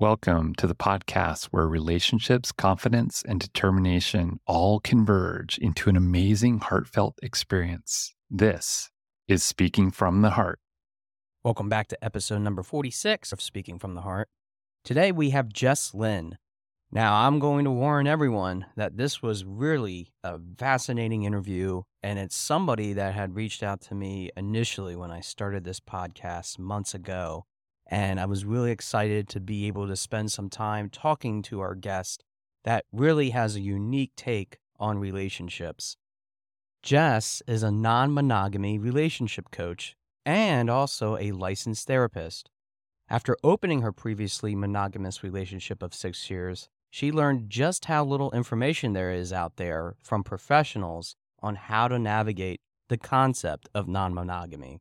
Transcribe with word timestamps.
Welcome 0.00 0.56
to 0.56 0.66
the 0.66 0.74
podcast 0.74 1.44
where 1.52 1.68
relationships, 1.68 2.50
confidence, 2.50 3.22
and 3.28 3.38
determination 3.38 4.40
all 4.44 4.80
converge 4.80 5.56
into 5.58 5.88
an 5.88 5.96
amazing, 5.96 6.58
heartfelt 6.58 7.16
experience. 7.22 8.12
This 8.28 8.90
is 9.28 9.44
Speaking 9.44 9.92
from 9.92 10.22
the 10.22 10.30
Heart. 10.30 10.58
Welcome 11.44 11.68
back 11.68 11.86
to 11.88 12.04
episode 12.04 12.40
number 12.40 12.64
46 12.64 13.30
of 13.30 13.40
Speaking 13.40 13.78
from 13.78 13.94
the 13.94 14.00
Heart. 14.00 14.28
Today 14.82 15.12
we 15.12 15.30
have 15.30 15.52
Jess 15.52 15.94
Lynn. 15.94 16.38
Now, 16.90 17.14
I'm 17.28 17.38
going 17.38 17.64
to 17.64 17.70
warn 17.70 18.08
everyone 18.08 18.66
that 18.74 18.96
this 18.96 19.22
was 19.22 19.44
really 19.44 20.12
a 20.24 20.40
fascinating 20.58 21.22
interview, 21.22 21.82
and 22.02 22.18
it's 22.18 22.34
somebody 22.34 22.94
that 22.94 23.14
had 23.14 23.36
reached 23.36 23.62
out 23.62 23.80
to 23.82 23.94
me 23.94 24.30
initially 24.36 24.96
when 24.96 25.12
I 25.12 25.20
started 25.20 25.62
this 25.62 25.78
podcast 25.78 26.58
months 26.58 26.94
ago 26.94 27.46
and 27.86 28.18
I 28.18 28.26
was 28.26 28.44
really 28.44 28.70
excited 28.70 29.28
to 29.28 29.40
be 29.40 29.66
able 29.66 29.86
to 29.86 29.96
spend 29.96 30.32
some 30.32 30.48
time 30.48 30.88
talking 30.88 31.42
to 31.42 31.60
our 31.60 31.74
guest 31.74 32.24
that 32.64 32.84
really 32.92 33.30
has 33.30 33.56
a 33.56 33.60
unique 33.60 34.12
take 34.16 34.58
on 34.78 34.98
relationships. 34.98 35.96
Jess 36.82 37.42
is 37.46 37.62
a 37.62 37.70
non 37.70 38.12
monogamy 38.12 38.78
relationship 38.78 39.50
coach 39.50 39.96
and 40.26 40.70
also 40.70 41.16
a 41.16 41.32
licensed 41.32 41.86
therapist. 41.86 42.50
After 43.08 43.36
opening 43.44 43.82
her 43.82 43.92
previously 43.92 44.54
monogamous 44.54 45.22
relationship 45.22 45.82
of 45.82 45.94
six 45.94 46.30
years, 46.30 46.68
she 46.90 47.12
learned 47.12 47.50
just 47.50 47.86
how 47.86 48.04
little 48.04 48.30
information 48.32 48.92
there 48.92 49.12
is 49.12 49.32
out 49.32 49.56
there 49.56 49.94
from 50.02 50.24
professionals 50.24 51.16
on 51.42 51.56
how 51.56 51.88
to 51.88 51.98
navigate 51.98 52.60
the 52.88 52.96
concept 52.96 53.68
of 53.74 53.88
non 53.88 54.14
monogamy. 54.14 54.80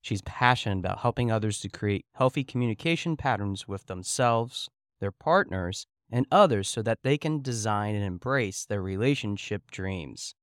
She's 0.00 0.22
passionate 0.22 0.78
about 0.78 1.00
helping 1.00 1.30
others 1.30 1.60
to 1.60 1.68
create 1.68 2.06
healthy 2.14 2.44
communication 2.44 3.16
patterns 3.16 3.68
with 3.68 3.86
themselves, 3.86 4.68
their 5.00 5.12
partners, 5.12 5.86
and 6.10 6.26
others 6.30 6.68
so 6.68 6.82
that 6.82 7.02
they 7.02 7.18
can 7.18 7.42
design 7.42 7.94
and 7.94 8.04
embrace 8.04 8.64
their 8.64 8.82
relationship 8.82 9.70
dreams. 9.70 10.34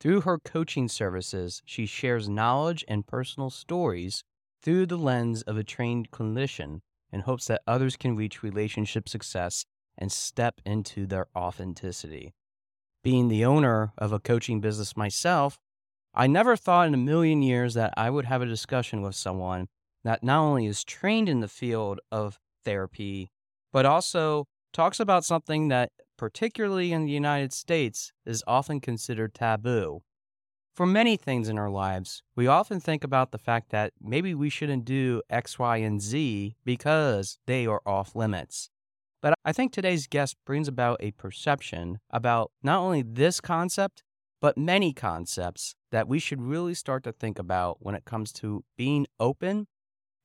Through 0.00 0.22
her 0.22 0.38
coaching 0.38 0.88
services, 0.88 1.62
she 1.64 1.86
shares 1.86 2.28
knowledge 2.28 2.84
and 2.86 3.06
personal 3.06 3.50
stories 3.50 4.22
through 4.62 4.86
the 4.86 4.98
lens 4.98 5.42
of 5.42 5.56
a 5.56 5.64
trained 5.64 6.10
clinician 6.10 6.80
in 7.12 7.20
hopes 7.20 7.46
that 7.46 7.62
others 7.66 7.96
can 7.96 8.16
reach 8.16 8.42
relationship 8.42 9.08
success 9.08 9.64
and 9.96 10.12
step 10.12 10.60
into 10.64 11.06
their 11.06 11.26
authenticity. 11.36 12.34
Being 13.02 13.28
the 13.28 13.44
owner 13.44 13.92
of 13.96 14.12
a 14.12 14.20
coaching 14.20 14.60
business 14.60 14.96
myself, 14.96 15.58
I 16.14 16.26
never 16.26 16.56
thought 16.56 16.88
in 16.88 16.94
a 16.94 16.98
million 16.98 17.42
years 17.42 17.74
that 17.74 17.94
I 17.96 18.10
would 18.10 18.24
have 18.24 18.42
a 18.42 18.46
discussion 18.46 19.02
with 19.02 19.14
someone 19.14 19.68
that 20.04 20.22
not 20.22 20.40
only 20.40 20.66
is 20.66 20.84
trained 20.84 21.28
in 21.28 21.40
the 21.40 21.48
field 21.48 22.00
of 22.10 22.38
therapy, 22.64 23.30
but 23.72 23.86
also 23.86 24.46
talks 24.72 25.00
about 25.00 25.24
something 25.24 25.68
that, 25.68 25.90
particularly 26.16 26.92
in 26.92 27.04
the 27.04 27.12
United 27.12 27.52
States, 27.52 28.12
is 28.24 28.42
often 28.46 28.80
considered 28.80 29.34
taboo. 29.34 30.02
For 30.74 30.86
many 30.86 31.16
things 31.16 31.48
in 31.48 31.58
our 31.58 31.70
lives, 31.70 32.22
we 32.36 32.46
often 32.46 32.78
think 32.78 33.02
about 33.02 33.32
the 33.32 33.38
fact 33.38 33.70
that 33.70 33.92
maybe 34.00 34.34
we 34.34 34.48
shouldn't 34.48 34.84
do 34.84 35.22
X, 35.28 35.58
Y, 35.58 35.78
and 35.78 36.00
Z 36.00 36.54
because 36.64 37.38
they 37.46 37.66
are 37.66 37.82
off 37.84 38.14
limits. 38.14 38.70
But 39.20 39.34
I 39.44 39.52
think 39.52 39.72
today's 39.72 40.06
guest 40.06 40.36
brings 40.46 40.68
about 40.68 40.98
a 41.00 41.10
perception 41.10 41.98
about 42.10 42.52
not 42.62 42.78
only 42.78 43.02
this 43.02 43.40
concept, 43.40 44.04
but 44.40 44.56
many 44.56 44.92
concepts 44.92 45.74
that 45.90 46.08
we 46.08 46.18
should 46.18 46.40
really 46.40 46.74
start 46.74 47.02
to 47.04 47.12
think 47.12 47.38
about 47.38 47.78
when 47.80 47.94
it 47.94 48.04
comes 48.04 48.32
to 48.32 48.64
being 48.76 49.06
open, 49.18 49.66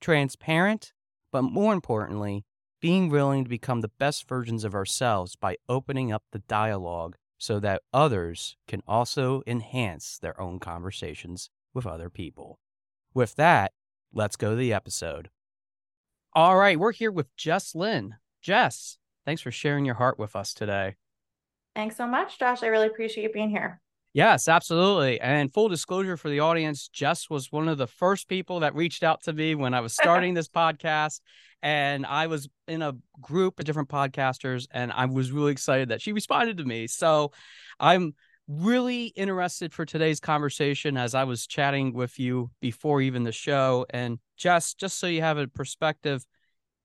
transparent, 0.02 0.94
but 1.32 1.42
more 1.42 1.74
importantly, 1.74 2.46
being 2.82 3.10
willing 3.10 3.44
to 3.44 3.50
become 3.50 3.82
the 3.82 3.92
best 3.98 4.28
versions 4.28 4.64
of 4.64 4.76
ourselves 4.76 5.36
by 5.36 5.56
opening 5.70 6.12
up 6.12 6.24
the 6.32 6.40
dialogue 6.40 7.16
so 7.38 7.60
that 7.60 7.82
others 7.94 8.58
can 8.68 8.82
also 8.88 9.42
enhance 9.48 10.18
their 10.18 10.40
own 10.40 10.60
conversations 10.60 11.50
with 11.74 11.88
other 11.88 12.10
people. 12.10 12.60
With 13.14 13.36
that, 13.36 13.72
let's 14.14 14.36
go 14.36 14.52
to 14.52 14.56
the 14.56 14.74
episode. 14.74 15.30
All 16.34 16.58
right, 16.58 16.80
we're 16.80 16.92
here 16.92 17.12
with 17.12 17.36
Jess 17.36 17.74
Lynn. 17.76 18.16
Jess, 18.42 18.98
thanks 19.26 19.42
for 19.42 19.52
sharing 19.52 19.86
your 19.86 19.96
heart 19.96 20.20
with 20.20 20.36
us 20.36 20.54
today. 20.54 20.96
Thanks 21.76 21.96
so 21.96 22.06
much, 22.06 22.38
Josh. 22.38 22.64
I 22.64 22.68
really 22.68 22.88
appreciate 22.88 23.34
being 23.34 23.50
here. 23.50 23.82
Yes, 24.14 24.48
absolutely. 24.48 25.20
And 25.20 25.52
full 25.52 25.70
disclosure 25.70 26.18
for 26.18 26.30
the 26.30 26.40
audience, 26.42 26.88
Jess 26.88 27.30
was 27.32 27.52
one 27.52 27.68
of 27.68 27.80
the 27.80 27.88
first 27.88 28.30
people 28.30 28.60
that 28.60 28.76
reached 28.76 29.02
out 29.04 29.24
to 29.24 29.34
me 29.34 29.56
when 29.56 29.74
I 29.74 29.82
was 29.82 29.94
starting 30.02 30.36
this 30.36 30.48
podcast. 30.48 31.20
And 31.64 32.06
I 32.06 32.28
was 32.28 32.48
in 32.68 32.82
a 32.82 32.94
group 33.22 33.58
of 33.60 33.66
different 33.66 33.88
podcasters, 33.90 34.68
and 34.72 34.92
I 34.92 35.06
was 35.06 35.32
really 35.32 35.54
excited 35.54 35.90
that 35.90 36.02
she 36.02 36.12
responded 36.12 36.58
to 36.58 36.66
me. 36.66 36.88
So 36.88 37.32
I'm 37.80 38.14
really 38.50 39.06
interested 39.16 39.74
for 39.74 39.86
today's 39.86 40.20
conversation 40.20 40.98
as 40.98 41.16
I 41.16 41.24
was 41.24 41.48
chatting 41.48 41.94
with 41.94 42.20
you 42.20 42.52
before 42.62 43.02
even 43.02 43.24
the 43.24 43.32
show. 43.32 43.86
And 43.90 44.20
Jess, 44.38 44.74
just 44.74 45.00
so 45.00 45.08
you 45.08 45.22
have 45.22 45.38
a 45.38 45.48
perspective, 45.48 46.24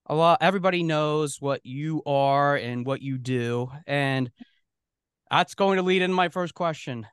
a 0.06 0.14
lot 0.14 0.38
everybody 0.40 0.84
knows 0.84 1.40
what 1.40 1.60
you 1.66 2.02
are 2.06 2.54
and 2.56 2.86
what 2.86 3.02
you 3.02 3.18
do. 3.18 3.70
And 3.86 4.30
that's 5.30 5.54
going 5.54 5.76
to 5.76 5.82
lead 5.82 6.02
into 6.02 6.14
my 6.16 6.28
first 6.28 6.54
question 6.54 7.06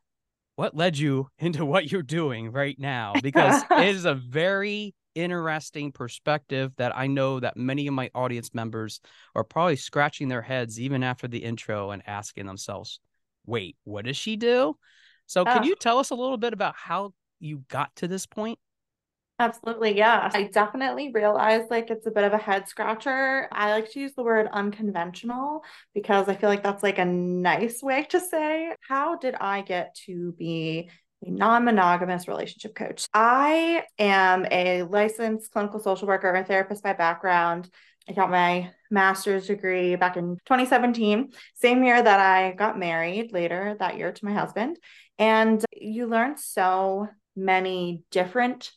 what 0.55 0.75
led 0.75 0.97
you 0.97 1.27
into 1.39 1.65
what 1.65 1.91
you're 1.91 2.01
doing 2.01 2.51
right 2.51 2.77
now 2.79 3.13
because 3.21 3.63
it 3.71 3.95
is 3.95 4.05
a 4.05 4.15
very 4.15 4.93
interesting 5.13 5.91
perspective 5.91 6.73
that 6.77 6.95
I 6.95 7.07
know 7.07 7.39
that 7.39 7.55
many 7.55 7.87
of 7.87 7.93
my 7.93 8.11
audience 8.13 8.53
members 8.53 8.99
are 9.33 9.45
probably 9.45 9.77
scratching 9.77 10.27
their 10.27 10.41
heads 10.41 10.79
even 10.79 11.03
after 11.03 11.27
the 11.27 11.39
intro 11.39 11.91
and 11.91 12.03
asking 12.05 12.45
themselves, 12.47 12.99
"Wait, 13.45 13.77
what 13.85 14.05
does 14.05 14.17
she 14.17 14.35
do?" 14.35 14.77
So, 15.25 15.45
can 15.45 15.63
you 15.63 15.75
tell 15.75 15.99
us 15.99 16.09
a 16.09 16.15
little 16.15 16.37
bit 16.37 16.53
about 16.53 16.75
how 16.75 17.13
you 17.39 17.63
got 17.69 17.95
to 17.97 18.07
this 18.07 18.25
point? 18.25 18.59
Absolutely. 19.37 19.97
Yeah. 19.97 20.29
I 20.33 20.43
definitely 20.43 21.11
realize 21.13 21.63
like 21.69 21.89
it's 21.89 22.07
a 22.07 22.11
bit 22.11 22.23
of 22.23 22.31
a 22.31 22.37
head 22.37 22.69
scratcher. 22.69 23.49
I 23.51 23.71
like 23.71 23.91
to 23.91 23.99
use 23.99 24.13
the 24.15 24.23
word 24.23 24.47
unconventional 24.51 25.65
because 25.93 26.29
I 26.29 26.35
feel 26.35 26.49
like 26.49 26.63
that's 26.63 26.83
like 26.83 26.99
a 26.99 27.05
nice 27.05 27.83
way 27.83 28.05
to 28.11 28.19
say, 28.21 28.73
how 28.87 29.17
did 29.17 29.35
I 29.35 29.61
get 29.61 29.93
to 30.05 30.31
be 30.33 30.89
a 31.25 31.31
non 31.31 31.65
monogamous 31.65 32.29
relationship 32.29 32.75
coach? 32.75 33.07
I 33.13 33.83
am 33.99 34.45
a 34.49 34.83
licensed 34.83 35.51
clinical 35.51 35.81
social 35.81 36.07
worker 36.07 36.31
and 36.31 36.47
therapist 36.47 36.81
by 36.81 36.93
background. 36.93 37.69
I 38.07 38.13
got 38.13 38.29
my 38.29 38.71
master's 38.89 39.47
degree 39.47 39.97
back 39.97 40.15
in 40.15 40.37
2017, 40.45 41.31
same 41.55 41.83
year 41.83 42.01
that 42.01 42.19
I 42.21 42.53
got 42.53 42.79
married 42.79 43.33
later 43.33 43.75
that 43.79 43.97
year 43.97 44.13
to 44.13 44.25
my 44.25 44.33
husband. 44.33 44.77
And 45.19 45.65
you 45.73 46.07
learn 46.07 46.37
so 46.37 47.09
many 47.35 48.03
different 48.11 48.71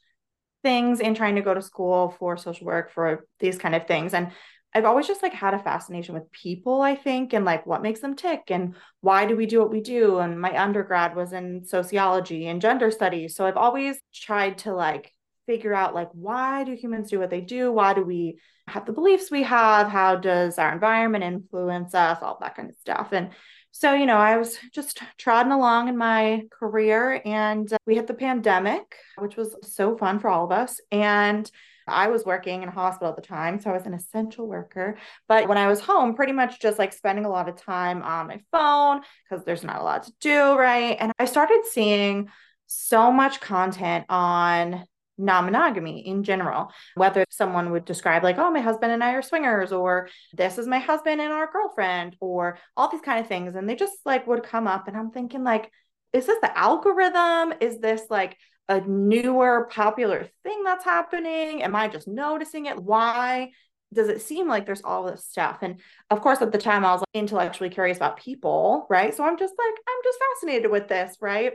things 0.68 1.00
in 1.00 1.14
trying 1.14 1.36
to 1.36 1.46
go 1.48 1.54
to 1.54 1.62
school 1.62 2.14
for 2.18 2.36
social 2.36 2.66
work 2.66 2.92
for 2.92 3.26
these 3.40 3.56
kind 3.56 3.74
of 3.74 3.86
things 3.86 4.12
and 4.12 4.30
I've 4.74 4.84
always 4.84 5.06
just 5.06 5.22
like 5.22 5.32
had 5.32 5.54
a 5.54 5.58
fascination 5.58 6.14
with 6.14 6.30
people, 6.30 6.82
I 6.82 6.94
think, 6.94 7.32
and 7.32 7.42
like 7.44 7.64
what 7.64 7.80
makes 7.80 8.00
them 8.00 8.14
tick 8.14 8.42
and 8.48 8.74
why 9.00 9.24
do 9.24 9.34
we 9.34 9.46
do 9.46 9.60
what 9.60 9.70
we 9.70 9.80
do? 9.80 10.18
And 10.18 10.38
my 10.38 10.62
undergrad 10.62 11.16
was 11.16 11.32
in 11.32 11.64
sociology 11.64 12.46
and 12.48 12.60
gender 12.60 12.90
studies. 12.90 13.34
So 13.34 13.46
I've 13.46 13.56
always 13.56 13.98
tried 14.12 14.58
to 14.58 14.74
like 14.74 15.14
figure 15.46 15.72
out 15.72 15.94
like 15.94 16.10
why 16.12 16.64
do 16.64 16.74
humans 16.74 17.08
do 17.10 17.18
what 17.18 17.30
they 17.30 17.40
do? 17.40 17.72
Why 17.72 17.94
do 17.94 18.02
we 18.04 18.38
have 18.66 18.84
the 18.84 18.92
beliefs 18.92 19.30
we 19.30 19.42
have? 19.44 19.88
How 19.88 20.16
does 20.16 20.58
our 20.58 20.70
environment 20.70 21.24
influence 21.24 21.94
us? 21.94 22.18
All 22.20 22.36
that 22.42 22.54
kind 22.54 22.68
of 22.68 22.76
stuff. 22.76 23.08
And 23.12 23.30
so, 23.78 23.94
you 23.94 24.06
know, 24.06 24.16
I 24.16 24.36
was 24.38 24.58
just 24.72 25.00
trotting 25.18 25.52
along 25.52 25.86
in 25.86 25.96
my 25.96 26.42
career 26.50 27.22
and 27.24 27.72
uh, 27.72 27.76
we 27.86 27.94
hit 27.94 28.08
the 28.08 28.14
pandemic, 28.14 28.96
which 29.18 29.36
was 29.36 29.54
so 29.62 29.96
fun 29.96 30.18
for 30.18 30.28
all 30.28 30.44
of 30.44 30.50
us. 30.50 30.80
And 30.90 31.48
I 31.86 32.08
was 32.08 32.24
working 32.24 32.64
in 32.64 32.68
a 32.68 32.72
hospital 32.72 33.10
at 33.10 33.14
the 33.14 33.22
time, 33.22 33.60
so 33.60 33.70
I 33.70 33.74
was 33.74 33.86
an 33.86 33.94
essential 33.94 34.48
worker. 34.48 34.98
But 35.28 35.48
when 35.48 35.58
I 35.58 35.68
was 35.68 35.78
home, 35.78 36.16
pretty 36.16 36.32
much 36.32 36.58
just 36.60 36.80
like 36.80 36.92
spending 36.92 37.24
a 37.24 37.30
lot 37.30 37.48
of 37.48 37.54
time 37.54 38.02
on 38.02 38.26
my 38.26 38.40
phone 38.50 39.02
because 39.30 39.44
there's 39.44 39.62
not 39.62 39.80
a 39.80 39.84
lot 39.84 40.02
to 40.02 40.12
do, 40.18 40.58
right? 40.58 40.96
And 40.98 41.12
I 41.20 41.26
started 41.26 41.62
seeing 41.70 42.30
so 42.66 43.12
much 43.12 43.40
content 43.40 44.06
on 44.08 44.84
non 45.18 45.44
monogamy 45.44 46.06
in 46.06 46.22
general, 46.22 46.72
whether 46.94 47.24
someone 47.30 47.72
would 47.72 47.84
describe, 47.84 48.22
like, 48.22 48.38
oh, 48.38 48.50
my 48.50 48.60
husband 48.60 48.92
and 48.92 49.02
I 49.02 49.12
are 49.12 49.22
swingers, 49.22 49.72
or 49.72 50.08
this 50.32 50.58
is 50.58 50.66
my 50.66 50.78
husband 50.78 51.20
and 51.20 51.32
our 51.32 51.50
girlfriend, 51.50 52.16
or 52.20 52.58
all 52.76 52.88
these 52.88 53.00
kind 53.00 53.20
of 53.20 53.26
things. 53.26 53.54
And 53.54 53.68
they 53.68 53.76
just 53.76 53.98
like 54.04 54.26
would 54.26 54.42
come 54.42 54.66
up. 54.66 54.88
And 54.88 54.96
I'm 54.96 55.10
thinking, 55.10 55.44
like, 55.44 55.70
is 56.12 56.26
this 56.26 56.38
the 56.40 56.56
algorithm? 56.56 57.54
Is 57.60 57.80
this 57.80 58.02
like 58.08 58.36
a 58.68 58.80
newer 58.80 59.68
popular 59.70 60.28
thing 60.42 60.62
that's 60.64 60.84
happening? 60.84 61.62
Am 61.62 61.74
I 61.74 61.88
just 61.88 62.08
noticing 62.08 62.66
it? 62.66 62.80
Why? 62.80 63.50
Does 63.92 64.08
it 64.08 64.20
seem 64.20 64.48
like 64.48 64.66
there's 64.66 64.82
all 64.82 65.04
this 65.04 65.24
stuff? 65.24 65.58
And 65.62 65.80
of 66.10 66.20
course, 66.20 66.42
at 66.42 66.52
the 66.52 66.58
time, 66.58 66.84
I 66.84 66.92
was 66.92 67.00
like, 67.00 67.08
intellectually 67.14 67.70
curious 67.70 67.96
about 67.96 68.18
people, 68.18 68.86
right? 68.90 69.14
So 69.14 69.24
I'm 69.24 69.38
just 69.38 69.54
like, 69.56 69.74
I'm 69.88 70.02
just 70.04 70.18
fascinated 70.18 70.70
with 70.70 70.88
this, 70.88 71.16
right? 71.20 71.54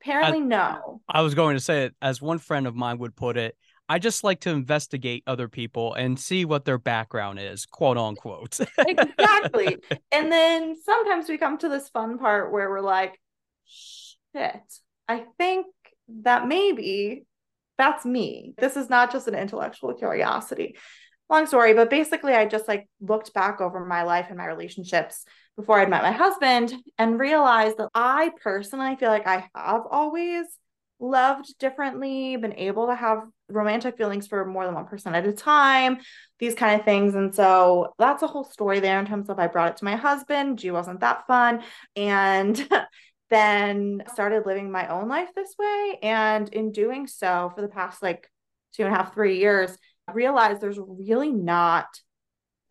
Apparently, 0.00 0.38
I, 0.38 0.44
no. 0.44 1.00
I 1.08 1.22
was 1.22 1.34
going 1.34 1.56
to 1.56 1.60
say 1.60 1.84
it 1.84 1.94
as 2.00 2.22
one 2.22 2.38
friend 2.38 2.66
of 2.66 2.74
mine 2.74 2.98
would 2.98 3.16
put 3.16 3.36
it. 3.36 3.56
I 3.88 3.98
just 3.98 4.22
like 4.22 4.40
to 4.40 4.50
investigate 4.50 5.24
other 5.26 5.48
people 5.48 5.94
and 5.94 6.20
see 6.20 6.44
what 6.44 6.66
their 6.66 6.78
background 6.78 7.38
is, 7.40 7.64
quote 7.64 7.96
unquote. 7.96 8.60
exactly. 8.78 9.78
And 10.12 10.30
then 10.30 10.76
sometimes 10.82 11.28
we 11.28 11.38
come 11.38 11.58
to 11.58 11.68
this 11.68 11.88
fun 11.88 12.18
part 12.18 12.52
where 12.52 12.68
we're 12.68 12.80
like, 12.80 13.18
shit, 13.64 14.60
I 15.08 15.24
think 15.38 15.66
that 16.22 16.46
maybe 16.46 17.24
that's 17.78 18.04
me. 18.04 18.54
This 18.58 18.76
is 18.76 18.90
not 18.90 19.10
just 19.10 19.28
an 19.28 19.34
intellectual 19.34 19.94
curiosity. 19.94 20.76
Long 21.30 21.46
story, 21.46 21.74
but 21.74 21.90
basically, 21.90 22.34
I 22.34 22.46
just 22.46 22.68
like 22.68 22.88
looked 23.00 23.32
back 23.34 23.60
over 23.60 23.84
my 23.84 24.02
life 24.02 24.26
and 24.28 24.38
my 24.38 24.46
relationships 24.46 25.24
before 25.58 25.80
I'd 25.80 25.90
met 25.90 26.04
my 26.04 26.12
husband 26.12 26.72
and 26.98 27.18
realized 27.18 27.78
that 27.78 27.88
I 27.92 28.30
personally 28.40 28.94
feel 28.94 29.08
like 29.08 29.26
I 29.26 29.50
have 29.56 29.82
always 29.90 30.46
loved 31.00 31.58
differently, 31.58 32.36
been 32.36 32.56
able 32.56 32.86
to 32.86 32.94
have 32.94 33.24
romantic 33.48 33.96
feelings 33.96 34.28
for 34.28 34.44
more 34.44 34.64
than 34.64 34.74
one 34.76 34.86
person 34.86 35.16
at 35.16 35.26
a 35.26 35.32
time, 35.32 35.98
these 36.38 36.54
kind 36.54 36.78
of 36.78 36.84
things. 36.84 37.16
And 37.16 37.34
so 37.34 37.92
that's 37.98 38.22
a 38.22 38.28
whole 38.28 38.44
story 38.44 38.78
there 38.78 39.00
in 39.00 39.06
terms 39.06 39.28
of 39.28 39.40
I 39.40 39.48
brought 39.48 39.70
it 39.70 39.76
to 39.78 39.84
my 39.84 39.96
husband. 39.96 40.60
G 40.60 40.70
wasn't 40.70 41.00
that 41.00 41.26
fun. 41.26 41.64
And 41.96 42.68
then 43.30 44.04
started 44.12 44.46
living 44.46 44.70
my 44.70 44.86
own 44.86 45.08
life 45.08 45.30
this 45.34 45.56
way. 45.58 45.98
And 46.04 46.48
in 46.50 46.70
doing 46.70 47.08
so 47.08 47.50
for 47.52 47.62
the 47.62 47.68
past 47.68 48.00
like 48.00 48.30
two 48.74 48.84
and 48.84 48.94
a 48.94 48.96
half, 48.96 49.12
three 49.12 49.38
years, 49.38 49.76
I 50.06 50.12
realized 50.12 50.60
there's 50.60 50.78
really 50.78 51.32
not 51.32 51.88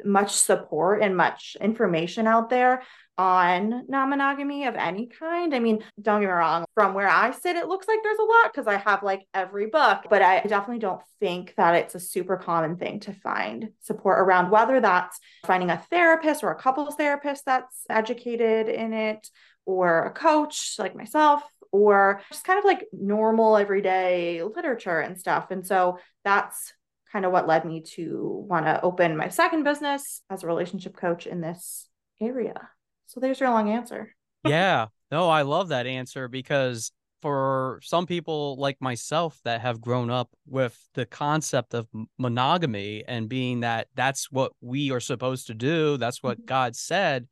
much 0.04 0.32
support 0.32 1.02
and 1.02 1.18
much 1.18 1.58
information 1.60 2.28
out 2.28 2.50
there 2.50 2.84
on 3.18 3.84
non 3.88 4.10
monogamy 4.10 4.66
of 4.66 4.76
any 4.76 5.08
kind. 5.08 5.56
I 5.56 5.60
mean, 5.60 5.84
don't 6.02 6.22
get 6.22 6.28
me 6.28 6.32
wrong, 6.32 6.66
from 6.76 6.94
where 6.94 7.10
I 7.10 7.32
sit, 7.32 7.56
it 7.56 7.68
looks 7.68 7.88
like 7.88 8.00
there's 8.04 8.20
a 8.20 8.24
lot 8.24 8.54
because 8.54 8.68
I 8.68 8.78
have 8.78 9.02
like 9.02 9.24
every 9.34 9.68
book, 9.68 10.04
but 10.10 10.22
I 10.22 10.42
definitely 10.42 10.80
don't 10.80 11.02
think 11.20 11.54
that 11.58 11.76
it's 11.76 11.96
a 11.96 12.00
super 12.00 12.38
common 12.38 12.78
thing 12.78 13.00
to 13.02 13.14
find 13.14 13.70
support 13.82 14.20
around, 14.20 14.52
whether 14.52 14.80
that's 14.80 15.20
finding 15.46 15.72
a 15.72 15.82
therapist 15.90 16.44
or 16.44 16.52
a 16.52 16.56
couples 16.56 16.96
therapist 16.96 17.44
that's 17.46 17.84
educated 17.90 18.70
in 18.70 18.94
it, 18.94 19.28
or 19.66 20.06
a 20.06 20.12
coach 20.12 20.76
like 20.78 20.96
myself, 20.96 21.42
or 21.72 22.22
just 22.32 22.46
kind 22.46 22.60
of 22.60 22.66
like 22.66 22.86
normal 22.94 23.58
everyday 23.58 24.44
literature 24.44 25.00
and 25.00 25.20
stuff. 25.20 25.50
And 25.52 25.66
so 25.66 25.98
that's 26.24 26.74
kind 27.12 27.26
of 27.26 27.32
what 27.32 27.48
led 27.48 27.66
me 27.66 27.82
to 27.96 28.46
want 28.50 28.66
to 28.66 28.82
open 28.82 29.18
my 29.18 29.30
second 29.30 29.64
business 29.64 30.22
as 30.30 30.44
a 30.44 30.48
relationship 30.48 30.96
coach 30.96 31.26
in 31.26 31.42
this 31.42 31.88
area. 32.22 32.70
So 33.08 33.20
there's 33.20 33.40
your 33.40 33.50
long 33.50 33.70
answer. 33.70 34.14
yeah. 34.46 34.88
No, 35.12 35.30
I 35.30 35.44
love 35.44 35.70
that 35.70 35.88
answer 35.88 36.28
because 36.28 36.92
for 37.22 37.80
some 37.84 38.06
people 38.06 38.58
like 38.58 38.78
myself 38.80 39.40
that 39.44 39.62
have 39.62 39.82
grown 39.82 40.10
up 40.10 40.30
with 40.46 40.78
the 40.94 41.06
concept 41.06 41.74
of 41.74 41.88
monogamy 42.18 43.04
and 43.08 43.30
being 43.30 43.62
that 43.62 43.88
that's 43.96 44.32
what 44.32 44.52
we 44.62 44.92
are 44.92 45.00
supposed 45.00 45.48
to 45.48 45.54
do, 45.54 45.98
that's 45.98 46.22
what 46.22 46.38
mm-hmm. 46.38 46.46
God 46.46 46.76
said, 46.76 47.28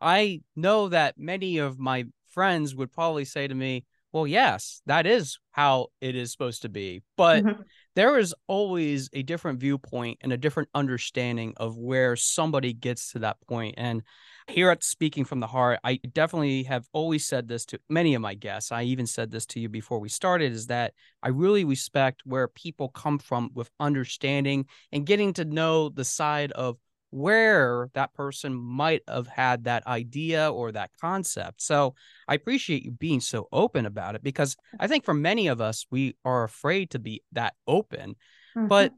I 0.00 0.42
know 0.54 0.88
that 0.88 1.18
many 1.18 1.58
of 1.58 1.78
my 1.78 2.04
friends 2.30 2.74
would 2.74 2.92
probably 2.92 3.24
say 3.24 3.48
to 3.48 3.54
me, 3.54 3.84
well, 4.14 4.28
yes, 4.28 4.80
that 4.86 5.08
is 5.08 5.40
how 5.50 5.88
it 6.00 6.14
is 6.14 6.30
supposed 6.30 6.62
to 6.62 6.68
be. 6.68 7.02
But 7.16 7.44
mm-hmm. 7.44 7.62
there 7.96 8.16
is 8.16 8.32
always 8.46 9.10
a 9.12 9.24
different 9.24 9.58
viewpoint 9.58 10.18
and 10.20 10.32
a 10.32 10.36
different 10.36 10.68
understanding 10.72 11.52
of 11.56 11.76
where 11.76 12.14
somebody 12.14 12.72
gets 12.72 13.10
to 13.10 13.18
that 13.18 13.38
point. 13.48 13.74
And 13.76 14.04
here 14.46 14.70
at 14.70 14.84
Speaking 14.84 15.24
from 15.24 15.40
the 15.40 15.48
Heart, 15.48 15.80
I 15.82 15.96
definitely 16.12 16.62
have 16.62 16.86
always 16.92 17.26
said 17.26 17.48
this 17.48 17.64
to 17.66 17.80
many 17.88 18.14
of 18.14 18.22
my 18.22 18.34
guests. 18.34 18.70
I 18.70 18.84
even 18.84 19.08
said 19.08 19.32
this 19.32 19.46
to 19.46 19.58
you 19.58 19.68
before 19.68 19.98
we 19.98 20.08
started 20.08 20.52
is 20.52 20.68
that 20.68 20.94
I 21.20 21.30
really 21.30 21.64
respect 21.64 22.22
where 22.24 22.46
people 22.46 22.90
come 22.90 23.18
from 23.18 23.50
with 23.52 23.68
understanding 23.80 24.66
and 24.92 25.04
getting 25.04 25.32
to 25.32 25.44
know 25.44 25.88
the 25.88 26.04
side 26.04 26.52
of 26.52 26.76
where 27.14 27.90
that 27.94 28.12
person 28.12 28.52
might 28.52 29.02
have 29.06 29.28
had 29.28 29.64
that 29.64 29.86
idea 29.86 30.50
or 30.50 30.72
that 30.72 30.90
concept. 31.00 31.62
So 31.62 31.94
I 32.26 32.34
appreciate 32.34 32.84
you 32.84 32.90
being 32.90 33.20
so 33.20 33.46
open 33.52 33.86
about 33.86 34.16
it 34.16 34.22
because 34.24 34.56
I 34.80 34.88
think 34.88 35.04
for 35.04 35.14
many 35.14 35.46
of 35.46 35.60
us, 35.60 35.86
we 35.92 36.16
are 36.24 36.42
afraid 36.42 36.90
to 36.90 36.98
be 36.98 37.22
that 37.30 37.54
open. 37.68 38.16
Mm-hmm. 38.56 38.66
But 38.66 38.92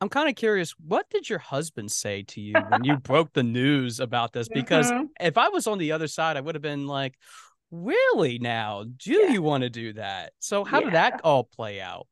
I'm 0.00 0.08
kind 0.08 0.28
of 0.28 0.34
curious, 0.34 0.74
what 0.84 1.08
did 1.10 1.30
your 1.30 1.38
husband 1.38 1.92
say 1.92 2.24
to 2.24 2.40
you 2.40 2.54
when 2.54 2.82
you 2.82 2.96
broke 3.02 3.32
the 3.34 3.44
news 3.44 4.00
about 4.00 4.32
this? 4.32 4.48
Because 4.48 4.90
mm-hmm. 4.90 5.04
if 5.20 5.38
I 5.38 5.50
was 5.50 5.68
on 5.68 5.78
the 5.78 5.92
other 5.92 6.08
side, 6.08 6.36
I 6.36 6.40
would 6.40 6.56
have 6.56 6.62
been 6.62 6.88
like, 6.88 7.14
really 7.70 8.40
now? 8.40 8.84
Do 8.96 9.12
yeah. 9.12 9.28
you 9.28 9.42
want 9.42 9.62
to 9.62 9.70
do 9.70 9.92
that? 9.92 10.32
So, 10.40 10.64
how 10.64 10.80
yeah. 10.80 10.84
did 10.86 10.94
that 10.94 11.20
all 11.22 11.44
play 11.44 11.80
out? 11.80 12.08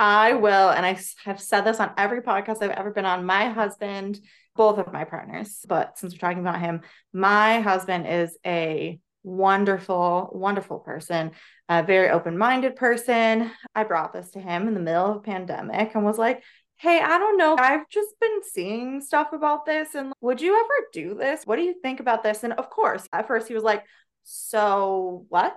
I 0.00 0.32
will. 0.32 0.70
And 0.70 0.86
I 0.86 0.98
have 1.24 1.38
said 1.38 1.60
this 1.60 1.78
on 1.78 1.92
every 1.98 2.22
podcast 2.22 2.62
I've 2.62 2.70
ever 2.70 2.90
been 2.90 3.04
on. 3.04 3.26
My 3.26 3.50
husband, 3.50 4.18
both 4.60 4.76
of 4.76 4.92
my 4.92 5.04
partners, 5.04 5.64
but 5.66 5.96
since 5.96 6.12
we're 6.12 6.18
talking 6.18 6.42
about 6.46 6.60
him, 6.60 6.82
my 7.14 7.60
husband 7.60 8.06
is 8.06 8.36
a 8.44 9.00
wonderful, 9.22 10.28
wonderful 10.34 10.80
person, 10.80 11.30
a 11.70 11.82
very 11.82 12.10
open 12.10 12.36
minded 12.36 12.76
person. 12.76 13.50
I 13.74 13.84
brought 13.84 14.12
this 14.12 14.32
to 14.32 14.38
him 14.38 14.68
in 14.68 14.74
the 14.74 14.80
middle 14.80 15.12
of 15.12 15.16
a 15.16 15.20
pandemic 15.20 15.94
and 15.94 16.04
was 16.04 16.18
like, 16.18 16.44
hey, 16.76 17.00
I 17.00 17.16
don't 17.16 17.38
know. 17.38 17.56
I've 17.58 17.88
just 17.88 18.20
been 18.20 18.42
seeing 18.42 19.00
stuff 19.00 19.32
about 19.32 19.64
this. 19.64 19.94
And 19.94 20.12
would 20.20 20.42
you 20.42 20.54
ever 20.54 20.88
do 20.92 21.14
this? 21.14 21.46
What 21.46 21.56
do 21.56 21.62
you 21.62 21.76
think 21.80 21.98
about 21.98 22.22
this? 22.22 22.44
And 22.44 22.52
of 22.52 22.68
course, 22.68 23.08
at 23.14 23.28
first 23.28 23.48
he 23.48 23.54
was 23.54 23.64
like, 23.64 23.86
so 24.24 25.24
what? 25.30 25.56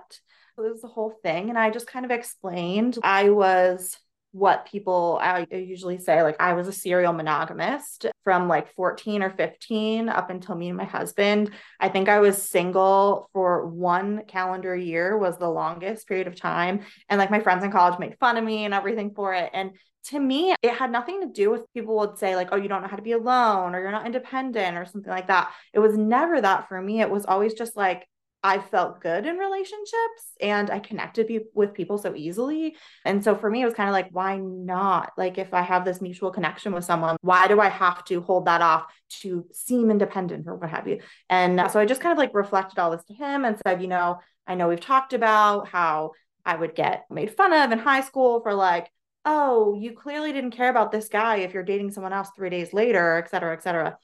This 0.56 0.76
is 0.76 0.80
the 0.80 0.88
whole 0.88 1.12
thing. 1.22 1.50
And 1.50 1.58
I 1.58 1.68
just 1.68 1.86
kind 1.86 2.06
of 2.06 2.10
explained 2.10 2.96
I 3.02 3.28
was 3.28 3.98
what 4.34 4.66
people 4.66 5.16
I 5.22 5.46
usually 5.48 5.98
say 5.98 6.24
like 6.24 6.34
I 6.40 6.54
was 6.54 6.66
a 6.66 6.72
serial 6.72 7.12
monogamist 7.12 8.06
from 8.24 8.48
like 8.48 8.74
14 8.74 9.22
or 9.22 9.30
15 9.30 10.08
up 10.08 10.28
until 10.28 10.56
me 10.56 10.68
and 10.70 10.76
my 10.76 10.84
husband. 10.84 11.52
I 11.78 11.88
think 11.88 12.08
I 12.08 12.18
was 12.18 12.42
single 12.42 13.30
for 13.32 13.64
one 13.68 14.24
calendar 14.26 14.74
year 14.74 15.16
was 15.16 15.38
the 15.38 15.48
longest 15.48 16.08
period 16.08 16.26
of 16.26 16.34
time 16.34 16.80
and 17.08 17.20
like 17.20 17.30
my 17.30 17.38
friends 17.38 17.62
in 17.62 17.70
college 17.70 18.00
made 18.00 18.18
fun 18.18 18.36
of 18.36 18.42
me 18.42 18.64
and 18.64 18.74
everything 18.74 19.12
for 19.14 19.32
it 19.34 19.50
and 19.54 19.70
to 20.06 20.18
me 20.18 20.52
it 20.62 20.74
had 20.74 20.90
nothing 20.90 21.20
to 21.20 21.28
do 21.28 21.52
with 21.52 21.72
people 21.72 21.96
would 21.96 22.18
say 22.18 22.34
like 22.34 22.48
oh 22.50 22.56
you 22.56 22.68
don't 22.68 22.82
know 22.82 22.88
how 22.88 22.96
to 22.96 23.02
be 23.02 23.12
alone 23.12 23.72
or 23.72 23.80
you're 23.80 23.92
not 23.92 24.04
independent 24.04 24.76
or 24.76 24.84
something 24.84 25.12
like 25.12 25.28
that. 25.28 25.52
It 25.72 25.78
was 25.78 25.96
never 25.96 26.40
that 26.40 26.68
for 26.68 26.82
me. 26.82 27.00
It 27.00 27.08
was 27.08 27.24
always 27.24 27.54
just 27.54 27.76
like 27.76 28.04
I 28.44 28.58
felt 28.58 29.00
good 29.00 29.24
in 29.24 29.38
relationships 29.38 30.36
and 30.38 30.70
I 30.70 30.78
connected 30.78 31.32
with 31.54 31.72
people 31.72 31.96
so 31.96 32.14
easily. 32.14 32.76
And 33.06 33.24
so 33.24 33.34
for 33.34 33.50
me, 33.50 33.62
it 33.62 33.64
was 33.64 33.72
kind 33.72 33.88
of 33.88 33.94
like, 33.94 34.08
why 34.12 34.36
not? 34.36 35.12
Like, 35.16 35.38
if 35.38 35.54
I 35.54 35.62
have 35.62 35.86
this 35.86 36.02
mutual 36.02 36.30
connection 36.30 36.74
with 36.74 36.84
someone, 36.84 37.16
why 37.22 37.48
do 37.48 37.58
I 37.58 37.70
have 37.70 38.04
to 38.04 38.20
hold 38.20 38.44
that 38.44 38.60
off 38.60 38.84
to 39.22 39.46
seem 39.50 39.90
independent 39.90 40.46
or 40.46 40.56
what 40.56 40.68
have 40.68 40.86
you? 40.86 41.00
And 41.30 41.58
uh, 41.58 41.68
so 41.68 41.80
I 41.80 41.86
just 41.86 42.02
kind 42.02 42.12
of 42.12 42.18
like 42.18 42.34
reflected 42.34 42.78
all 42.78 42.90
this 42.90 43.04
to 43.04 43.14
him 43.14 43.46
and 43.46 43.58
said, 43.66 43.80
you 43.80 43.88
know, 43.88 44.20
I 44.46 44.56
know 44.56 44.68
we've 44.68 44.78
talked 44.78 45.14
about 45.14 45.68
how 45.68 46.12
I 46.44 46.54
would 46.54 46.74
get 46.74 47.06
made 47.10 47.30
fun 47.34 47.54
of 47.54 47.72
in 47.72 47.78
high 47.78 48.02
school 48.02 48.42
for 48.42 48.52
like, 48.52 48.90
oh, 49.24 49.74
you 49.80 49.92
clearly 49.92 50.34
didn't 50.34 50.50
care 50.50 50.68
about 50.68 50.92
this 50.92 51.08
guy 51.08 51.36
if 51.36 51.54
you're 51.54 51.62
dating 51.62 51.92
someone 51.92 52.12
else 52.12 52.28
three 52.36 52.50
days 52.50 52.74
later, 52.74 53.16
et 53.16 53.30
cetera, 53.30 53.54
et 53.54 53.62
cetera. 53.62 53.96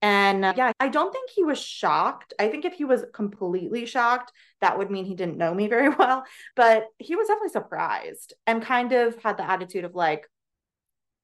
And 0.00 0.44
uh, 0.44 0.54
yeah, 0.56 0.72
I 0.78 0.88
don't 0.88 1.12
think 1.12 1.30
he 1.30 1.42
was 1.42 1.60
shocked. 1.60 2.32
I 2.38 2.48
think 2.48 2.64
if 2.64 2.74
he 2.74 2.84
was 2.84 3.04
completely 3.12 3.84
shocked, 3.84 4.32
that 4.60 4.78
would 4.78 4.90
mean 4.90 5.04
he 5.04 5.14
didn't 5.14 5.38
know 5.38 5.52
me 5.52 5.66
very 5.68 5.88
well. 5.88 6.24
But 6.54 6.86
he 6.98 7.16
was 7.16 7.28
definitely 7.28 7.50
surprised 7.50 8.34
and 8.46 8.62
kind 8.62 8.92
of 8.92 9.20
had 9.22 9.36
the 9.36 9.48
attitude 9.48 9.84
of 9.84 9.94
like, 9.94 10.26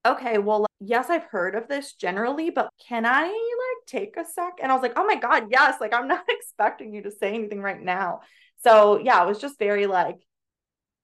okay, 0.07 0.39
well, 0.39 0.67
yes, 0.81 1.09
I've 1.09 1.25
heard 1.25 1.55
of 1.55 1.69
this 1.69 1.95
generally, 1.95 2.51
but 2.51 2.69
can 2.89 3.07
I 3.07 3.25
like 3.25 3.87
take 3.87 4.17
a 4.17 4.25
sec? 4.25 4.55
And 4.63 4.71
I 4.71 4.75
was 4.75 4.83
like, 4.83 4.95
oh 4.97 5.07
my 5.07 5.17
God, 5.17 5.45
yes. 5.51 5.81
Like, 5.81 5.95
I'm 5.95 6.09
not 6.09 6.25
expecting 6.29 6.93
you 6.93 7.03
to 7.03 7.11
say 7.11 7.33
anything 7.35 7.63
right 7.63 7.81
now. 7.81 8.21
So 8.63 8.99
yeah, 8.99 9.23
it 9.23 9.27
was 9.27 9.41
just 9.41 9.59
very 9.59 9.87
like, 9.87 10.17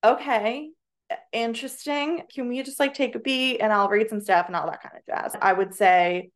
okay, 0.02 0.70
interesting. 1.32 2.22
Can 2.34 2.48
we 2.48 2.62
just 2.62 2.80
like 2.80 2.94
take 2.94 3.14
a 3.14 3.18
beat 3.18 3.58
and 3.58 3.72
I'll 3.72 3.88
read 3.88 4.08
some 4.08 4.20
stuff 4.20 4.46
and 4.46 4.56
all 4.56 4.66
that 4.66 4.82
kind 4.82 4.96
of 4.96 5.06
jazz? 5.06 5.36
I 5.40 5.52
would 5.52 5.74
say 5.74 6.30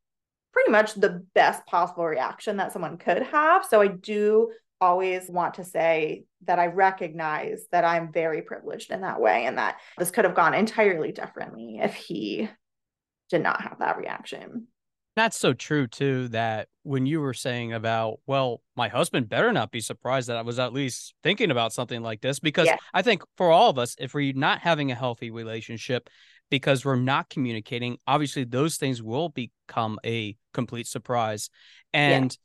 pretty 0.54 0.70
much 0.70 0.94
the 0.94 1.22
best 1.34 1.66
possible 1.66 2.06
reaction 2.06 2.56
that 2.56 2.72
someone 2.72 2.96
could 2.96 3.22
have. 3.24 3.66
So 3.66 3.82
I 3.82 3.88
do 3.88 4.52
always 4.80 5.28
want 5.28 5.54
to 5.54 5.64
say 5.64 6.24
that 6.46 6.58
I 6.58 6.66
recognize 6.66 7.66
that 7.72 7.84
I'm 7.84 8.12
very 8.12 8.40
privileged 8.40 8.90
in 8.90 9.00
that 9.00 9.20
way 9.20 9.44
and 9.46 9.58
that 9.58 9.78
this 9.98 10.10
could 10.10 10.24
have 10.24 10.34
gone 10.34 10.54
entirely 10.54 11.10
differently 11.10 11.80
if 11.82 11.94
he 11.94 12.48
did 13.30 13.42
not 13.42 13.62
have 13.62 13.80
that 13.80 13.98
reaction. 13.98 14.68
That's 15.16 15.36
so 15.36 15.52
true 15.52 15.86
too. 15.86 16.28
That 16.28 16.68
when 16.82 17.06
you 17.06 17.20
were 17.20 17.34
saying 17.34 17.72
about, 17.72 18.18
well, 18.26 18.62
my 18.76 18.88
husband 18.88 19.28
better 19.28 19.52
not 19.52 19.70
be 19.70 19.80
surprised 19.80 20.28
that 20.28 20.36
I 20.36 20.42
was 20.42 20.58
at 20.58 20.72
least 20.72 21.14
thinking 21.22 21.50
about 21.52 21.72
something 21.72 22.02
like 22.02 22.20
this, 22.20 22.40
because 22.40 22.66
yeah. 22.66 22.76
I 22.92 23.02
think 23.02 23.22
for 23.36 23.50
all 23.50 23.70
of 23.70 23.78
us, 23.78 23.94
if 23.98 24.12
we're 24.12 24.32
not 24.34 24.60
having 24.60 24.90
a 24.90 24.96
healthy 24.96 25.30
relationship, 25.30 26.10
because 26.50 26.84
we're 26.84 26.96
not 26.96 27.28
communicating, 27.28 27.98
obviously 28.06 28.44
those 28.44 28.76
things 28.76 29.02
will 29.02 29.28
become 29.28 29.98
a 30.04 30.36
complete 30.52 30.86
surprise. 30.86 31.50
And 31.92 32.36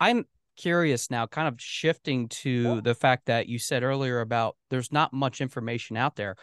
yeah. 0.00 0.08
I'm 0.08 0.24
curious 0.56 1.10
now, 1.10 1.26
kind 1.26 1.48
of 1.48 1.54
shifting 1.58 2.28
to 2.28 2.80
the 2.80 2.94
fact 2.94 3.26
that 3.26 3.48
you 3.48 3.58
said 3.58 3.82
earlier 3.82 4.20
about 4.20 4.56
there's 4.70 4.92
not 4.92 5.12
much 5.12 5.40
information 5.40 5.96
out 5.96 6.16
there. 6.16 6.36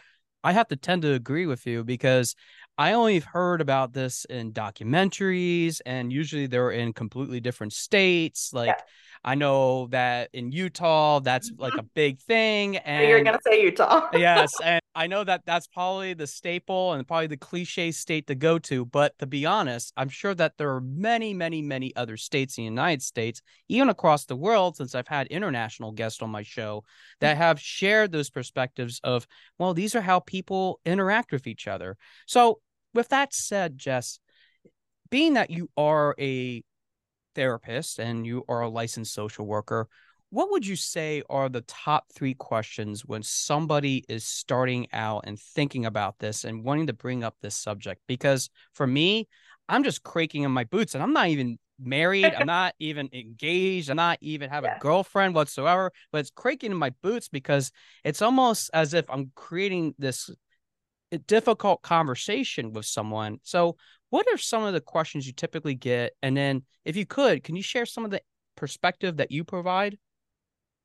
I 0.44 0.52
have 0.52 0.68
to 0.68 0.76
tend 0.76 1.02
to 1.02 1.12
agree 1.12 1.46
with 1.46 1.66
you 1.66 1.84
because 1.84 2.34
I 2.78 2.94
only 2.94 3.18
heard 3.18 3.60
about 3.60 3.92
this 3.92 4.24
in 4.24 4.52
documentaries, 4.52 5.80
and 5.84 6.12
usually 6.12 6.46
they're 6.46 6.70
in 6.70 6.92
completely 6.92 7.40
different 7.40 7.72
states. 7.72 8.50
Like, 8.52 8.68
yeah. 8.68 8.82
I 9.24 9.36
know 9.36 9.86
that 9.88 10.30
in 10.32 10.50
Utah, 10.50 11.20
that's 11.20 11.52
like 11.56 11.72
mm-hmm. 11.72 11.80
a 11.80 11.90
big 11.94 12.18
thing. 12.20 12.76
And 12.78 13.08
you're 13.08 13.22
gonna 13.22 13.38
say 13.46 13.62
Utah, 13.62 14.08
yes, 14.14 14.50
and 14.62 14.82
I 14.94 15.06
know 15.06 15.22
that 15.22 15.42
that's 15.46 15.68
probably 15.68 16.14
the 16.14 16.26
staple 16.26 16.92
and 16.92 17.06
probably 17.06 17.28
the 17.28 17.36
cliche 17.36 17.92
state 17.92 18.26
to 18.26 18.34
go 18.34 18.58
to. 18.60 18.84
But 18.84 19.16
to 19.20 19.26
be 19.26 19.46
honest, 19.46 19.92
I'm 19.96 20.08
sure 20.08 20.34
that 20.34 20.58
there 20.58 20.74
are 20.74 20.80
many, 20.80 21.34
many, 21.34 21.62
many 21.62 21.94
other 21.94 22.16
states 22.16 22.58
in 22.58 22.62
the 22.62 22.66
United 22.66 23.02
States, 23.02 23.40
even 23.68 23.88
across 23.88 24.24
the 24.24 24.36
world, 24.36 24.76
since 24.76 24.94
I've 24.94 25.08
had 25.08 25.28
international 25.28 25.92
guests 25.92 26.20
on 26.20 26.30
my 26.30 26.42
show 26.42 26.80
mm. 26.80 27.20
that 27.20 27.36
have 27.36 27.60
shared 27.60 28.10
those 28.10 28.28
perspectives 28.28 29.00
of, 29.04 29.26
well, 29.58 29.72
these 29.72 29.94
are 29.94 30.02
how 30.02 30.18
people 30.20 30.80
interact 30.84 31.30
with 31.30 31.46
each 31.46 31.68
other. 31.68 31.96
So, 32.26 32.60
with 32.94 33.08
that 33.08 33.34
said, 33.34 33.78
Jess, 33.78 34.18
being 35.10 35.34
that 35.34 35.50
you 35.50 35.68
are 35.76 36.14
a 36.18 36.62
therapist 37.34 37.98
and 37.98 38.26
you 38.26 38.44
are 38.48 38.62
a 38.62 38.68
licensed 38.68 39.14
social 39.14 39.46
worker, 39.46 39.88
what 40.30 40.50
would 40.50 40.66
you 40.66 40.76
say 40.76 41.22
are 41.28 41.50
the 41.50 41.60
top 41.62 42.06
three 42.14 42.32
questions 42.32 43.04
when 43.04 43.22
somebody 43.22 44.02
is 44.08 44.24
starting 44.24 44.86
out 44.92 45.24
and 45.26 45.38
thinking 45.38 45.84
about 45.84 46.18
this 46.18 46.44
and 46.44 46.64
wanting 46.64 46.86
to 46.86 46.94
bring 46.94 47.22
up 47.22 47.36
this 47.42 47.54
subject? 47.54 48.00
Because 48.08 48.48
for 48.72 48.86
me, 48.86 49.28
I'm 49.68 49.84
just 49.84 50.02
creaking 50.02 50.42
in 50.44 50.50
my 50.50 50.64
boots 50.64 50.94
and 50.94 51.02
I'm 51.02 51.12
not 51.12 51.28
even 51.28 51.58
married. 51.78 52.34
I'm 52.34 52.46
not 52.46 52.74
even 52.78 53.10
engaged. 53.12 53.90
I'm 53.90 53.96
not 53.96 54.16
even 54.22 54.48
have 54.48 54.64
yeah. 54.64 54.76
a 54.76 54.80
girlfriend 54.80 55.34
whatsoever, 55.34 55.92
but 56.10 56.18
it's 56.18 56.30
creaking 56.30 56.70
in 56.70 56.78
my 56.78 56.94
boots 57.02 57.28
because 57.28 57.70
it's 58.02 58.22
almost 58.22 58.70
as 58.72 58.94
if 58.94 59.04
I'm 59.10 59.32
creating 59.34 59.94
this 59.98 60.30
difficult 61.18 61.82
conversation 61.82 62.72
with 62.72 62.86
someone. 62.86 63.38
So, 63.42 63.76
what 64.10 64.26
are 64.32 64.38
some 64.38 64.62
of 64.62 64.74
the 64.74 64.80
questions 64.80 65.26
you 65.26 65.32
typically 65.32 65.74
get? 65.74 66.12
And 66.22 66.36
then, 66.36 66.64
if 66.84 66.96
you 66.96 67.06
could, 67.06 67.44
can 67.44 67.56
you 67.56 67.62
share 67.62 67.86
some 67.86 68.04
of 68.04 68.10
the 68.10 68.20
perspective 68.56 69.16
that 69.18 69.30
you 69.30 69.44
provide? 69.44 69.98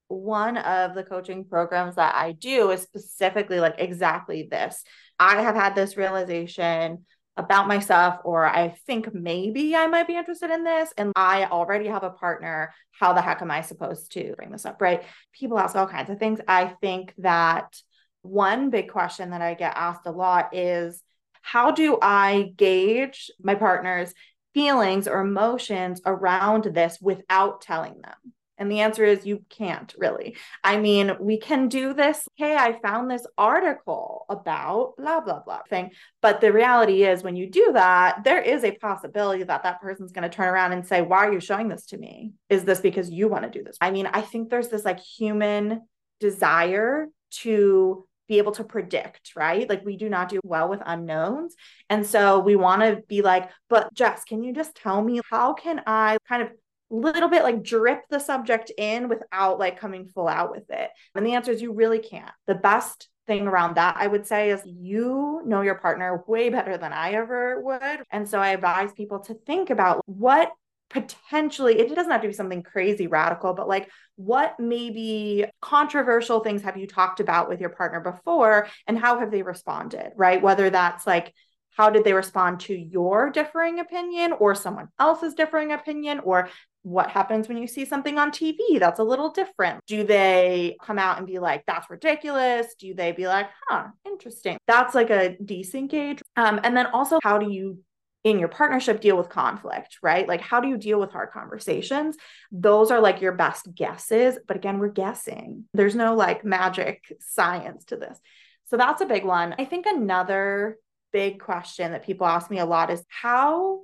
One 0.10 0.58
of 0.58 0.96
the 0.96 1.04
coaching 1.04 1.44
programs 1.44 1.96
that 1.96 2.16
I 2.16 2.32
do 2.32 2.72
is 2.72 2.82
specifically 2.82 3.60
like 3.60 3.76
exactly 3.78 4.48
this. 4.50 4.84
I 5.20 5.42
have 5.42 5.56
had 5.56 5.76
this 5.76 5.98
realization 5.98 7.06
about 7.36 7.68
myself, 7.68 8.16
or 8.24 8.46
I 8.46 8.70
think 8.88 9.14
maybe 9.14 9.76
I 9.76 9.88
might 9.88 10.08
be 10.08 10.16
interested 10.16 10.50
in 10.50 10.64
this, 10.64 10.92
and 10.98 11.12
I 11.16 11.46
already 11.46 11.88
have 11.88 12.04
a 12.04 12.10
partner. 12.10 12.74
How 12.92 13.14
the 13.14 13.22
heck 13.22 13.42
am 13.42 13.52
I 13.52 13.62
supposed 13.62 14.12
to 14.14 14.34
bring 14.36 14.52
this 14.52 14.66
up? 14.66 14.82
Right? 14.82 15.04
People 15.34 15.60
ask 15.60 15.76
all 15.76 15.88
kinds 15.88 16.10
of 16.10 16.18
things. 16.18 16.40
I 16.48 16.74
think 16.82 17.14
that 17.20 17.80
one 18.28 18.70
big 18.70 18.90
question 18.90 19.32
that 19.32 19.42
I 19.42 19.54
get 19.54 19.74
asked 19.76 20.06
a 20.06 20.12
lot 20.12 20.56
is 20.56 21.02
how 21.42 21.72
do 21.72 21.98
I 22.02 22.54
gauge 22.58 23.32
my 23.42 23.56
partner's 23.56 24.14
feelings 24.54 25.08
or 25.08 25.22
emotions 25.22 26.02
around 26.06 26.66
this 26.66 27.00
without 27.02 27.62
telling 27.62 28.02
them? 28.02 28.34
And 28.58 28.72
the 28.72 28.80
answer 28.80 29.06
is 29.06 29.26
you 29.26 29.46
can't 29.50 29.94
really. 29.98 30.36
I 30.64 30.78
mean, 30.78 31.16
we 31.20 31.38
can 31.38 31.68
do 31.68 31.94
this. 31.94 32.28
Hey, 32.36 32.56
I 32.56 32.80
found 32.80 33.10
this 33.10 33.26
article 33.38 34.26
about 34.30 34.96
blah, 34.98 35.22
blah, 35.22 35.42
blah 35.42 35.62
thing. 35.70 35.92
But 36.22 36.42
the 36.42 36.52
reality 36.52 37.04
is, 37.04 37.24
when 37.24 37.36
you 37.36 37.50
do 37.50 37.72
that, 37.74 38.24
there 38.24 38.42
is 38.42 38.64
a 38.64 38.72
possibility 38.72 39.44
that 39.44 39.64
that 39.64 39.80
person's 39.80 40.12
going 40.12 40.30
to 40.30 40.36
turn 40.36 40.48
around 40.50 40.72
and 40.74 40.86
say, 40.86 41.02
Why 41.02 41.28
are 41.28 41.34
you 41.34 41.40
showing 41.40 41.68
this 41.68 41.86
to 41.88 41.98
me? 41.98 42.34
Is 42.50 42.64
this 42.64 42.80
because 42.80 43.10
you 43.10 43.28
want 43.28 43.44
to 43.44 43.50
do 43.50 43.64
this? 43.64 43.78
I 43.80 43.92
mean, 43.92 44.08
I 44.08 44.22
think 44.22 44.50
there's 44.50 44.70
this 44.70 44.86
like 44.86 45.00
human 45.00 45.84
desire 46.20 47.10
to 47.30 48.07
be 48.28 48.38
able 48.38 48.52
to 48.54 48.64
predict, 48.64 49.34
right? 49.36 49.70
Like 49.70 49.86
we 49.86 49.98
do 49.98 50.10
not 50.10 50.30
do 50.30 50.40
well 50.44 50.70
with 50.70 50.82
unknowns. 50.86 51.56
And 51.90 52.06
so 52.06 52.40
we 52.40 52.56
want 52.56 52.82
to 52.82 53.02
be 53.08 53.22
like, 53.22 53.50
but 53.70 53.94
Jess, 53.94 54.24
can 54.24 54.44
you 54.44 54.54
just 54.54 54.76
tell 54.76 55.02
me 55.02 55.22
how 55.30 55.54
can 55.54 55.82
I 55.88 56.18
kind 56.28 56.44
of 56.44 56.50
little 56.90 57.28
bit 57.30 57.44
like 57.44 57.64
drip 57.64 58.04
the 58.10 58.20
subject 58.20 58.72
in 58.78 59.10
without 59.10 59.60
like 59.60 59.80
coming 59.80 60.08
full 60.08 60.28
out 60.28 60.52
with 60.52 60.70
it? 60.70 60.90
And 61.16 61.26
the 61.26 61.34
answer 61.34 61.52
is 61.52 61.62
you 61.62 61.74
really 61.74 62.00
can't. 62.00 62.32
The 62.46 62.56
best 62.56 63.10
thing 63.28 63.46
around 63.46 63.76
that 63.76 63.98
I 63.98 64.08
would 64.08 64.26
say 64.26 64.52
is 64.52 64.62
you 64.66 65.42
know 65.46 65.62
your 65.62 65.76
partner 65.76 66.24
way 66.28 66.50
better 66.50 66.78
than 66.78 66.94
I 66.94 67.12
ever 67.12 67.62
would. 67.62 68.04
And 68.10 68.28
so 68.28 68.40
I 68.40 68.50
advise 68.50 68.94
people 68.94 69.20
to 69.22 69.34
think 69.46 69.70
about 69.70 70.02
what 70.06 70.52
potentially 70.90 71.80
it 71.80 71.94
doesn't 71.94 72.12
have 72.12 72.22
to 72.22 72.28
be 72.28 72.34
something 72.34 72.64
crazy 72.64 73.08
radical 73.08 73.54
but 73.54 73.68
like 73.68 73.90
what 74.16 74.58
maybe 74.60 75.46
controversial 75.62 76.40
things 76.40 76.62
have 76.62 76.78
you 76.78 76.88
talked 76.88 77.20
about 77.20 77.50
with 77.50 77.60
your 77.60 77.70
partner 77.70 78.00
before 78.00 78.68
and 78.88 78.98
how 78.98 79.20
have 79.20 79.30
they 79.30 79.42
responded 79.42 80.12
right 80.16 80.42
whether 80.42 80.70
that's 80.70 81.06
like 81.06 81.34
how 81.78 81.92
did 81.92 82.04
they 82.04 82.14
respond 82.14 82.60
to 82.60 82.74
your 82.74 83.30
differing 83.30 83.80
opinion 83.80 84.32
or 84.32 84.56
someone 84.56 84.88
else's 85.00 85.36
differing 85.36 85.72
opinion 85.72 86.20
or 86.20 86.50
what 86.88 87.10
happens 87.10 87.48
when 87.48 87.58
you 87.58 87.68
see 87.68 87.84
something 87.84 88.18
on 88.18 88.32
TV 88.32 88.80
that's 88.80 89.00
a 89.00 89.04
little 89.04 89.30
different? 89.30 89.86
Do 89.88 90.06
they 90.06 90.78
come 90.82 90.98
out 90.98 91.18
and 91.18 91.28
be 91.28 91.38
like, 91.38 91.64
that's 91.68 91.90
ridiculous? 91.90 92.74
Do 92.80 92.94
they 92.94 93.12
be 93.12 93.28
like, 93.28 93.48
huh, 93.68 93.88
interesting? 94.06 94.58
That's 94.68 94.96
like 94.96 95.10
a 95.10 95.38
decent 95.44 95.92
gauge. 95.92 96.22
Um, 96.38 96.62
and 96.64 96.76
then 96.78 96.88
also, 96.88 97.20
how 97.22 97.38
do 97.38 97.52
you 97.52 97.80
in 98.28 98.40
your 98.40 98.50
partnership 98.50 99.00
deal 99.00 99.16
with 99.16 99.30
conflict, 99.30 100.00
right? 100.04 100.28
Like, 100.28 100.42
how 100.42 100.60
do 100.60 100.68
you 100.68 100.78
deal 100.78 101.00
with 101.00 101.12
hard 101.12 101.32
conversations? 101.32 102.18
Those 102.52 102.92
are 102.92 103.00
like 103.00 103.22
your 103.22 103.32
best 103.32 103.74
guesses. 103.74 104.38
But 104.46 104.58
again, 104.58 104.80
we're 104.80 104.90
guessing. 104.90 105.64
There's 105.74 105.96
no 105.96 106.14
like 106.14 106.44
magic 106.44 107.06
science 107.22 107.86
to 107.86 107.96
this. 107.96 108.20
So 108.66 108.76
that's 108.76 109.02
a 109.02 109.06
big 109.06 109.24
one. 109.24 109.56
I 109.58 109.64
think 109.64 109.86
another 109.86 110.78
big 111.14 111.40
question 111.40 111.94
that 111.94 112.06
people 112.06 112.28
ask 112.28 112.52
me 112.52 112.60
a 112.60 112.66
lot 112.66 112.90
is 112.90 113.02
how 113.08 113.84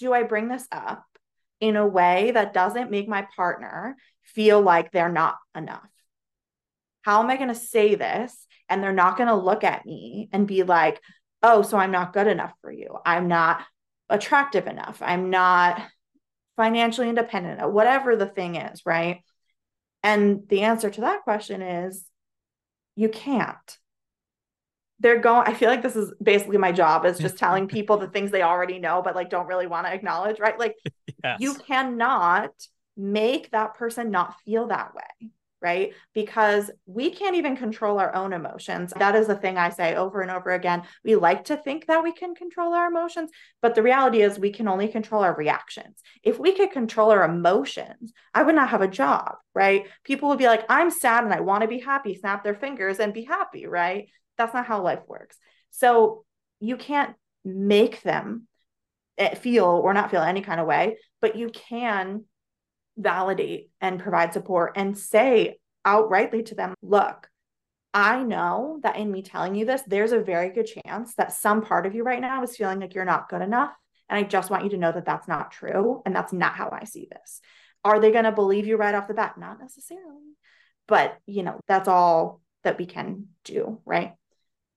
do 0.00 0.12
I 0.12 0.24
bring 0.24 0.48
this 0.48 0.66
up 0.72 1.04
in 1.60 1.76
a 1.76 1.86
way 1.86 2.32
that 2.32 2.52
doesn't 2.52 2.90
make 2.90 3.08
my 3.08 3.28
partner 3.36 3.96
feel 4.22 4.60
like 4.60 4.90
they're 4.90 5.08
not 5.12 5.36
enough? 5.56 5.88
How 7.02 7.22
am 7.22 7.30
I 7.30 7.36
going 7.36 7.50
to 7.50 7.54
say 7.54 7.94
this? 7.94 8.36
And 8.68 8.82
they're 8.82 8.92
not 8.92 9.16
going 9.16 9.28
to 9.28 9.36
look 9.36 9.62
at 9.62 9.86
me 9.86 10.28
and 10.32 10.44
be 10.48 10.64
like, 10.64 11.00
oh, 11.40 11.62
so 11.62 11.78
I'm 11.78 11.92
not 11.92 12.12
good 12.12 12.26
enough 12.26 12.52
for 12.62 12.72
you. 12.72 12.98
I'm 13.06 13.28
not 13.28 13.64
attractive 14.08 14.66
enough. 14.66 15.02
I'm 15.04 15.30
not 15.30 15.82
financially 16.56 17.08
independent, 17.08 17.62
uh, 17.62 17.68
whatever 17.68 18.16
the 18.16 18.26
thing 18.26 18.56
is, 18.56 18.82
right? 18.86 19.22
And 20.02 20.48
the 20.48 20.62
answer 20.62 20.90
to 20.90 21.00
that 21.02 21.22
question 21.22 21.62
is 21.62 22.04
you 22.94 23.08
can't. 23.08 23.78
They're 25.00 25.18
going, 25.18 25.46
I 25.46 25.52
feel 25.52 25.68
like 25.68 25.82
this 25.82 25.96
is 25.96 26.14
basically 26.22 26.56
my 26.56 26.72
job 26.72 27.04
is 27.04 27.18
just 27.18 27.36
telling 27.36 27.68
people 27.68 27.98
the 27.98 28.08
things 28.08 28.30
they 28.30 28.42
already 28.42 28.78
know, 28.78 29.02
but 29.02 29.14
like 29.14 29.28
don't 29.28 29.46
really 29.46 29.66
want 29.66 29.86
to 29.86 29.92
acknowledge, 29.92 30.40
right? 30.40 30.58
Like 30.58 30.76
yes. 31.24 31.38
you 31.40 31.54
cannot 31.54 32.50
make 32.96 33.50
that 33.50 33.74
person 33.74 34.10
not 34.10 34.40
feel 34.40 34.68
that 34.68 34.94
way 34.94 35.30
right? 35.60 35.92
Because 36.14 36.70
we 36.84 37.10
can't 37.10 37.36
even 37.36 37.56
control 37.56 37.98
our 37.98 38.14
own 38.14 38.32
emotions. 38.32 38.92
That 38.98 39.16
is 39.16 39.26
the 39.26 39.34
thing 39.34 39.56
I 39.56 39.70
say 39.70 39.94
over 39.94 40.20
and 40.20 40.30
over 40.30 40.50
again. 40.52 40.82
We 41.04 41.16
like 41.16 41.44
to 41.44 41.56
think 41.56 41.86
that 41.86 42.04
we 42.04 42.12
can 42.12 42.34
control 42.34 42.74
our 42.74 42.86
emotions, 42.86 43.30
but 43.62 43.74
the 43.74 43.82
reality 43.82 44.20
is 44.20 44.38
we 44.38 44.52
can 44.52 44.68
only 44.68 44.88
control 44.88 45.22
our 45.22 45.34
reactions. 45.34 46.02
If 46.22 46.38
we 46.38 46.52
could 46.52 46.72
control 46.72 47.10
our 47.10 47.24
emotions, 47.24 48.12
I 48.34 48.42
would 48.42 48.54
not 48.54 48.68
have 48.68 48.82
a 48.82 48.88
job, 48.88 49.36
right? 49.54 49.86
People 50.04 50.28
would 50.28 50.38
be 50.38 50.46
like, 50.46 50.64
I'm 50.68 50.90
sad 50.90 51.24
and 51.24 51.32
I 51.32 51.40
want 51.40 51.62
to 51.62 51.68
be 51.68 51.80
happy, 51.80 52.14
snap 52.14 52.44
their 52.44 52.54
fingers 52.54 52.98
and 52.98 53.14
be 53.14 53.24
happy, 53.24 53.66
right? 53.66 54.08
That's 54.36 54.54
not 54.54 54.66
how 54.66 54.82
life 54.82 55.00
works. 55.06 55.38
So 55.70 56.24
you 56.60 56.76
can't 56.76 57.14
make 57.44 58.02
them 58.02 58.46
eh, 59.18 59.34
feel 59.34 59.64
or 59.64 59.94
not 59.94 60.10
feel 60.10 60.22
any 60.22 60.42
kind 60.42 60.60
of 60.60 60.66
way, 60.66 60.98
but 61.20 61.36
you 61.36 61.48
can 61.48 62.24
validate 62.96 63.70
and 63.80 64.00
provide 64.00 64.32
support 64.32 64.72
and 64.76 64.96
say 64.96 65.58
outrightly 65.86 66.44
to 66.46 66.54
them, 66.54 66.74
look, 66.82 67.28
I 67.94 68.22
know 68.22 68.80
that 68.82 68.96
in 68.96 69.10
me 69.10 69.22
telling 69.22 69.54
you 69.54 69.64
this, 69.64 69.82
there's 69.86 70.12
a 70.12 70.20
very 70.20 70.50
good 70.50 70.66
chance 70.66 71.14
that 71.14 71.32
some 71.32 71.62
part 71.62 71.86
of 71.86 71.94
you 71.94 72.02
right 72.02 72.20
now 72.20 72.42
is 72.42 72.56
feeling 72.56 72.80
like 72.80 72.94
you're 72.94 73.04
not 73.04 73.28
good 73.28 73.40
enough. 73.40 73.72
And 74.08 74.18
I 74.18 74.28
just 74.28 74.50
want 74.50 74.64
you 74.64 74.70
to 74.70 74.76
know 74.76 74.92
that 74.92 75.06
that's 75.06 75.26
not 75.26 75.50
true. 75.50 76.02
And 76.04 76.14
that's 76.14 76.32
not 76.32 76.54
how 76.54 76.68
I 76.70 76.84
see 76.84 77.08
this. 77.10 77.40
Are 77.84 77.98
they 78.00 78.12
going 78.12 78.24
to 78.24 78.32
believe 78.32 78.66
you 78.66 78.76
right 78.76 78.94
off 78.94 79.08
the 79.08 79.14
bat? 79.14 79.38
Not 79.38 79.60
necessarily. 79.60 80.34
But, 80.86 81.16
you 81.26 81.42
know, 81.42 81.58
that's 81.66 81.88
all 81.88 82.40
that 82.64 82.78
we 82.78 82.86
can 82.86 83.28
do. 83.44 83.80
Right. 83.84 84.12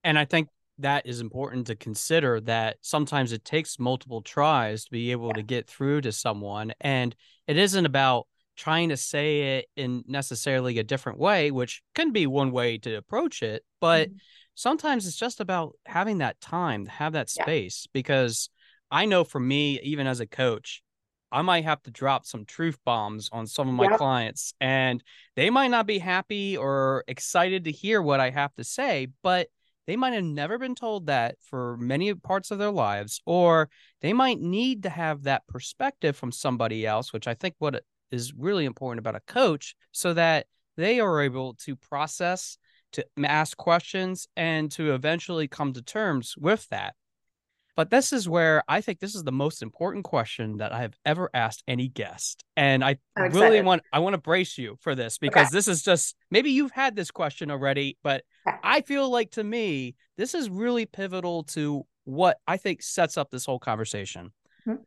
And 0.04 0.18
I 0.18 0.26
think 0.26 0.48
that 0.80 1.06
is 1.06 1.20
important 1.20 1.68
to 1.68 1.76
consider 1.76 2.40
that 2.42 2.78
sometimes 2.82 3.34
it 3.34 3.44
takes 3.44 3.80
multiple 3.80 4.22
tries 4.22 4.86
to 4.86 4.92
be 4.92 5.12
able 5.12 5.28
yeah. 5.28 5.34
to 5.34 5.44
get 5.44 5.68
through 5.68 6.02
to 6.02 6.12
someone 6.12 6.72
and 6.80 7.16
it 7.50 7.58
isn't 7.58 7.86
about 7.86 8.28
trying 8.56 8.90
to 8.90 8.98
say 8.98 9.58
it 9.58 9.66
in 9.76 10.04
necessarily 10.08 10.78
a 10.80 10.84
different 10.84 11.18
way 11.18 11.50
which 11.50 11.82
can 11.96 12.12
be 12.12 12.28
one 12.28 12.52
way 12.52 12.78
to 12.78 12.96
approach 12.96 13.42
it 13.42 13.64
but 13.82 14.10
mm-hmm. 14.10 14.18
sometimes 14.56 15.08
it's 15.08 15.18
just 15.18 15.40
about 15.40 15.74
having 15.86 16.20
that 16.20 16.40
time 16.40 16.86
have 16.86 17.14
that 17.14 17.30
space 17.30 17.86
yeah. 17.86 17.90
because 17.94 18.50
i 18.92 19.06
know 19.06 19.24
for 19.24 19.40
me 19.40 19.80
even 19.82 20.08
as 20.08 20.20
a 20.20 20.28
coach 20.28 20.84
I 21.32 21.44
might 21.44 21.64
have 21.64 21.82
to 21.84 21.92
drop 21.92 22.26
some 22.26 22.46
truth 22.46 22.80
bombs 22.84 23.30
on 23.32 23.46
some 23.46 23.70
of 23.70 23.76
my 23.76 23.84
yep. 23.84 23.98
clients 23.98 24.54
and 24.60 25.04
they 25.36 25.52
might 25.52 25.70
not 25.70 25.86
be 25.86 26.00
happy 26.00 26.58
or 26.58 27.04
excited 27.08 27.66
to 27.66 27.72
hear 27.72 28.02
what 28.02 28.20
I 28.20 28.32
have 28.32 28.52
to 28.56 28.64
say, 28.64 29.10
but 29.22 29.48
they 29.90 29.96
might 29.96 30.14
have 30.14 30.24
never 30.24 30.60
been 30.60 30.76
told 30.76 31.08
that 31.08 31.36
for 31.42 31.76
many 31.78 32.14
parts 32.14 32.52
of 32.52 32.60
their 32.60 32.70
lives, 32.70 33.20
or 33.26 33.72
they 34.02 34.14
might 34.14 34.40
need 34.40 34.84
to 34.84 34.90
have 34.90 35.24
that 35.24 35.48
perspective 35.48 36.16
from 36.16 36.32
somebody 36.32 36.86
else, 36.86 37.12
which 37.12 37.28
I 37.28 37.34
think 37.34 37.56
what 37.58 37.84
is 38.12 38.32
really 38.38 38.66
important 38.66 39.00
about 39.00 39.16
a 39.16 39.22
coach, 39.22 39.76
so 39.92 40.14
that 40.14 40.46
they 40.78 41.00
are 41.00 41.22
able 41.22 41.56
to 41.66 41.76
process, 41.76 42.60
to 42.92 43.04
ask 43.24 43.58
questions, 43.58 44.28
and 44.38 44.70
to 44.74 44.94
eventually 44.94 45.48
come 45.48 45.74
to 45.74 45.82
terms 45.82 46.36
with 46.38 46.70
that. 46.70 46.94
But 47.80 47.92
this 47.92 48.12
is 48.12 48.28
where 48.28 48.62
I 48.68 48.82
think 48.82 49.00
this 49.00 49.16
is 49.16 49.24
the 49.24 49.32
most 49.32 49.62
important 49.62 50.04
question 50.04 50.58
that 50.58 50.74
I 50.74 50.82
have 50.82 50.96
ever 51.06 51.30
asked 51.34 51.64
any 51.66 51.88
guest. 51.88 52.44
And 52.58 52.84
I 52.84 52.98
really 53.16 53.62
want 53.62 53.84
I 53.94 54.00
want 54.00 54.16
to 54.16 54.18
brace 54.18 54.58
you 54.58 54.76
for 54.82 54.96
this 54.96 55.18
because 55.18 55.48
okay. 55.48 55.56
this 55.56 55.70
is 55.70 55.82
just 55.82 56.18
maybe 56.30 56.52
you've 56.52 56.74
had 56.74 56.98
this 56.98 57.10
question 57.10 57.50
already, 57.50 57.98
but 58.04 58.26
okay. 58.46 58.58
I 58.66 58.82
feel 58.82 59.10
like 59.10 59.32
to 59.32 59.46
me 59.46 59.96
this 60.18 60.36
is 60.36 60.50
really 60.50 60.88
pivotal 60.88 61.44
to 61.56 61.86
what 62.04 62.40
I 62.46 62.58
think 62.58 62.82
sets 62.82 63.18
up 63.18 63.32
this 63.32 63.46
whole 63.46 63.60
conversation. 63.60 64.34
Mm-hmm. 64.68 64.84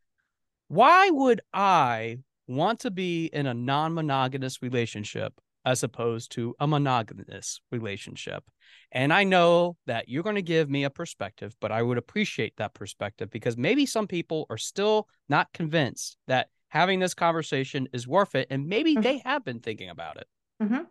Why 0.69 1.09
would 1.09 1.41
I 1.55 2.19
want 2.47 2.81
to 2.81 2.91
be 2.91 3.31
in 3.33 3.47
a 3.47 3.55
non-monogamous 3.55 4.61
relationship 4.61 5.33
as 5.65 5.83
opposed 5.83 6.33
to 6.33 6.55
a 6.59 6.67
monogamous 6.67 7.61
relationship. 7.71 8.45
And 8.91 9.13
I 9.13 9.25
know 9.25 9.77
that 9.87 10.09
you're 10.09 10.23
going 10.23 10.37
to 10.37 10.43
give 10.43 10.69
me 10.69 10.85
a 10.85 10.91
perspective, 10.91 11.55
but 11.61 11.73
I 11.73 11.83
would 11.83 11.99
appreciate 11.99 12.57
that 12.57 12.75
perspective 12.75 13.31
because 13.31 13.57
maybe 13.57 13.87
some 13.87 14.07
people 14.07 14.47
are 14.51 14.59
still 14.59 15.09
not 15.29 15.53
convinced 15.53 16.17
that 16.27 16.49
having 16.69 17.01
this 17.01 17.15
conversation 17.15 17.89
is 17.93 18.09
worth 18.09 18.35
it. 18.35 18.49
And 18.51 18.67
maybe 18.67 18.93
mm-hmm. 18.93 19.03
they 19.03 19.19
have 19.25 19.45
been 19.45 19.61
thinking 19.61 19.91
about 19.91 20.17
it. 20.17 20.27
Mm-hmm. 20.63 20.83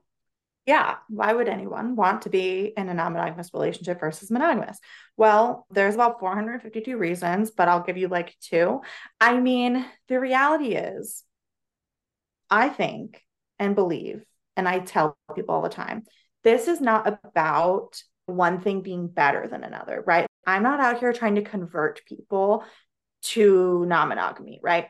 Yeah. 0.65 0.97
Why 1.09 1.33
would 1.33 1.47
anyone 1.47 1.95
want 1.95 2.21
to 2.23 2.29
be 2.29 2.71
in 2.77 2.87
a 2.87 2.93
non 2.93 3.13
monogamous 3.13 3.49
relationship 3.53 3.99
versus 3.99 4.29
monogamous? 4.29 4.79
Well, 5.17 5.65
there's 5.71 5.95
about 5.95 6.19
452 6.19 6.97
reasons, 6.97 7.51
but 7.51 7.67
I'll 7.67 7.81
give 7.81 7.97
you 7.97 8.07
like 8.07 8.35
two. 8.39 8.81
I 9.19 9.39
mean, 9.39 9.85
the 10.07 10.19
reality 10.19 10.75
is, 10.75 11.23
I 12.49 12.69
think 12.69 13.23
and 13.57 13.75
believe 13.75 14.23
and 14.55 14.67
I 14.67 14.79
tell 14.79 15.17
people 15.35 15.55
all 15.55 15.61
the 15.61 15.69
time, 15.69 16.03
this 16.43 16.67
is 16.67 16.81
not 16.81 17.07
about 17.07 18.01
one 18.25 18.61
thing 18.61 18.81
being 18.81 19.07
better 19.07 19.47
than 19.47 19.63
another, 19.63 20.03
right? 20.05 20.27
I'm 20.45 20.63
not 20.63 20.79
out 20.79 20.99
here 20.99 21.13
trying 21.13 21.35
to 21.35 21.41
convert 21.41 22.05
people 22.05 22.63
to 23.23 23.85
non 23.85 24.09
monogamy, 24.09 24.59
right? 24.63 24.87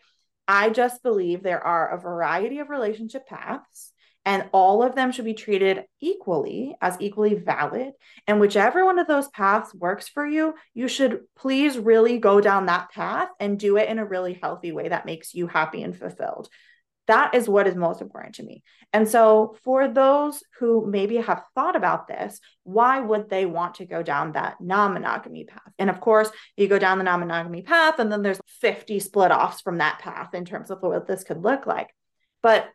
I 0.48 0.70
just 0.70 1.04
believe 1.04 1.44
there 1.44 1.64
are 1.64 1.90
a 1.90 2.00
variety 2.00 2.60
of 2.60 2.70
relationship 2.70 3.28
paths 3.28 3.94
and 4.26 4.50
all 4.52 4.84
of 4.84 4.96
them 4.96 5.12
should 5.12 5.26
be 5.26 5.34
treated 5.34 5.86
equally 6.00 6.76
as 6.80 6.96
equally 7.00 7.34
valid. 7.34 7.94
And 8.28 8.40
whichever 8.40 8.86
one 8.86 9.00
of 9.00 9.08
those 9.08 9.28
paths 9.30 9.74
works 9.74 10.08
for 10.08 10.26
you, 10.26 10.54
you 10.74 10.88
should 10.88 11.22
please 11.36 11.78
really 11.78 12.20
go 12.20 12.40
down 12.40 12.68
that 12.68 12.92
path 12.92 13.30
and 13.40 13.60
do 13.60 13.78
it 13.78 13.90
in 13.90 13.98
a 13.98 14.06
really 14.06 14.38
healthy 14.42 14.72
way 14.72 14.90
that 14.90 15.08
makes 15.08 15.34
you 15.34 15.48
happy 15.48 15.82
and 15.82 15.98
fulfilled. 15.98 16.50
That 17.08 17.34
is 17.34 17.50
what 17.50 17.68
is 17.68 17.76
most 17.76 18.02
important 18.02 18.36
to 18.36 18.44
me. 18.44 18.64
And 18.94 19.08
so, 19.08 19.56
for 19.64 19.88
those 19.88 20.44
who 20.60 20.86
maybe 20.86 21.18
have 21.18 21.44
thought 21.56 21.76
about 21.76 22.08
this, 22.08 22.40
why 22.64 23.00
would 23.00 23.30
they 23.30 23.46
want 23.46 23.76
to 23.76 23.86
go 23.86 24.04
down 24.04 24.34
that 24.34 24.62
non 24.62 24.94
monogamy 24.94 25.46
path? 25.46 25.74
And 25.80 25.90
of 25.90 26.00
course, 26.00 26.30
you 26.58 26.68
go 26.68 26.80
down 26.80 27.00
the 27.00 27.04
non 27.04 27.22
monogamy 27.22 27.64
path, 27.64 28.00
and 28.00 28.12
then 28.12 28.22
there's 28.22 28.40
50 28.62 29.00
split 29.00 29.32
offs 29.32 29.62
from 29.62 29.80
that 29.80 30.00
path 30.00 30.34
in 30.34 30.46
terms 30.46 30.70
of 30.70 30.80
what 30.82 31.08
this 31.08 31.24
could 31.24 31.42
look 31.42 31.66
like. 31.66 31.90
But 32.44 32.70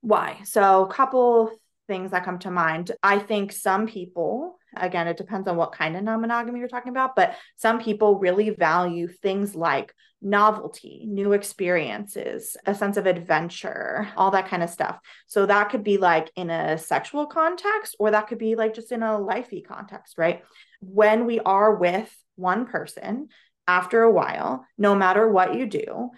why? 0.00 0.40
So, 0.44 0.84
a 0.84 0.92
couple 0.92 1.52
things 1.90 2.12
that 2.12 2.24
come 2.24 2.38
to 2.38 2.50
mind. 2.50 2.92
I 3.02 3.18
think 3.18 3.52
some 3.52 3.86
people, 3.86 4.49
again, 4.76 5.08
it 5.08 5.16
depends 5.16 5.48
on 5.48 5.56
what 5.56 5.72
kind 5.72 5.96
of 5.96 6.02
non 6.02 6.20
monogamy 6.20 6.60
you're 6.60 6.68
talking 6.68 6.90
about, 6.90 7.16
but 7.16 7.36
some 7.56 7.80
people 7.80 8.18
really 8.18 8.50
value 8.50 9.08
things 9.08 9.54
like 9.54 9.94
novelty, 10.22 11.06
new 11.08 11.32
experiences, 11.32 12.56
a 12.66 12.74
sense 12.74 12.96
of 12.96 13.06
adventure, 13.06 14.08
all 14.16 14.30
that 14.32 14.48
kind 14.48 14.62
of 14.62 14.70
stuff. 14.70 14.98
So 15.26 15.46
that 15.46 15.70
could 15.70 15.82
be 15.82 15.96
like 15.96 16.30
in 16.36 16.50
a 16.50 16.76
sexual 16.76 17.26
context, 17.26 17.96
or 17.98 18.10
that 18.10 18.28
could 18.28 18.38
be 18.38 18.54
like 18.54 18.74
just 18.74 18.92
in 18.92 19.02
a 19.02 19.18
lifey 19.18 19.64
context, 19.64 20.18
right? 20.18 20.42
When 20.80 21.26
we 21.26 21.40
are 21.40 21.74
with 21.74 22.14
one 22.36 22.66
person, 22.66 23.28
after 23.66 24.02
a 24.02 24.10
while, 24.10 24.66
no 24.76 24.96
matter 24.96 25.30
what 25.30 25.54
you 25.54 25.64
do, 25.66 26.10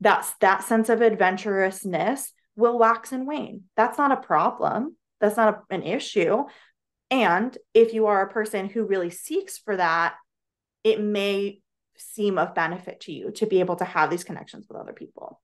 that's 0.00 0.32
that 0.40 0.62
sense 0.62 0.88
of 0.88 1.00
adventurousness 1.00 2.32
will 2.56 2.78
wax 2.78 3.10
and 3.12 3.26
wane. 3.26 3.64
That's 3.76 3.98
not 3.98 4.12
a 4.12 4.16
problem. 4.16 4.96
That's 5.20 5.36
not 5.36 5.64
a, 5.70 5.74
an 5.74 5.82
issue. 5.82 6.44
And 7.10 7.56
if 7.74 7.92
you 7.92 8.06
are 8.06 8.22
a 8.22 8.32
person 8.32 8.68
who 8.68 8.86
really 8.86 9.10
seeks 9.10 9.58
for 9.58 9.76
that, 9.76 10.14
it 10.84 11.00
may 11.00 11.60
seem 11.96 12.38
of 12.38 12.54
benefit 12.54 13.00
to 13.00 13.12
you 13.12 13.30
to 13.32 13.46
be 13.46 13.60
able 13.60 13.76
to 13.76 13.84
have 13.84 14.10
these 14.10 14.24
connections 14.24 14.66
with 14.68 14.80
other 14.80 14.92
people. 14.92 15.40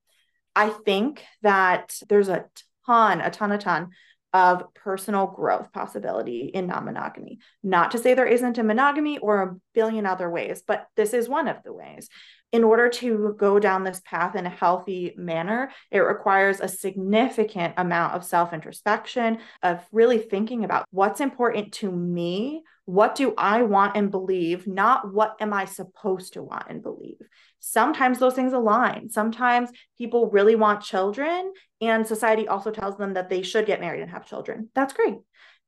I 0.54 0.70
think 0.70 1.22
that 1.42 1.94
there's 2.08 2.28
a 2.28 2.46
ton, 2.86 3.20
a 3.20 3.30
ton, 3.30 3.52
a 3.52 3.58
ton 3.58 3.90
of 4.32 4.74
personal 4.74 5.26
growth 5.26 5.72
possibility 5.72 6.50
in 6.52 6.66
non 6.66 6.84
monogamy. 6.84 7.38
Not 7.62 7.92
to 7.92 7.98
say 7.98 8.14
there 8.14 8.26
isn't 8.26 8.58
a 8.58 8.62
monogamy 8.62 9.18
or 9.18 9.42
a 9.42 9.56
billion 9.74 10.06
other 10.06 10.30
ways, 10.30 10.62
but 10.66 10.86
this 10.96 11.14
is 11.14 11.28
one 11.28 11.48
of 11.48 11.62
the 11.62 11.72
ways 11.72 12.08
in 12.56 12.64
order 12.64 12.88
to 12.88 13.36
go 13.38 13.58
down 13.58 13.84
this 13.84 14.00
path 14.04 14.34
in 14.34 14.46
a 14.46 14.50
healthy 14.50 15.12
manner, 15.16 15.70
it 15.90 15.98
requires 15.98 16.58
a 16.58 16.66
significant 16.66 17.74
amount 17.76 18.14
of 18.14 18.24
self 18.24 18.54
introspection, 18.54 19.38
of 19.62 19.84
really 19.92 20.18
thinking 20.18 20.64
about 20.64 20.86
what's 20.90 21.20
important 21.20 21.72
to 21.74 21.92
me. 21.92 22.62
What 22.86 23.14
do 23.14 23.34
I 23.36 23.62
want 23.62 23.96
and 23.96 24.10
believe? 24.10 24.66
Not 24.66 25.12
what 25.12 25.36
am 25.40 25.52
I 25.52 25.66
supposed 25.66 26.32
to 26.32 26.42
want 26.42 26.64
and 26.70 26.82
believe. 26.82 27.20
Sometimes 27.58 28.18
those 28.18 28.34
things 28.34 28.54
align. 28.54 29.10
Sometimes 29.10 29.70
people 29.98 30.30
really 30.30 30.54
want 30.54 30.82
children, 30.82 31.52
and 31.82 32.06
society 32.06 32.48
also 32.48 32.70
tells 32.70 32.96
them 32.96 33.14
that 33.14 33.28
they 33.28 33.42
should 33.42 33.66
get 33.66 33.80
married 33.80 34.00
and 34.00 34.10
have 34.10 34.26
children. 34.26 34.70
That's 34.74 34.94
great. 34.94 35.16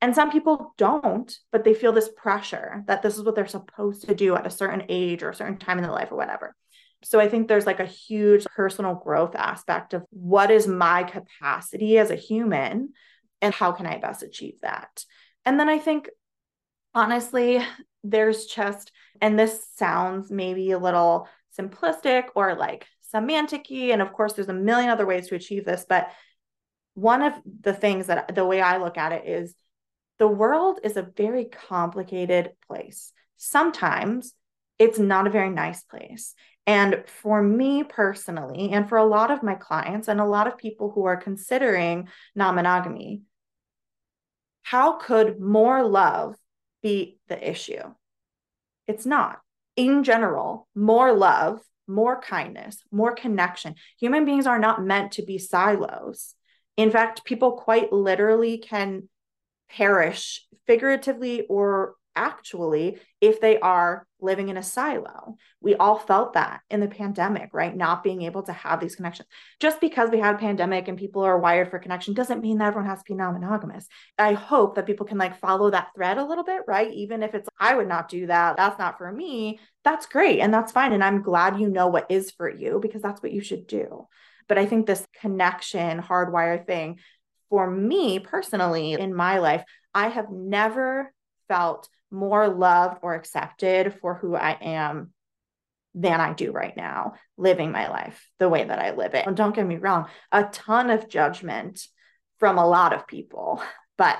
And 0.00 0.14
some 0.14 0.30
people 0.30 0.74
don't, 0.78 1.36
but 1.50 1.64
they 1.64 1.74
feel 1.74 1.92
this 1.92 2.10
pressure 2.16 2.84
that 2.86 3.02
this 3.02 3.16
is 3.16 3.24
what 3.24 3.34
they're 3.34 3.46
supposed 3.46 4.06
to 4.06 4.14
do 4.14 4.36
at 4.36 4.46
a 4.46 4.50
certain 4.50 4.84
age 4.88 5.22
or 5.22 5.30
a 5.30 5.34
certain 5.34 5.58
time 5.58 5.78
in 5.78 5.82
their 5.82 5.92
life 5.92 6.12
or 6.12 6.16
whatever. 6.16 6.54
So 7.02 7.20
I 7.20 7.28
think 7.28 7.48
there's 7.48 7.66
like 7.66 7.80
a 7.80 7.86
huge 7.86 8.44
personal 8.46 8.94
growth 8.94 9.34
aspect 9.34 9.94
of 9.94 10.04
what 10.10 10.50
is 10.50 10.66
my 10.66 11.04
capacity 11.04 11.98
as 11.98 12.10
a 12.10 12.16
human 12.16 12.90
and 13.40 13.54
how 13.54 13.72
can 13.72 13.86
I 13.86 13.98
best 13.98 14.22
achieve 14.22 14.60
that? 14.62 15.04
And 15.44 15.60
then 15.60 15.68
I 15.68 15.78
think 15.78 16.08
honestly, 16.94 17.60
there's 18.02 18.46
just, 18.46 18.90
and 19.20 19.38
this 19.38 19.66
sounds 19.76 20.30
maybe 20.30 20.72
a 20.72 20.78
little 20.78 21.28
simplistic 21.58 22.24
or 22.34 22.54
like 22.54 22.86
semantic 23.02 23.70
and 23.70 24.02
of 24.02 24.12
course 24.12 24.34
there's 24.34 24.48
a 24.48 24.54
million 24.54 24.90
other 24.90 25.06
ways 25.06 25.28
to 25.28 25.34
achieve 25.34 25.64
this, 25.64 25.86
but 25.88 26.10
one 26.94 27.22
of 27.22 27.34
the 27.60 27.72
things 27.72 28.08
that 28.08 28.34
the 28.34 28.44
way 28.44 28.60
I 28.60 28.78
look 28.78 28.98
at 28.98 29.12
it 29.12 29.26
is 29.26 29.54
the 30.18 30.28
world 30.28 30.80
is 30.82 30.96
a 30.96 31.02
very 31.02 31.44
complicated 31.44 32.50
place. 32.66 33.12
Sometimes 33.36 34.34
it's 34.78 34.98
not 34.98 35.26
a 35.26 35.30
very 35.30 35.50
nice 35.50 35.82
place. 35.84 36.34
And 36.68 37.04
for 37.06 37.42
me 37.42 37.82
personally, 37.82 38.72
and 38.72 38.86
for 38.86 38.98
a 38.98 39.04
lot 39.06 39.30
of 39.30 39.42
my 39.42 39.54
clients 39.54 40.06
and 40.06 40.20
a 40.20 40.26
lot 40.26 40.46
of 40.46 40.58
people 40.58 40.90
who 40.90 41.06
are 41.06 41.16
considering 41.16 42.08
non 42.34 42.56
monogamy, 42.56 43.22
how 44.64 44.98
could 44.98 45.40
more 45.40 45.82
love 45.82 46.36
be 46.82 47.20
the 47.26 47.50
issue? 47.50 47.94
It's 48.86 49.06
not. 49.06 49.40
In 49.76 50.04
general, 50.04 50.68
more 50.74 51.14
love, 51.14 51.62
more 51.86 52.20
kindness, 52.20 52.82
more 52.92 53.14
connection. 53.14 53.74
Human 53.98 54.26
beings 54.26 54.46
are 54.46 54.58
not 54.58 54.84
meant 54.84 55.12
to 55.12 55.22
be 55.22 55.38
silos. 55.38 56.34
In 56.76 56.90
fact, 56.90 57.24
people 57.24 57.52
quite 57.52 57.94
literally 57.94 58.58
can 58.58 59.08
perish 59.70 60.46
figuratively 60.66 61.46
or 61.48 61.94
actually 62.18 62.98
if 63.20 63.40
they 63.40 63.58
are 63.60 64.06
living 64.20 64.48
in 64.48 64.56
a 64.56 64.62
silo. 64.62 65.36
We 65.60 65.76
all 65.76 65.96
felt 65.98 66.32
that 66.32 66.62
in 66.68 66.80
the 66.80 66.88
pandemic, 66.88 67.50
right? 67.52 67.74
Not 67.74 68.02
being 68.02 68.22
able 68.22 68.42
to 68.42 68.52
have 68.52 68.80
these 68.80 68.96
connections. 68.96 69.28
Just 69.60 69.80
because 69.80 70.10
we 70.10 70.18
had 70.18 70.34
a 70.34 70.38
pandemic 70.38 70.88
and 70.88 70.98
people 70.98 71.22
are 71.22 71.38
wired 71.38 71.70
for 71.70 71.78
connection 71.78 72.14
doesn't 72.14 72.42
mean 72.42 72.58
that 72.58 72.66
everyone 72.66 72.90
has 72.90 72.98
to 72.98 73.04
be 73.12 73.14
non 73.14 73.34
monogamous. 73.34 73.86
I 74.18 74.32
hope 74.32 74.74
that 74.74 74.86
people 74.86 75.06
can 75.06 75.18
like 75.18 75.38
follow 75.38 75.70
that 75.70 75.90
thread 75.94 76.18
a 76.18 76.24
little 76.24 76.44
bit, 76.44 76.62
right? 76.66 76.92
Even 76.92 77.22
if 77.22 77.34
it's, 77.34 77.48
I 77.60 77.76
would 77.76 77.88
not 77.88 78.08
do 78.08 78.26
that. 78.26 78.56
That's 78.56 78.78
not 78.78 78.98
for 78.98 79.10
me. 79.12 79.60
That's 79.84 80.06
great. 80.06 80.40
And 80.40 80.52
that's 80.52 80.72
fine. 80.72 80.92
And 80.92 81.04
I'm 81.04 81.22
glad 81.22 81.60
you 81.60 81.68
know 81.68 81.86
what 81.86 82.10
is 82.10 82.32
for 82.32 82.50
you 82.50 82.80
because 82.82 83.02
that's 83.02 83.22
what 83.22 83.32
you 83.32 83.40
should 83.40 83.68
do. 83.68 84.08
But 84.48 84.58
I 84.58 84.66
think 84.66 84.86
this 84.86 85.06
connection, 85.20 86.02
hardwire 86.02 86.66
thing, 86.66 86.98
for 87.50 87.70
me 87.70 88.18
personally 88.18 88.92
in 88.92 89.14
my 89.14 89.38
life, 89.38 89.64
I 89.94 90.08
have 90.08 90.30
never 90.30 91.12
felt 91.48 91.88
more 92.10 92.48
loved 92.48 92.98
or 93.02 93.14
accepted 93.14 93.94
for 94.00 94.14
who 94.14 94.34
I 94.34 94.52
am 94.60 95.12
than 95.94 96.20
I 96.20 96.32
do 96.32 96.52
right 96.52 96.76
now, 96.76 97.14
living 97.36 97.72
my 97.72 97.88
life 97.88 98.28
the 98.38 98.48
way 98.48 98.64
that 98.64 98.78
I 98.78 98.94
live 98.94 99.14
it. 99.14 99.26
And 99.26 99.36
don't 99.36 99.54
get 99.54 99.66
me 99.66 99.76
wrong, 99.76 100.06
a 100.30 100.44
ton 100.44 100.90
of 100.90 101.08
judgment 101.08 101.86
from 102.38 102.58
a 102.58 102.68
lot 102.68 102.92
of 102.92 103.06
people. 103.06 103.62
But 103.96 104.18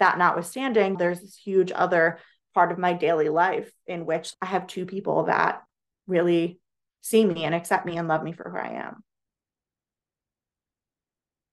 that 0.00 0.18
notwithstanding, 0.18 0.96
there's 0.96 1.20
this 1.20 1.36
huge 1.36 1.72
other 1.74 2.18
part 2.54 2.72
of 2.72 2.78
my 2.78 2.92
daily 2.92 3.28
life 3.28 3.70
in 3.86 4.06
which 4.06 4.34
I 4.42 4.46
have 4.46 4.66
two 4.66 4.86
people 4.86 5.24
that 5.24 5.62
really 6.06 6.60
see 7.00 7.24
me 7.24 7.44
and 7.44 7.54
accept 7.54 7.86
me 7.86 7.96
and 7.96 8.08
love 8.08 8.22
me 8.22 8.32
for 8.32 8.50
who 8.50 8.58
I 8.58 8.84
am. 8.84 9.02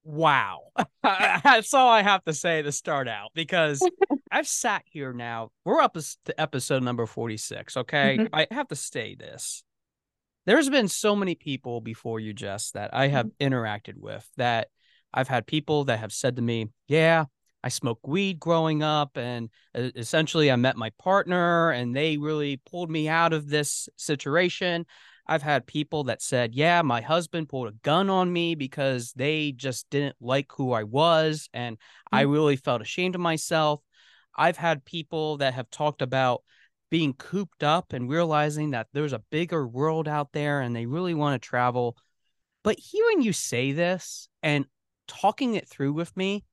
Wow. 0.05 0.71
That's 1.03 1.73
all 1.73 1.89
I 1.89 2.03
have 2.03 2.23
to 2.25 2.33
say 2.33 2.61
to 2.61 2.71
start 2.71 3.07
out 3.07 3.31
because 3.33 3.81
I've 4.31 4.47
sat 4.47 4.83
here 4.85 5.11
now. 5.11 5.49
We're 5.65 5.81
up 5.81 5.95
to 5.95 6.39
episode 6.39 6.83
number 6.83 7.07
46. 7.07 7.75
Okay. 7.75 8.17
Mm-hmm. 8.19 8.35
I 8.35 8.47
have 8.51 8.67
to 8.67 8.75
say 8.75 9.15
this. 9.15 9.63
There's 10.45 10.69
been 10.69 10.87
so 10.87 11.15
many 11.15 11.33
people 11.33 11.81
before 11.81 12.19
you, 12.19 12.33
Jess, 12.33 12.71
that 12.71 12.93
I 12.93 13.07
have 13.07 13.25
mm-hmm. 13.25 13.53
interacted 13.53 13.97
with 13.97 14.29
that 14.37 14.67
I've 15.11 15.27
had 15.27 15.47
people 15.47 15.85
that 15.85 15.99
have 15.99 16.13
said 16.13 16.35
to 16.35 16.41
me, 16.41 16.69
Yeah, 16.87 17.25
I 17.63 17.69
smoked 17.69 18.07
weed 18.07 18.39
growing 18.39 18.83
up. 18.83 19.17
And 19.17 19.49
essentially, 19.73 20.51
I 20.51 20.55
met 20.55 20.77
my 20.77 20.91
partner 20.99 21.71
and 21.71 21.95
they 21.95 22.17
really 22.17 22.61
pulled 22.69 22.91
me 22.91 23.09
out 23.09 23.33
of 23.33 23.49
this 23.49 23.89
situation. 23.97 24.85
I've 25.27 25.41
had 25.41 25.65
people 25.65 26.05
that 26.05 26.21
said, 26.21 26.53
Yeah, 26.53 26.81
my 26.81 27.01
husband 27.01 27.49
pulled 27.49 27.67
a 27.67 27.77
gun 27.83 28.09
on 28.09 28.31
me 28.31 28.55
because 28.55 29.11
they 29.13 29.51
just 29.51 29.89
didn't 29.89 30.15
like 30.19 30.51
who 30.51 30.71
I 30.71 30.83
was. 30.83 31.49
And 31.53 31.77
mm-hmm. 31.77 32.15
I 32.15 32.21
really 32.21 32.55
felt 32.55 32.81
ashamed 32.81 33.15
of 33.15 33.21
myself. 33.21 33.81
I've 34.35 34.57
had 34.57 34.85
people 34.85 35.37
that 35.37 35.53
have 35.53 35.69
talked 35.69 36.01
about 36.01 36.43
being 36.91 37.13
cooped 37.13 37.63
up 37.63 37.93
and 37.93 38.09
realizing 38.09 38.71
that 38.71 38.87
there's 38.93 39.13
a 39.13 39.23
bigger 39.31 39.67
world 39.67 40.07
out 40.07 40.31
there 40.33 40.61
and 40.61 40.75
they 40.75 40.85
really 40.85 41.13
want 41.13 41.41
to 41.41 41.47
travel. 41.47 41.97
But 42.63 42.79
hearing 42.79 43.21
you 43.21 43.33
say 43.33 43.71
this 43.71 44.29
and 44.43 44.65
talking 45.07 45.55
it 45.55 45.67
through 45.67 45.93
with 45.93 46.15
me, 46.15 46.43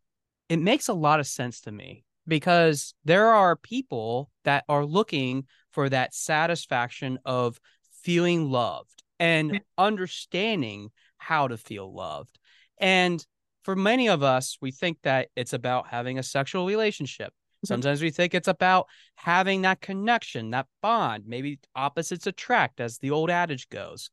it 0.48 0.58
makes 0.58 0.88
a 0.88 0.94
lot 0.94 1.20
of 1.20 1.26
sense 1.26 1.62
to 1.62 1.72
me 1.72 2.04
because 2.26 2.94
there 3.04 3.28
are 3.28 3.56
people 3.56 4.30
that 4.44 4.64
are 4.68 4.84
looking 4.84 5.44
for 5.72 5.88
that 5.88 6.14
satisfaction 6.14 7.18
of 7.24 7.58
feeling 8.02 8.50
loved 8.50 9.02
and 9.18 9.60
understanding 9.78 10.90
how 11.18 11.48
to 11.48 11.56
feel 11.56 11.92
loved. 11.92 12.38
And 12.78 13.24
for 13.62 13.76
many 13.76 14.08
of 14.08 14.22
us, 14.22 14.58
we 14.60 14.72
think 14.72 14.98
that 15.02 15.28
it's 15.36 15.52
about 15.52 15.86
having 15.86 16.18
a 16.18 16.22
sexual 16.22 16.66
relationship. 16.66 17.28
Mm-hmm. 17.28 17.66
Sometimes 17.66 18.02
we 18.02 18.10
think 18.10 18.34
it's 18.34 18.48
about 18.48 18.86
having 19.14 19.62
that 19.62 19.80
connection, 19.80 20.50
that 20.50 20.66
bond. 20.82 21.24
Maybe 21.26 21.60
opposites 21.76 22.26
attract, 22.26 22.80
as 22.80 22.98
the 22.98 23.12
old 23.12 23.30
adage 23.30 23.68
goes. 23.68 24.10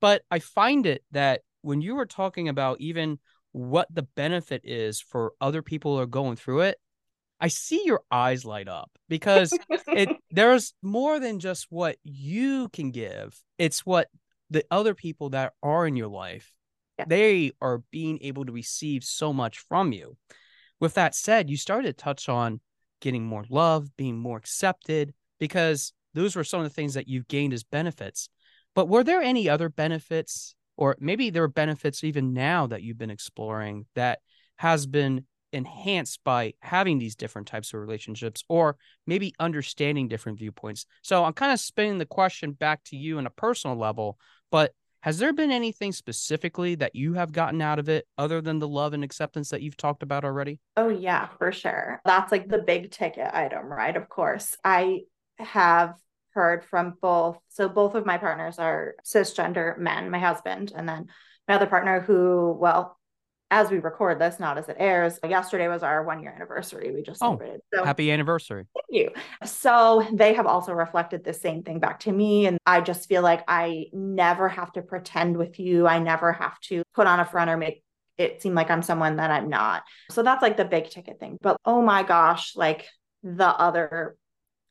But 0.00 0.22
I 0.30 0.38
find 0.38 0.86
it 0.86 1.02
that 1.10 1.42
when 1.60 1.82
you 1.82 1.94
were 1.94 2.06
talking 2.06 2.48
about 2.48 2.80
even 2.80 3.18
what 3.52 3.88
the 3.94 4.02
benefit 4.02 4.62
is 4.64 5.00
for 5.00 5.32
other 5.40 5.62
people 5.62 5.96
who 5.96 6.02
are 6.02 6.06
going 6.06 6.36
through 6.36 6.60
it, 6.60 6.78
I 7.40 7.48
see 7.48 7.82
your 7.84 8.02
eyes 8.10 8.44
light 8.44 8.68
up 8.68 8.90
because 9.08 9.56
it 9.88 10.08
there's 10.30 10.72
more 10.82 11.20
than 11.20 11.38
just 11.38 11.66
what 11.70 11.96
you 12.02 12.68
can 12.70 12.90
give. 12.90 13.38
It's 13.58 13.84
what 13.84 14.08
the 14.50 14.64
other 14.70 14.94
people 14.94 15.30
that 15.30 15.52
are 15.62 15.86
in 15.86 15.96
your 15.96 16.08
life 16.08 16.52
yeah. 16.98 17.04
they 17.08 17.52
are 17.60 17.82
being 17.90 18.18
able 18.22 18.44
to 18.44 18.52
receive 18.52 19.04
so 19.04 19.32
much 19.32 19.58
from 19.58 19.92
you. 19.92 20.16
With 20.80 20.94
that 20.94 21.14
said, 21.14 21.50
you 21.50 21.56
started 21.56 21.86
to 21.96 22.04
touch 22.04 22.28
on 22.28 22.60
getting 23.00 23.24
more 23.24 23.44
love, 23.48 23.96
being 23.96 24.18
more 24.18 24.38
accepted 24.38 25.12
because 25.38 25.92
those 26.14 26.36
were 26.36 26.44
some 26.44 26.60
of 26.60 26.64
the 26.64 26.74
things 26.74 26.94
that 26.94 27.08
you've 27.08 27.28
gained 27.28 27.52
as 27.52 27.62
benefits. 27.64 28.28
But 28.74 28.88
were 28.88 29.04
there 29.04 29.22
any 29.22 29.48
other 29.48 29.68
benefits 29.68 30.54
or 30.76 30.96
maybe 31.00 31.30
there 31.30 31.42
are 31.42 31.48
benefits 31.48 32.04
even 32.04 32.32
now 32.34 32.66
that 32.66 32.82
you've 32.82 32.98
been 32.98 33.10
exploring 33.10 33.86
that 33.94 34.20
has 34.56 34.86
been 34.86 35.24
enhanced 35.56 36.20
by 36.22 36.52
having 36.60 36.98
these 36.98 37.16
different 37.16 37.48
types 37.48 37.72
of 37.72 37.80
relationships 37.80 38.44
or 38.48 38.76
maybe 39.06 39.34
understanding 39.40 40.06
different 40.06 40.38
viewpoints. 40.38 40.86
So 41.02 41.24
I'm 41.24 41.32
kind 41.32 41.52
of 41.52 41.58
spinning 41.58 41.98
the 41.98 42.06
question 42.06 42.52
back 42.52 42.84
to 42.84 42.96
you 42.96 43.18
on 43.18 43.26
a 43.26 43.30
personal 43.30 43.76
level, 43.76 44.18
but 44.52 44.72
has 45.00 45.18
there 45.18 45.32
been 45.32 45.52
anything 45.52 45.92
specifically 45.92 46.74
that 46.76 46.94
you 46.94 47.14
have 47.14 47.32
gotten 47.32 47.62
out 47.62 47.78
of 47.78 47.88
it 47.88 48.06
other 48.18 48.40
than 48.40 48.58
the 48.58 48.68
love 48.68 48.92
and 48.92 49.04
acceptance 49.04 49.50
that 49.50 49.62
you've 49.62 49.76
talked 49.76 50.02
about 50.02 50.24
already? 50.24 50.58
Oh, 50.76 50.88
yeah, 50.88 51.28
for 51.38 51.52
sure. 51.52 52.00
That's 52.04 52.32
like 52.32 52.48
the 52.48 52.58
big 52.58 52.90
ticket 52.90 53.30
item, 53.32 53.66
right? 53.66 53.96
Of 53.96 54.08
course. 54.08 54.56
I 54.64 55.02
have 55.38 55.94
heard 56.30 56.64
from 56.64 56.94
both. 57.00 57.38
So 57.48 57.68
both 57.68 57.94
of 57.94 58.04
my 58.04 58.18
partners 58.18 58.58
are 58.58 58.96
cisgender 59.04 59.78
men, 59.78 60.10
my 60.10 60.18
husband, 60.18 60.72
and 60.74 60.88
then 60.88 61.06
my 61.46 61.54
other 61.54 61.66
partner 61.66 62.00
who, 62.00 62.56
well, 62.58 62.95
as 63.50 63.70
we 63.70 63.78
record 63.78 64.18
this, 64.18 64.40
not 64.40 64.58
as 64.58 64.68
it 64.68 64.76
airs, 64.78 65.18
yesterday 65.22 65.68
was 65.68 65.82
our 65.82 66.02
one 66.02 66.20
year 66.22 66.32
anniversary. 66.34 66.92
We 66.92 67.02
just 67.02 67.22
oh, 67.22 67.26
celebrated. 67.26 67.60
Oh, 67.74 67.78
so 67.78 67.84
happy 67.84 68.10
anniversary. 68.10 68.64
Thank 68.74 68.86
you. 68.90 69.10
So 69.44 70.06
they 70.12 70.34
have 70.34 70.46
also 70.46 70.72
reflected 70.72 71.22
the 71.24 71.32
same 71.32 71.62
thing 71.62 71.78
back 71.78 72.00
to 72.00 72.12
me. 72.12 72.46
And 72.46 72.58
I 72.66 72.80
just 72.80 73.08
feel 73.08 73.22
like 73.22 73.44
I 73.46 73.86
never 73.92 74.48
have 74.48 74.72
to 74.72 74.82
pretend 74.82 75.36
with 75.36 75.60
you. 75.60 75.86
I 75.86 76.00
never 76.00 76.32
have 76.32 76.58
to 76.62 76.82
put 76.94 77.06
on 77.06 77.20
a 77.20 77.24
front 77.24 77.50
or 77.50 77.56
make 77.56 77.82
it 78.18 78.42
seem 78.42 78.54
like 78.54 78.70
I'm 78.70 78.82
someone 78.82 79.16
that 79.16 79.30
I'm 79.30 79.48
not. 79.48 79.82
So 80.10 80.22
that's 80.22 80.42
like 80.42 80.56
the 80.56 80.64
big 80.64 80.90
ticket 80.90 81.20
thing. 81.20 81.38
But 81.40 81.58
oh 81.64 81.82
my 81.82 82.02
gosh, 82.02 82.56
like 82.56 82.86
the 83.22 83.46
other 83.46 84.16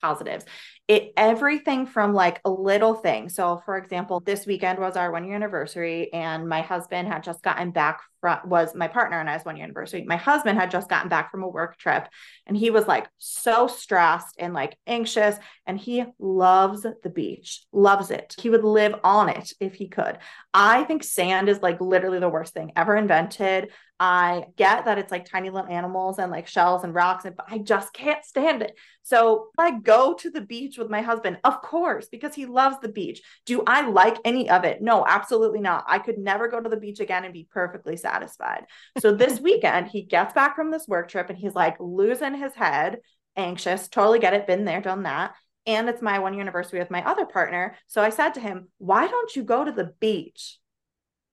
positives. 0.01 0.45
It 0.87 1.13
everything 1.17 1.87
from 1.87 2.13
like 2.13 2.39
a 2.45 2.49
little 2.49 2.93
thing. 2.93 3.29
So 3.29 3.61
for 3.65 3.75
example, 3.77 4.19
this 4.19 4.45
weekend 4.45 4.77
was 4.77 4.95
our 4.95 5.11
one 5.11 5.25
year 5.25 5.35
anniversary 5.35 6.13
and 6.13 6.47
my 6.47 6.61
husband 6.61 7.07
had 7.07 7.23
just 7.23 7.41
gotten 7.41 7.71
back 7.71 8.01
from 8.21 8.39
was 8.45 8.75
my 8.75 8.87
partner 8.87 9.19
and 9.19 9.27
I's 9.27 9.45
one 9.45 9.55
year 9.55 9.65
anniversary. 9.65 10.03
My 10.03 10.15
husband 10.15 10.59
had 10.59 10.69
just 10.69 10.87
gotten 10.87 11.09
back 11.09 11.31
from 11.31 11.41
a 11.41 11.47
work 11.47 11.77
trip 11.77 12.07
and 12.45 12.55
he 12.55 12.69
was 12.69 12.87
like 12.87 13.07
so 13.17 13.65
stressed 13.65 14.35
and 14.37 14.53
like 14.53 14.77
anxious 14.85 15.37
and 15.65 15.79
he 15.79 16.03
loves 16.19 16.85
the 17.03 17.09
beach. 17.09 17.65
Loves 17.71 18.11
it. 18.11 18.35
He 18.39 18.51
would 18.51 18.63
live 18.63 18.93
on 19.03 19.29
it 19.29 19.53
if 19.59 19.73
he 19.73 19.87
could. 19.87 20.19
I 20.53 20.83
think 20.83 21.03
sand 21.03 21.49
is 21.49 21.63
like 21.63 21.81
literally 21.81 22.19
the 22.19 22.29
worst 22.29 22.53
thing 22.53 22.73
ever 22.75 22.95
invented. 22.95 23.71
I 23.99 24.47
get 24.57 24.85
that 24.85 24.97
it's 24.97 25.11
like 25.11 25.25
tiny 25.25 25.49
little 25.49 25.69
animals 25.69 26.19
and 26.19 26.29
like 26.29 26.47
shells 26.47 26.83
and 26.83 26.93
rocks, 26.93 27.23
and 27.23 27.35
but 27.35 27.45
I 27.49 27.59
just 27.59 27.93
can't 27.93 28.23
stand 28.25 28.61
it. 28.61 28.77
So 29.03 29.47
I 29.57 29.79
go 29.79 30.13
to 30.15 30.29
the 30.29 30.41
beach 30.75 30.81
with 30.81 30.89
my 30.89 31.01
husband, 31.01 31.37
of 31.43 31.61
course, 31.61 32.07
because 32.07 32.35
he 32.35 32.45
loves 32.45 32.77
the 32.81 32.89
beach. 32.89 33.21
Do 33.45 33.63
I 33.65 33.87
like 33.87 34.17
any 34.25 34.49
of 34.49 34.63
it? 34.63 34.81
No, 34.81 35.05
absolutely 35.07 35.61
not. 35.61 35.85
I 35.87 35.99
could 35.99 36.17
never 36.17 36.47
go 36.47 36.59
to 36.59 36.69
the 36.69 36.77
beach 36.77 36.99
again 36.99 37.23
and 37.23 37.33
be 37.33 37.47
perfectly 37.51 37.97
satisfied. 37.97 38.65
So 38.99 39.13
this 39.13 39.39
weekend, 39.41 39.87
he 39.87 40.03
gets 40.03 40.33
back 40.33 40.55
from 40.55 40.71
this 40.71 40.87
work 40.87 41.09
trip 41.09 41.29
and 41.29 41.37
he's 41.37 41.55
like 41.55 41.77
losing 41.79 42.35
his 42.35 42.53
head, 42.53 42.99
anxious, 43.35 43.87
totally 43.87 44.19
get 44.19 44.33
it, 44.33 44.47
been 44.47 44.65
there, 44.65 44.81
done 44.81 45.03
that. 45.03 45.33
And 45.67 45.89
it's 45.89 46.01
my 46.01 46.19
one 46.19 46.33
year 46.33 46.41
anniversary 46.41 46.79
with 46.79 46.91
my 46.91 47.03
other 47.03 47.25
partner. 47.25 47.75
So 47.87 48.01
I 48.01 48.09
said 48.09 48.35
to 48.35 48.39
him, 48.39 48.69
Why 48.77 49.07
don't 49.07 49.35
you 49.35 49.43
go 49.43 49.63
to 49.63 49.71
the 49.71 49.93
beach? 49.99 50.59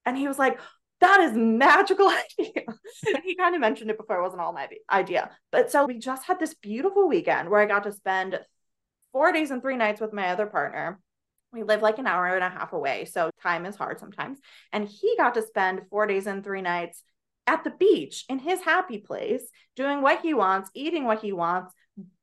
And 0.07 0.17
he 0.17 0.27
was 0.27 0.39
like, 0.39 0.59
that 1.03 1.21
is 1.21 1.37
magical 1.37 2.09
idea. 2.39 2.65
he 3.25 3.35
kind 3.35 3.55
of 3.55 3.61
mentioned 3.61 3.91
it 3.91 3.99
before, 3.99 4.19
it 4.19 4.23
wasn't 4.23 4.41
all 4.41 4.53
my 4.53 4.69
idea. 4.91 5.31
But 5.51 5.71
so 5.71 5.85
we 5.85 5.99
just 5.99 6.25
had 6.25 6.39
this 6.39 6.55
beautiful 6.55 7.09
weekend 7.09 7.51
where 7.51 7.61
I 7.61 7.67
got 7.67 7.83
to 7.85 7.93
spend 7.93 8.39
four 9.13 9.33
days 9.33 9.51
and 9.51 9.63
three 9.63 9.77
nights 9.77 10.01
with 10.01 10.13
my 10.13 10.29
other 10.29 10.47
partner. 10.47 11.01
We 11.53 11.63
live 11.63 11.83
like 11.83 11.99
an 11.99 12.07
hour 12.07 12.27
and 12.27 12.45
a 12.45 12.49
half 12.49 12.73
away. 12.73 13.05
So 13.05 13.31
time 13.43 13.67
is 13.67 13.77
hard 13.77 14.01
sometimes. 14.01 14.39
And 14.73 14.89
he 14.89 15.17
got 15.17 15.35
to 15.35 15.43
spend 15.43 15.83
four 15.91 16.07
days 16.07 16.27
and 16.27 16.43
three 16.43 16.63
nights 16.63 17.03
at 17.47 17.65
the 17.65 17.71
beach 17.71 18.25
in 18.29 18.39
his 18.39 18.63
happy 18.63 18.99
place, 18.99 19.43
doing 19.77 20.01
what 20.01 20.23
he 20.23 20.33
wants, 20.33 20.71
eating 20.75 21.05
what 21.05 21.21
he 21.21 21.33
wants, 21.33 21.75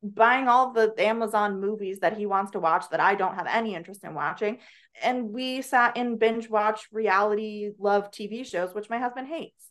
buying 0.02 0.48
all 0.48 0.72
the 0.72 0.94
Amazon 0.98 1.60
movies 1.60 2.00
that 2.00 2.18
he 2.18 2.26
wants 2.26 2.52
to 2.52 2.60
watch 2.60 2.86
that 2.90 3.00
I 3.00 3.16
don't 3.16 3.36
have 3.36 3.48
any 3.48 3.76
interest 3.76 4.04
in 4.04 4.14
watching. 4.14 4.60
And 5.04 5.30
we 5.30 5.62
sat 5.62 5.98
and 5.98 6.18
binge 6.18 6.50
watch 6.50 6.88
reality 6.92 7.72
love 7.78 8.12
TV 8.12 8.46
shows, 8.46 8.74
which 8.74 8.90
my 8.90 8.98
husband 8.98 9.28
hates. 9.28 9.70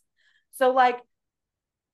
So, 0.53 0.71
like, 0.71 0.99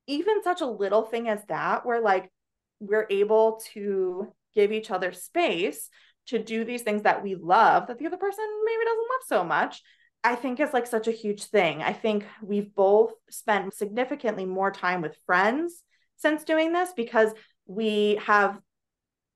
even 0.07 0.43
such 0.43 0.61
a 0.61 0.67
little 0.67 1.03
thing 1.03 1.27
as 1.27 1.43
that, 1.47 1.85
where 1.85 2.01
like 2.01 2.31
we're 2.79 3.07
able 3.09 3.61
to 3.73 4.27
give 4.56 4.72
each 4.72 4.91
other 4.91 5.12
space 5.12 5.89
to 6.28 6.39
do 6.39 6.63
these 6.63 6.82
things 6.82 7.04
that 7.04 7.24
we 7.24 7.36
love 7.36 7.88
that 7.88 8.00
the 8.00 8.08
other 8.08 8.18
person 8.18 8.46
maybe 8.65 8.84
doesn't 8.84 8.98
love 8.98 9.22
so 9.28 9.44
much. 9.44 9.84
I 10.24 10.34
think 10.34 10.60
is 10.60 10.74
like 10.74 10.88
such 10.88 11.08
a 11.08 11.12
huge 11.12 11.44
thing. 11.44 11.84
I 11.84 11.94
think 11.94 12.26
we've 12.41 12.74
both 12.74 13.13
spent 13.30 13.76
significantly 13.76 14.46
more 14.46 14.72
time 14.72 15.02
with 15.02 15.20
friends 15.28 15.84
since 16.18 16.44
doing 16.44 16.74
this 16.74 16.94
because 16.96 17.32
we 17.68 18.20
have 18.26 18.60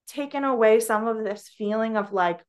taken 0.08 0.44
away 0.44 0.80
some 0.80 1.08
of 1.08 1.24
this 1.24 1.48
feeling 1.48 1.96
of 1.96 2.12
like 2.12 2.40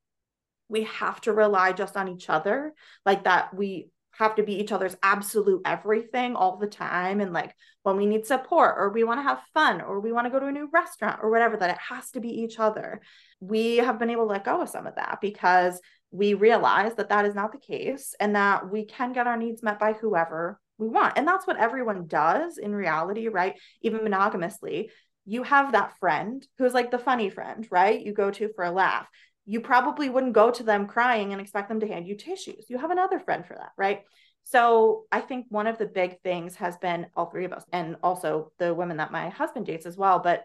we 0.68 0.84
have 0.84 1.20
to 1.22 1.32
rely 1.32 1.72
just 1.72 1.96
on 1.96 2.08
each 2.08 2.30
other 2.30 2.72
like 3.04 3.24
that 3.24 3.54
we 3.54 3.90
have 4.12 4.34
to 4.36 4.42
be 4.42 4.60
each 4.60 4.72
other's 4.72 4.96
absolute 5.02 5.62
everything 5.64 6.36
all 6.36 6.56
the 6.56 6.66
time. 6.66 7.20
And 7.20 7.32
like 7.32 7.54
when 7.82 7.96
we 7.96 8.06
need 8.06 8.26
support 8.26 8.74
or 8.76 8.90
we 8.90 9.04
want 9.04 9.18
to 9.18 9.22
have 9.22 9.40
fun 9.54 9.80
or 9.80 10.00
we 10.00 10.12
want 10.12 10.26
to 10.26 10.30
go 10.30 10.40
to 10.40 10.46
a 10.46 10.52
new 10.52 10.68
restaurant 10.72 11.20
or 11.22 11.30
whatever 11.30 11.56
that 11.56 11.70
it 11.70 11.78
has 11.78 12.10
to 12.12 12.20
be 12.20 12.28
each 12.28 12.58
other. 12.58 13.00
We 13.40 13.76
have 13.76 13.98
been 13.98 14.10
able 14.10 14.24
to 14.24 14.32
let 14.32 14.44
go 14.44 14.60
of 14.60 14.68
some 14.68 14.86
of 14.86 14.96
that 14.96 15.18
because 15.20 15.80
we 16.10 16.34
realize 16.34 16.94
that 16.96 17.08
that 17.10 17.24
is 17.24 17.34
not 17.34 17.52
the 17.52 17.58
case 17.58 18.14
and 18.18 18.34
that 18.34 18.70
we 18.70 18.84
can 18.84 19.12
get 19.12 19.26
our 19.26 19.36
needs 19.36 19.62
met 19.62 19.78
by 19.78 19.92
whoever 19.92 20.60
we 20.76 20.88
want. 20.88 21.16
And 21.16 21.26
that's 21.26 21.46
what 21.46 21.58
everyone 21.58 22.06
does 22.06 22.58
in 22.58 22.74
reality 22.74 23.28
right? 23.28 23.54
Even 23.82 24.00
monogamously. 24.00 24.90
You 25.26 25.44
have 25.44 25.72
that 25.72 25.96
friend 26.00 26.44
who's 26.58 26.74
like 26.74 26.90
the 26.90 26.98
funny 26.98 27.30
friend, 27.30 27.66
right? 27.70 28.00
You 28.00 28.12
go 28.12 28.30
to 28.32 28.50
for 28.54 28.64
a 28.64 28.70
laugh. 28.70 29.06
You 29.50 29.60
probably 29.60 30.08
wouldn't 30.08 30.32
go 30.32 30.52
to 30.52 30.62
them 30.62 30.86
crying 30.86 31.32
and 31.32 31.40
expect 31.40 31.68
them 31.68 31.80
to 31.80 31.88
hand 31.88 32.06
you 32.06 32.14
tissues. 32.14 32.66
You 32.68 32.78
have 32.78 32.92
another 32.92 33.18
friend 33.18 33.44
for 33.44 33.54
that, 33.54 33.72
right? 33.76 34.02
So 34.44 35.06
I 35.10 35.20
think 35.20 35.46
one 35.48 35.66
of 35.66 35.76
the 35.76 35.86
big 35.86 36.20
things 36.22 36.54
has 36.54 36.76
been 36.76 37.08
all 37.16 37.26
three 37.26 37.46
of 37.46 37.52
us 37.52 37.64
and 37.72 37.96
also 38.00 38.52
the 38.58 38.72
women 38.72 38.98
that 38.98 39.10
my 39.10 39.28
husband 39.28 39.66
dates 39.66 39.86
as 39.86 39.96
well, 39.96 40.20
but 40.20 40.44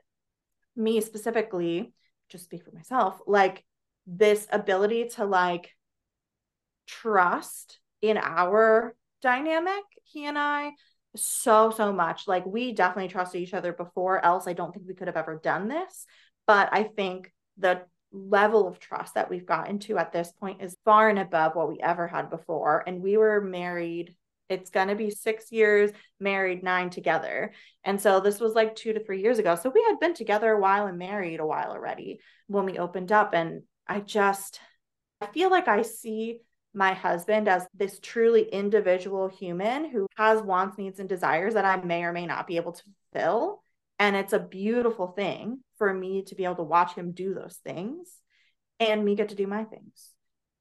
me 0.76 1.02
specifically, 1.02 1.94
just 2.30 2.46
speak 2.46 2.64
for 2.64 2.72
myself, 2.72 3.20
like 3.28 3.64
this 4.08 4.48
ability 4.52 5.10
to 5.10 5.26
like 5.26 5.70
trust 6.88 7.80
in 8.02 8.18
our 8.18 8.96
dynamic, 9.22 9.84
he 10.04 10.26
and 10.26 10.40
I, 10.40 10.72
so, 11.16 11.70
so 11.70 11.94
much. 11.94 12.28
Like 12.28 12.48
we 12.48 12.72
definitely 12.72 13.10
trusted 13.10 13.40
each 13.40 13.54
other 13.54 13.72
before, 13.72 14.26
else 14.26 14.48
I 14.48 14.54
don't 14.54 14.74
think 14.74 14.88
we 14.88 14.96
could 14.96 15.10
have 15.10 15.16
ever 15.16 15.40
done 15.44 15.68
this. 15.68 16.08
But 16.48 16.70
I 16.72 16.82
think 16.84 17.32
the 17.60 17.84
level 18.16 18.68
of 18.68 18.80
trust 18.80 19.16
that 19.16 19.30
we've 19.30 19.46
gotten 19.46 19.80
to 19.80 19.98
at 19.98 20.12
this 20.12 20.32
point 20.32 20.62
is 20.62 20.78
far 20.86 21.10
and 21.10 21.20
above 21.20 21.56
what 21.56 21.70
we 21.70 21.80
ever 21.80 22.08
had 22.08 22.30
before. 22.30 22.84
And 22.88 23.02
we 23.02 23.18
were 23.18 23.42
married. 23.42 24.16
It's 24.50 24.70
going 24.70 24.88
to 24.88 24.96
be 24.96 25.10
six 25.10 25.52
years 25.52 25.92
married, 26.20 26.64
nine 26.64 26.90
together. 26.90 27.52
And 27.84 28.00
so 28.00 28.20
this 28.20 28.40
was 28.40 28.54
like 28.54 28.76
two 28.76 28.94
to 28.94 29.04
three 29.04 29.22
years 29.22 29.40
ago. 29.40 29.56
So 29.56 29.70
we 29.70 29.84
had 29.84 30.00
been 30.00 30.14
together 30.14 30.52
a 30.52 30.60
while 30.60 30.88
and 30.88 30.98
married 30.98 31.40
a 31.40 31.46
while 31.46 31.72
already 31.72 32.20
when 32.48 32.66
we 32.66 32.78
opened 32.78 33.12
up. 33.12 33.34
And 33.34 33.64
I 33.88 34.00
just, 34.00 34.60
I 35.20 35.28
feel 35.28 35.50
like 35.50 35.68
I 35.68 35.82
see 35.82 36.40
my 36.74 36.94
husband 36.94 37.48
as 37.48 37.66
this 37.74 38.00
truly 38.02 38.44
individual 38.44 39.28
human 39.28 39.90
who 39.90 40.08
has 40.18 40.42
wants, 40.42 40.78
needs, 40.78 41.00
and 41.00 41.10
desires 41.10 41.54
that 41.56 41.66
I 41.66 41.78
may 41.84 42.04
or 42.04 42.12
may 42.12 42.26
not 42.26 42.48
be 42.48 42.58
able 42.58 42.74
to 42.74 42.84
fulfill. 43.14 43.64
And 44.00 44.16
it's 44.16 44.34
a 44.34 44.40
beautiful 44.40 45.08
thing 45.08 45.60
for 45.78 45.94
me 45.94 46.24
to 46.24 46.36
be 46.36 46.44
able 46.44 46.56
to 46.56 46.64
watch 46.64 46.96
him 46.96 47.12
do 47.12 47.34
those 47.34 47.60
things 47.64 48.10
and 48.80 49.06
me 49.06 49.16
get 49.16 49.30
to 49.30 49.36
do 49.36 49.48
my 49.48 49.64
things 49.64 50.12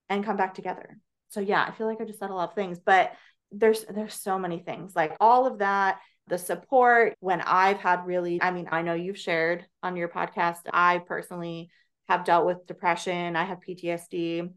and 0.09 0.25
come 0.25 0.37
back 0.37 0.55
together. 0.55 0.99
So 1.31 1.41
yeah, 1.41 1.65
I 1.67 1.73
feel 1.73 1.87
like 1.87 2.01
I 2.01 2.05
just 2.05 2.21
said 2.21 2.31
a 2.31 2.35
lot 2.35 2.51
of 2.51 2.55
things, 2.55 2.79
but 2.85 3.13
there's 3.51 3.85
there's 3.85 4.15
so 4.15 4.39
many 4.39 4.61
things. 4.61 4.95
Like 4.95 5.17
all 5.21 5.47
of 5.47 5.59
that, 5.59 5.99
the 6.29 6.39
support 6.39 7.17
when 7.21 7.41
I've 7.41 7.79
had 7.79 8.07
really, 8.07 8.41
I 8.41 8.51
mean, 8.51 8.69
I 8.71 8.83
know 8.83 8.95
you've 8.95 9.19
shared 9.19 9.65
on 9.83 9.97
your 9.97 10.09
podcast. 10.09 10.61
I 10.73 10.99
personally 10.99 11.71
have 12.09 12.25
dealt 12.25 12.47
with 12.47 12.67
depression. 12.67 13.37
I 13.37 13.45
have 13.45 13.59
PTSD 13.67 14.51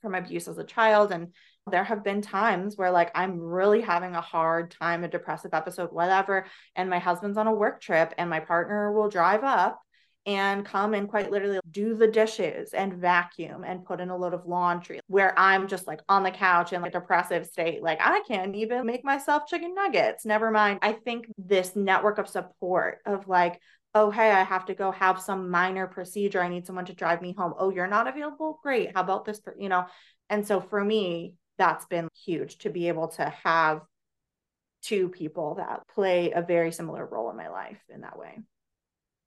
from 0.00 0.14
abuse 0.14 0.48
as 0.48 0.58
a 0.58 0.64
child 0.64 1.12
and 1.12 1.28
there 1.70 1.84
have 1.84 2.02
been 2.02 2.22
times 2.22 2.76
where 2.76 2.90
like 2.90 3.10
I'm 3.14 3.38
really 3.38 3.80
having 3.80 4.14
a 4.14 4.20
hard 4.20 4.70
time, 4.72 5.04
a 5.04 5.08
depressive 5.08 5.54
episode, 5.54 5.92
whatever, 5.92 6.46
and 6.74 6.90
my 6.90 6.98
husband's 6.98 7.38
on 7.38 7.46
a 7.46 7.54
work 7.54 7.80
trip 7.80 8.12
and 8.18 8.28
my 8.28 8.40
partner 8.40 8.92
will 8.92 9.08
drive 9.08 9.44
up 9.44 9.80
and 10.24 10.64
come 10.64 10.94
and 10.94 11.08
quite 11.08 11.30
literally 11.30 11.58
do 11.70 11.94
the 11.94 12.06
dishes 12.06 12.72
and 12.72 12.94
vacuum 12.94 13.64
and 13.64 13.84
put 13.84 14.00
in 14.00 14.10
a 14.10 14.16
load 14.16 14.34
of 14.34 14.46
laundry 14.46 15.00
where 15.08 15.36
I'm 15.38 15.66
just 15.66 15.86
like 15.86 16.00
on 16.08 16.22
the 16.22 16.30
couch 16.30 16.72
in 16.72 16.80
like 16.80 16.94
a 16.94 17.00
depressive 17.00 17.46
state. 17.46 17.82
Like 17.82 17.98
I 18.00 18.22
can't 18.26 18.54
even 18.54 18.86
make 18.86 19.04
myself 19.04 19.46
chicken 19.48 19.74
nuggets. 19.74 20.24
Never 20.24 20.50
mind. 20.50 20.78
I 20.82 20.92
think 20.92 21.26
this 21.38 21.74
network 21.74 22.18
of 22.18 22.28
support 22.28 22.98
of 23.04 23.26
like, 23.26 23.60
oh, 23.94 24.10
hey, 24.10 24.30
I 24.30 24.44
have 24.44 24.66
to 24.66 24.74
go 24.74 24.90
have 24.92 25.20
some 25.20 25.50
minor 25.50 25.86
procedure. 25.86 26.40
I 26.40 26.48
need 26.48 26.66
someone 26.66 26.86
to 26.86 26.94
drive 26.94 27.20
me 27.20 27.34
home. 27.36 27.54
Oh, 27.58 27.70
you're 27.70 27.88
not 27.88 28.08
available? 28.08 28.60
Great. 28.62 28.94
How 28.94 29.02
about 29.02 29.24
this? 29.24 29.40
You 29.58 29.68
know, 29.68 29.86
and 30.30 30.46
so 30.46 30.60
for 30.60 30.82
me, 30.82 31.34
that's 31.58 31.86
been 31.86 32.08
huge 32.24 32.58
to 32.58 32.70
be 32.70 32.88
able 32.88 33.08
to 33.08 33.32
have 33.44 33.82
two 34.82 35.08
people 35.08 35.56
that 35.56 35.82
play 35.94 36.32
a 36.32 36.42
very 36.42 36.72
similar 36.72 37.06
role 37.06 37.30
in 37.30 37.36
my 37.36 37.48
life 37.48 37.78
in 37.88 38.00
that 38.00 38.18
way. 38.18 38.38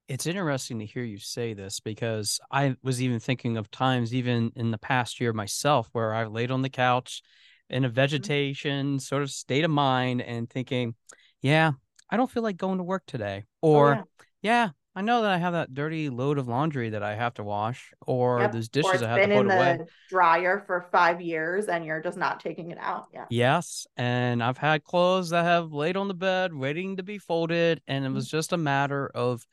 It's 0.07 0.27
interesting 0.27 0.79
to 0.79 0.85
hear 0.85 1.03
you 1.03 1.17
say 1.17 1.53
this 1.53 1.79
because 1.79 2.39
I 2.51 2.75
was 2.83 3.01
even 3.01 3.19
thinking 3.19 3.57
of 3.57 3.71
times, 3.71 4.13
even 4.13 4.51
in 4.55 4.69
the 4.69 4.77
past 4.77 5.19
year 5.19 5.33
myself, 5.33 5.89
where 5.93 6.13
I've 6.13 6.31
laid 6.31 6.51
on 6.51 6.61
the 6.61 6.69
couch 6.69 7.23
in 7.69 7.83
a 7.83 7.87
mm-hmm. 7.87 7.95
vegetation 7.95 8.99
sort 8.99 9.23
of 9.23 9.31
state 9.31 9.63
of 9.63 9.71
mind 9.71 10.21
and 10.21 10.49
thinking, 10.49 10.93
yeah, 11.41 11.71
I 12.09 12.17
don't 12.17 12.29
feel 12.29 12.43
like 12.43 12.57
going 12.57 12.77
to 12.77 12.83
work 12.83 13.03
today. 13.07 13.45
Oh, 13.63 13.71
or, 13.71 13.95
oh, 13.95 13.97
yeah 13.97 14.03
yeah, 14.45 14.69
I 14.95 15.01
know 15.01 15.21
that 15.23 15.31
I 15.31 15.37
have 15.37 15.53
that 15.53 15.73
dirty 15.73 16.09
load 16.09 16.37
of 16.37 16.47
laundry 16.47 16.91
that 16.91 17.03
I 17.03 17.15
have 17.15 17.33
to 17.35 17.43
wash, 17.43 17.93
or 18.07 18.39
yep. 18.39 18.53
those 18.53 18.69
dishes 18.69 19.01
or 19.01 19.05
I 19.05 19.09
have 19.09 19.17
to 19.17 19.27
put 19.27 19.45
in 19.45 19.51
away. 19.51 19.77
the 19.79 19.87
dryer 20.09 20.63
for 20.65 20.87
five 20.89 21.19
years, 21.19 21.65
and 21.65 21.85
you're 21.85 22.01
just 22.01 22.17
not 22.17 22.39
taking 22.39 22.71
it 22.71 22.77
out. 22.79 23.07
Yeah. 23.13 23.25
Yes, 23.29 23.87
and 23.97 24.41
I've 24.41 24.57
had 24.57 24.85
clothes 24.85 25.31
that 25.31 25.43
have 25.43 25.73
laid 25.73 25.97
on 25.97 26.07
the 26.07 26.13
bed 26.13 26.53
waiting 26.53 26.95
to 26.97 27.03
be 27.03 27.17
folded, 27.17 27.81
and 27.87 28.05
it 28.05 28.11
was 28.11 28.27
mm-hmm. 28.27 28.37
just 28.37 28.53
a 28.53 28.57
matter 28.57 29.11
of 29.13 29.45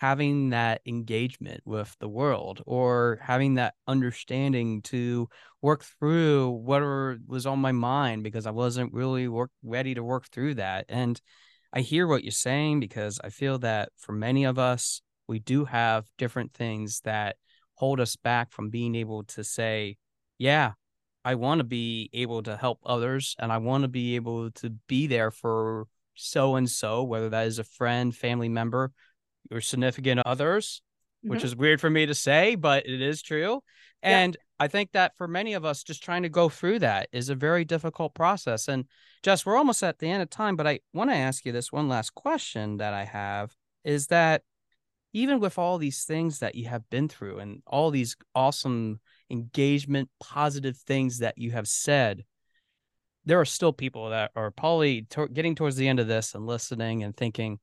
having 0.00 0.50
that 0.50 0.80
engagement 0.86 1.60
with 1.64 1.94
the 2.00 2.08
world 2.08 2.62
or 2.66 3.18
having 3.22 3.54
that 3.54 3.74
understanding 3.86 4.80
to 4.80 5.28
work 5.60 5.84
through 5.84 6.48
whatever 6.48 7.18
was 7.26 7.44
on 7.44 7.58
my 7.58 7.72
mind 7.72 8.22
because 8.22 8.46
I 8.46 8.50
wasn't 8.50 8.94
really 8.94 9.28
work 9.28 9.50
ready 9.62 9.94
to 9.94 10.02
work 10.02 10.26
through 10.28 10.54
that 10.54 10.86
and 10.88 11.20
I 11.72 11.80
hear 11.80 12.06
what 12.06 12.24
you're 12.24 12.32
saying 12.32 12.80
because 12.80 13.20
I 13.22 13.30
feel 13.30 13.58
that 13.58 13.90
for 13.96 14.12
many 14.12 14.44
of 14.44 14.58
us, 14.58 15.02
we 15.28 15.38
do 15.38 15.64
have 15.64 16.06
different 16.18 16.52
things 16.52 17.00
that 17.04 17.36
hold 17.74 18.00
us 18.00 18.16
back 18.16 18.52
from 18.52 18.70
being 18.70 18.94
able 18.94 19.24
to 19.24 19.44
say, 19.44 19.96
yeah, 20.38 20.72
I 21.24 21.36
want 21.36 21.60
to 21.60 21.64
be 21.64 22.10
able 22.12 22.42
to 22.42 22.56
help 22.56 22.80
others 22.84 23.36
and 23.38 23.52
I 23.52 23.58
want 23.58 23.82
to 23.82 23.88
be 23.88 24.16
able 24.16 24.50
to 24.52 24.70
be 24.88 25.06
there 25.06 25.30
for 25.30 25.86
so 26.14 26.56
and 26.56 26.68
so, 26.68 27.04
whether 27.04 27.28
that 27.30 27.46
is 27.46 27.58
a 27.58 27.64
friend, 27.64 28.14
family 28.14 28.48
member, 28.48 28.92
or 29.50 29.60
significant 29.60 30.20
others, 30.26 30.82
mm-hmm. 31.24 31.30
which 31.30 31.44
is 31.44 31.54
weird 31.54 31.80
for 31.80 31.90
me 31.90 32.06
to 32.06 32.14
say, 32.14 32.54
but 32.54 32.86
it 32.86 33.00
is 33.00 33.22
true. 33.22 33.62
And 34.02 34.36
I 34.58 34.68
think 34.68 34.92
that 34.92 35.16
for 35.16 35.28
many 35.28 35.54
of 35.54 35.64
us, 35.64 35.82
just 35.82 36.02
trying 36.02 36.22
to 36.22 36.28
go 36.28 36.48
through 36.48 36.80
that 36.80 37.08
is 37.12 37.28
a 37.28 37.34
very 37.34 37.64
difficult 37.64 38.14
process. 38.14 38.68
And 38.68 38.86
Jess, 39.22 39.44
we're 39.44 39.56
almost 39.56 39.82
at 39.82 39.98
the 39.98 40.08
end 40.08 40.22
of 40.22 40.30
time, 40.30 40.56
but 40.56 40.66
I 40.66 40.80
want 40.92 41.10
to 41.10 41.16
ask 41.16 41.44
you 41.44 41.52
this 41.52 41.72
one 41.72 41.88
last 41.88 42.14
question 42.14 42.78
that 42.78 42.94
I 42.94 43.04
have 43.04 43.54
is 43.84 44.08
that 44.08 44.42
even 45.12 45.40
with 45.40 45.58
all 45.58 45.78
these 45.78 46.04
things 46.04 46.38
that 46.38 46.54
you 46.54 46.68
have 46.68 46.88
been 46.88 47.08
through 47.08 47.38
and 47.38 47.62
all 47.66 47.90
these 47.90 48.16
awesome 48.34 49.00
engagement, 49.28 50.08
positive 50.20 50.76
things 50.76 51.18
that 51.18 51.36
you 51.36 51.50
have 51.50 51.66
said, 51.66 52.24
there 53.24 53.40
are 53.40 53.46
still 53.46 53.72
people 53.72 54.10
that 54.10 54.30
are 54.36 54.50
probably 54.50 55.02
to- 55.10 55.28
getting 55.28 55.54
towards 55.54 55.76
the 55.76 55.88
end 55.88 56.00
of 56.00 56.06
this 56.06 56.34
and 56.34 56.46
listening 56.46 57.02
and 57.02 57.16
thinking, 57.16 57.58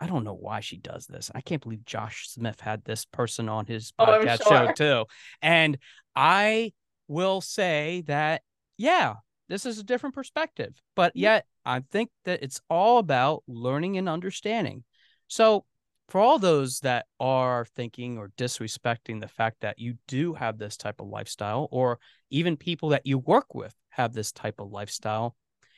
I 0.00 0.06
don't 0.06 0.24
know 0.24 0.34
why 0.34 0.60
she 0.60 0.78
does 0.78 1.06
this. 1.06 1.30
I 1.34 1.42
can't 1.42 1.62
believe 1.62 1.84
Josh 1.84 2.28
Smith 2.28 2.60
had 2.60 2.84
this 2.84 3.04
person 3.04 3.48
on 3.48 3.66
his 3.66 3.92
oh, 3.98 4.06
podcast 4.06 4.38
oh, 4.46 4.48
sure. 4.48 4.66
show 4.66 4.72
too. 4.72 5.04
And 5.42 5.78
I 6.16 6.72
will 7.06 7.42
say 7.42 8.02
that, 8.06 8.42
yeah, 8.78 9.16
this 9.48 9.66
is 9.66 9.78
a 9.78 9.84
different 9.84 10.14
perspective, 10.14 10.80
but 10.96 11.14
yet 11.14 11.44
I 11.66 11.80
think 11.80 12.10
that 12.24 12.42
it's 12.42 12.60
all 12.70 12.98
about 12.98 13.42
learning 13.46 13.98
and 13.98 14.08
understanding. 14.08 14.84
So, 15.28 15.66
for 16.08 16.20
all 16.20 16.40
those 16.40 16.80
that 16.80 17.06
are 17.20 17.64
thinking 17.76 18.18
or 18.18 18.32
disrespecting 18.36 19.20
the 19.20 19.28
fact 19.28 19.60
that 19.60 19.78
you 19.78 19.94
do 20.08 20.34
have 20.34 20.58
this 20.58 20.76
type 20.76 21.00
of 21.00 21.06
lifestyle, 21.06 21.68
or 21.70 22.00
even 22.30 22.56
people 22.56 22.88
that 22.88 23.06
you 23.06 23.16
work 23.18 23.54
with 23.54 23.72
have 23.90 24.12
this 24.12 24.32
type 24.32 24.58
of 24.58 24.72
lifestyle, 24.72 25.36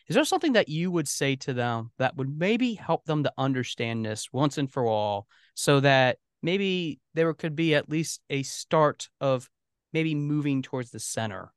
is 0.08 0.14
there 0.14 0.24
something 0.24 0.52
that 0.52 0.68
you 0.68 0.90
would 0.90 1.08
say 1.08 1.36
to 1.36 1.52
them 1.52 1.90
that 1.98 2.16
would 2.16 2.38
maybe 2.38 2.74
help 2.74 3.04
them 3.04 3.22
to 3.24 3.32
understand 3.38 4.04
this 4.04 4.32
once 4.32 4.58
and 4.58 4.70
for 4.70 4.86
all 4.86 5.26
so 5.54 5.80
that 5.80 6.18
maybe 6.42 7.00
there 7.14 7.32
could 7.34 7.54
be 7.56 7.74
at 7.74 7.88
least 7.88 8.20
a 8.30 8.42
start 8.42 9.08
of 9.20 9.48
maybe 9.92 10.14
moving 10.14 10.62
towards 10.62 10.90
the 10.90 11.00
center 11.00 11.52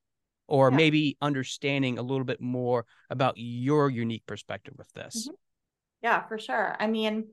or 0.48 0.70
yeah. 0.70 0.78
maybe 0.78 1.18
understanding 1.22 1.98
a 1.98 2.04
little 2.04 2.26
bit 2.26 2.42
more 2.42 2.86
about 3.10 3.34
your 3.38 3.90
unique 3.90 4.26
perspective 4.26 4.76
with 4.78 4.92
this? 4.94 5.28
Mm-hmm. 5.28 5.36
Yeah, 6.04 6.28
for 6.28 6.38
sure. 6.38 6.76
I 6.80 6.86
mean, 6.86 7.26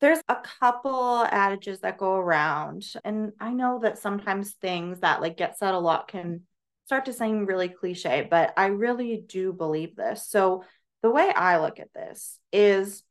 there's 0.00 0.20
a 0.28 0.36
couple 0.60 1.24
adages 1.30 1.80
that 1.80 1.96
go 1.96 2.16
around 2.16 2.84
and 3.04 3.32
i 3.38 3.52
know 3.52 3.78
that 3.80 3.96
sometimes 3.96 4.50
things 4.54 4.98
that 4.98 5.20
like 5.20 5.36
get 5.36 5.56
said 5.56 5.74
a 5.74 5.78
lot 5.78 6.08
can 6.08 6.40
start 6.84 7.06
to 7.06 7.12
seem 7.12 7.46
really 7.46 7.68
cliche, 7.68 8.26
but 8.28 8.52
I 8.56 8.66
really 8.66 9.24
do 9.26 9.52
believe 9.52 9.96
this. 9.96 10.26
So, 10.28 10.64
the 11.02 11.10
way 11.10 11.32
I 11.34 11.58
look 11.58 11.80
at 11.80 11.92
this 11.92 12.38
is 12.52 13.02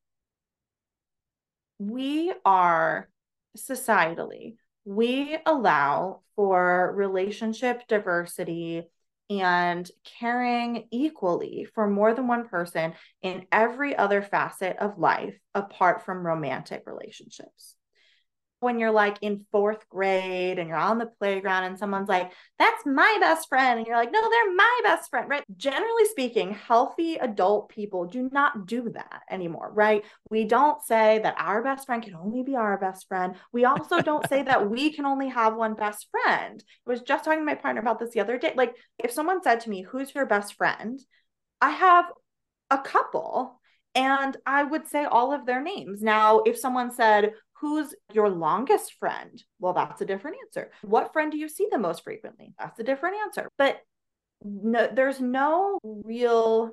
we 1.78 2.34
are 2.46 3.10
societally, 3.58 4.56
we 4.86 5.38
allow 5.46 6.22
for 6.36 6.94
relationship 6.96 7.88
diversity 7.88 8.84
and 9.30 9.90
caring 10.20 10.88
equally 10.92 11.66
for 11.74 11.90
more 11.90 12.14
than 12.14 12.28
one 12.28 12.48
person 12.48 12.94
in 13.22 13.46
every 13.52 13.96
other 13.96 14.22
facet 14.22 14.78
of 14.78 15.00
life 15.00 15.38
apart 15.56 16.06
from 16.06 16.26
romantic 16.26 16.84
relationships. 16.86 17.76
When 18.62 18.78
you're 18.78 18.92
like 18.92 19.18
in 19.22 19.44
fourth 19.52 19.90
grade 19.90 20.60
and 20.60 20.70
you're 20.70 20.78
on 20.78 21.00
the 21.00 21.08
playground 21.20 21.64
and 21.64 21.78
someone's 21.78 22.08
like, 22.08 22.32
that's 22.60 22.86
my 22.86 23.18
best 23.20 23.50
friend. 23.50 23.80
And 23.80 23.88
you're 23.88 23.98
like, 23.98 24.12
no, 24.12 24.22
they're 24.22 24.56
my 24.56 24.80
best 24.84 25.10
friend, 25.10 25.28
right? 25.28 25.44
Generally 25.58 26.06
speaking, 26.12 26.54
healthy 26.54 27.16
adult 27.16 27.70
people 27.70 28.06
do 28.06 28.30
not 28.32 28.68
do 28.68 28.90
that 28.94 29.24
anymore, 29.30 29.72
right? 29.74 30.06
We 30.30 30.46
don't 30.46 30.82
say 30.84 31.20
that 31.24 31.36
our 31.40 31.64
best 31.64 31.88
friend 31.88 32.04
can 32.04 32.16
only 32.16 32.44
be 32.44 32.56
our 32.56 32.78
best 32.78 33.08
friend. 33.08 33.36
We 33.52 33.66
also 33.66 34.00
don't 34.00 34.30
say 34.30 34.44
that 34.44 34.70
we 34.70 34.94
can 34.94 35.06
only 35.08 35.30
have 35.30 35.56
one 35.56 35.74
best 35.74 36.08
friend. 36.12 36.64
I 36.86 36.90
was 36.90 37.02
just 37.02 37.26
talking 37.26 37.40
to 37.40 37.46
my 37.46 37.56
partner 37.56 37.82
about 37.82 38.00
this 38.00 38.12
the 38.12 38.20
other 38.20 38.38
day. 38.38 38.54
Like, 38.56 38.76
if 39.00 39.12
someone 39.12 39.42
said 39.42 39.62
to 39.62 39.72
me, 39.72 39.82
who's 39.82 40.14
your 40.14 40.28
best 40.28 40.54
friend? 40.54 41.00
I 41.60 41.72
have 41.72 42.06
a 42.70 42.78
couple 42.78 43.60
and 43.96 44.38
I 44.46 44.64
would 44.64 44.88
say 44.88 45.04
all 45.04 45.34
of 45.34 45.46
their 45.46 45.62
names. 45.62 46.02
Now, 46.02 46.42
if 46.46 46.58
someone 46.58 46.92
said, 46.92 47.34
Who's 47.62 47.94
your 48.12 48.30
longest 48.30 48.96
friend? 49.00 49.42
Well, 49.60 49.74
that's 49.74 50.02
a 50.02 50.06
different 50.06 50.38
answer. 50.46 50.72
What 50.82 51.14
friend 51.14 51.32
do 51.32 51.38
you 51.38 51.48
see 51.48 51.68
the 51.72 51.78
most 51.78 52.04
frequently? 52.04 52.54
That's 52.60 52.80
a 52.80 52.84
different 52.84 53.18
answer. 53.24 53.50
But 53.58 53.80
no, 54.44 54.90
there's 54.92 55.22
no 55.22 55.80
real 55.84 56.72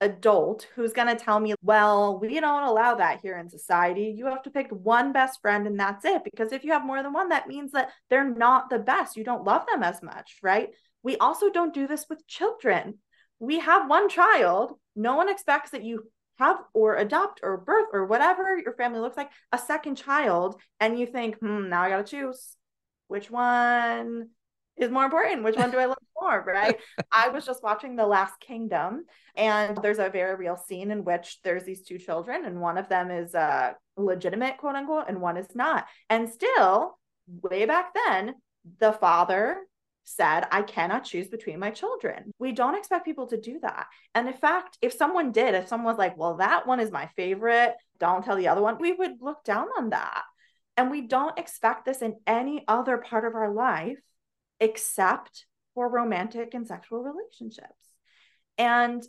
adult 0.00 0.66
who's 0.74 0.92
going 0.92 1.08
to 1.08 1.22
tell 1.22 1.38
me, 1.38 1.54
well, 1.62 2.18
we 2.18 2.40
don't 2.40 2.62
allow 2.62 2.94
that 2.94 3.20
here 3.20 3.36
in 3.38 3.48
society. 3.48 4.14
You 4.16 4.26
have 4.26 4.42
to 4.44 4.50
pick 4.50 4.68
one 4.70 5.12
best 5.12 5.40
friend 5.42 5.66
and 5.66 5.78
that's 5.78 6.04
it. 6.04 6.22
Because 6.24 6.52
if 6.52 6.64
you 6.64 6.72
have 6.72 6.86
more 6.86 7.02
than 7.02 7.12
one, 7.12 7.30
that 7.30 7.48
means 7.48 7.72
that 7.72 7.90
they're 8.08 8.28
not 8.28 8.70
the 8.70 8.78
best. 8.78 9.16
You 9.16 9.24
don't 9.24 9.44
love 9.44 9.66
them 9.70 9.82
as 9.82 10.02
much, 10.02 10.36
right? 10.42 10.68
We 11.02 11.16
also 11.16 11.50
don't 11.50 11.74
do 11.74 11.86
this 11.86 12.06
with 12.08 12.26
children. 12.26 12.98
We 13.40 13.58
have 13.58 13.88
one 13.90 14.08
child. 14.08 14.72
No 14.96 15.16
one 15.16 15.28
expects 15.28 15.70
that 15.72 15.84
you 15.84 16.04
have 16.40 16.58
or 16.74 16.96
adopt 16.96 17.40
or 17.42 17.56
birth 17.58 17.88
or 17.92 18.06
whatever 18.06 18.58
your 18.58 18.74
family 18.74 19.00
looks 19.00 19.16
like 19.16 19.30
a 19.52 19.58
second 19.58 19.96
child 19.96 20.60
and 20.80 20.98
you 20.98 21.06
think 21.06 21.36
hmm 21.38 21.68
now 21.68 21.82
i 21.82 21.88
gotta 21.88 22.04
choose 22.04 22.56
which 23.08 23.30
one 23.30 24.28
is 24.76 24.90
more 24.90 25.04
important 25.04 25.44
which 25.44 25.56
one 25.56 25.70
do 25.70 25.78
i 25.78 25.86
love 25.86 25.96
more 26.20 26.44
right? 26.46 26.76
I 27.12 27.28
was 27.28 27.46
just 27.46 27.62
watching 27.62 27.96
the 27.96 28.06
last 28.06 28.38
kingdom 28.40 29.04
and 29.36 29.78
there's 29.82 29.98
a 29.98 30.10
very 30.10 30.36
real 30.36 30.56
scene 30.56 30.90
in 30.90 31.04
which 31.04 31.38
there's 31.42 31.64
these 31.64 31.82
two 31.82 31.98
children 31.98 32.44
and 32.44 32.60
one 32.60 32.78
of 32.78 32.88
them 32.88 33.10
is 33.10 33.34
uh 33.34 33.72
legitimate 33.96 34.58
quote 34.58 34.76
unquote 34.76 35.06
and 35.08 35.20
one 35.20 35.36
is 35.36 35.54
not. 35.54 35.86
And 36.08 36.28
still 36.28 36.98
way 37.42 37.64
back 37.64 37.92
then 38.06 38.34
the 38.78 38.92
father 38.92 39.58
said, 40.04 40.46
I 40.50 40.62
cannot 40.62 41.04
choose 41.04 41.28
between 41.28 41.58
my 41.58 41.70
children. 41.70 42.32
We 42.38 42.52
don't 42.52 42.76
expect 42.76 43.04
people 43.04 43.26
to 43.28 43.40
do 43.40 43.60
that. 43.60 43.86
And 44.14 44.26
in 44.28 44.34
fact, 44.34 44.78
if 44.82 44.92
someone 44.92 45.32
did, 45.32 45.54
if 45.54 45.68
someone 45.68 45.92
was 45.92 45.98
like, 45.98 46.16
well, 46.16 46.36
that 46.36 46.66
one 46.66 46.80
is 46.80 46.90
my 46.90 47.06
favorite, 47.16 47.74
don't 47.98 48.24
tell 48.24 48.36
the 48.36 48.48
other 48.48 48.62
one, 48.62 48.78
we 48.78 48.92
would 48.92 49.20
look 49.20 49.44
down 49.44 49.68
on 49.78 49.90
that. 49.90 50.24
And 50.76 50.90
we 50.90 51.02
don't 51.02 51.38
expect 51.38 51.84
this 51.84 52.02
in 52.02 52.16
any 52.26 52.64
other 52.66 52.98
part 52.98 53.24
of 53.24 53.34
our 53.34 53.52
life 53.52 53.98
except 54.58 55.46
for 55.74 55.88
romantic 55.88 56.54
and 56.54 56.66
sexual 56.66 57.02
relationships. 57.02 57.68
And 58.58 59.02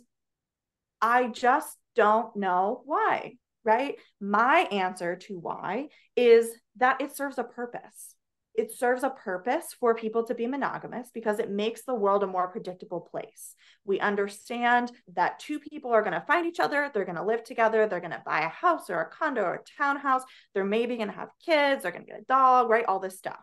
I 1.00 1.28
just 1.28 1.76
don't 1.96 2.34
know 2.36 2.82
why, 2.84 3.34
right? 3.64 3.96
My 4.20 4.60
answer 4.70 5.16
to 5.16 5.38
why 5.38 5.88
is 6.16 6.50
that 6.76 7.00
it 7.00 7.16
serves 7.16 7.38
a 7.38 7.44
purpose 7.44 8.14
it 8.54 8.72
serves 8.72 9.02
a 9.02 9.10
purpose 9.10 9.74
for 9.80 9.94
people 9.94 10.24
to 10.24 10.34
be 10.34 10.46
monogamous 10.46 11.08
because 11.12 11.38
it 11.38 11.50
makes 11.50 11.84
the 11.84 11.94
world 11.94 12.22
a 12.22 12.26
more 12.26 12.48
predictable 12.48 13.00
place. 13.00 13.54
We 13.84 13.98
understand 13.98 14.92
that 15.14 15.38
two 15.38 15.58
people 15.58 15.90
are 15.90 16.02
going 16.02 16.12
to 16.12 16.24
find 16.26 16.46
each 16.46 16.60
other, 16.60 16.90
they're 16.92 17.06
going 17.06 17.16
to 17.16 17.24
live 17.24 17.44
together, 17.44 17.86
they're 17.86 18.00
going 18.00 18.10
to 18.10 18.22
buy 18.24 18.40
a 18.42 18.48
house 18.48 18.90
or 18.90 19.00
a 19.00 19.08
condo 19.08 19.42
or 19.42 19.54
a 19.54 19.82
townhouse, 19.82 20.22
they're 20.54 20.64
maybe 20.64 20.96
going 20.96 21.08
to 21.08 21.14
have 21.14 21.30
kids, 21.44 21.82
they're 21.82 21.92
going 21.92 22.04
to 22.04 22.10
get 22.10 22.20
a 22.20 22.24
dog, 22.24 22.68
right? 22.68 22.84
All 22.84 23.00
this 23.00 23.16
stuff. 23.16 23.40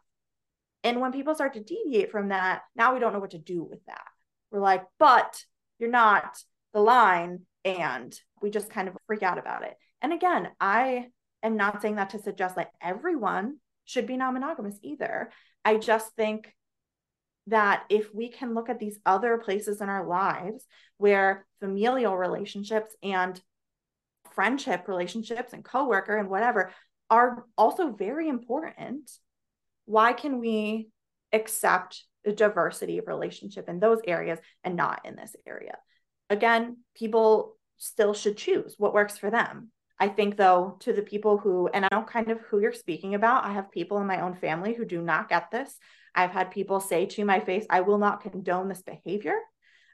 And 0.83 1.01
when 1.01 1.11
people 1.11 1.35
start 1.35 1.53
to 1.53 1.63
deviate 1.63 2.11
from 2.11 2.29
that, 2.29 2.61
now 2.75 2.93
we 2.93 2.99
don't 2.99 3.13
know 3.13 3.19
what 3.19 3.31
to 3.31 3.39
do 3.39 3.63
with 3.63 3.83
that. 3.87 4.05
We're 4.51 4.59
like, 4.59 4.83
but 4.97 5.43
you're 5.79 5.89
not 5.89 6.37
the 6.73 6.79
line. 6.79 7.41
And 7.65 8.17
we 8.41 8.49
just 8.49 8.69
kind 8.69 8.87
of 8.87 8.95
freak 9.05 9.23
out 9.23 9.37
about 9.37 9.63
it. 9.63 9.75
And 10.01 10.13
again, 10.13 10.49
I 10.61 11.07
am 11.43 11.57
not 11.57 11.81
saying 11.81 11.95
that 11.95 12.11
to 12.11 12.21
suggest 12.21 12.55
like 12.55 12.69
everyone 12.81 13.57
should 13.89 14.06
be 14.06 14.17
non 14.17 14.36
monogamous 14.36 14.78
either. 14.84 15.32
I 15.65 15.78
just 15.78 16.15
think 16.15 16.54
that 17.47 17.84
if 17.89 18.13
we 18.13 18.30
can 18.30 18.54
look 18.54 18.69
at 18.69 18.80
these 18.80 18.99
other 19.06 19.39
places 19.39 19.82
in 19.82 19.89
our 19.89 20.06
lives 20.06 20.63
where 20.97 21.47
familial 21.60 22.15
relationships 22.15 22.95
and 23.02 23.41
friendship 24.34 24.88
relationships 24.88 25.54
and 25.54 25.65
coworker 25.65 26.15
and 26.15 26.30
whatever 26.30 26.71
are 27.10 27.45
also 27.58 27.91
very 27.91 28.30
important, 28.30 29.10
why 29.86 30.13
can 30.13 30.39
we 30.39 30.89
accept 31.34 32.04
the 32.23 32.32
diversity 32.32 32.99
of 32.99 33.08
relationship 33.08 33.67
in 33.67 33.80
those 33.80 33.99
areas 34.06 34.38
and 34.63 34.75
not 34.75 35.02
in 35.04 35.15
this 35.15 35.36
area? 35.47 35.78
Again, 36.30 36.78
people 36.95 37.58
still 37.78 38.13
should 38.13 38.38
choose 38.38 38.75
what 38.78 38.93
works 38.93 39.17
for 39.17 39.32
them. 39.32 39.71
I 39.99 40.07
think 40.07 40.38
though 40.38 40.77
to 40.81 40.93
the 40.93 41.01
people 41.01 41.38
who 41.38 41.67
and 41.73 41.85
I 41.85 41.89
know 41.91 42.03
kind 42.03 42.31
of 42.31 42.39
who 42.41 42.59
you're 42.59 42.73
speaking 42.73 43.15
about, 43.15 43.43
I 43.43 43.53
have 43.53 43.71
people 43.71 43.99
in 43.99 44.07
my 44.07 44.21
own 44.21 44.35
family 44.35 44.73
who 44.73 44.85
do 44.85 45.01
not 45.01 45.29
get 45.29 45.51
this. 45.51 45.77
I've 46.15 46.31
had 46.31 46.51
people 46.51 46.79
say 46.79 47.05
to 47.05 47.25
my 47.25 47.39
face, 47.39 47.65
I 47.69 47.81
will 47.81 47.97
not 47.97 48.21
condone 48.21 48.67
this 48.67 48.81
behavior, 48.81 49.35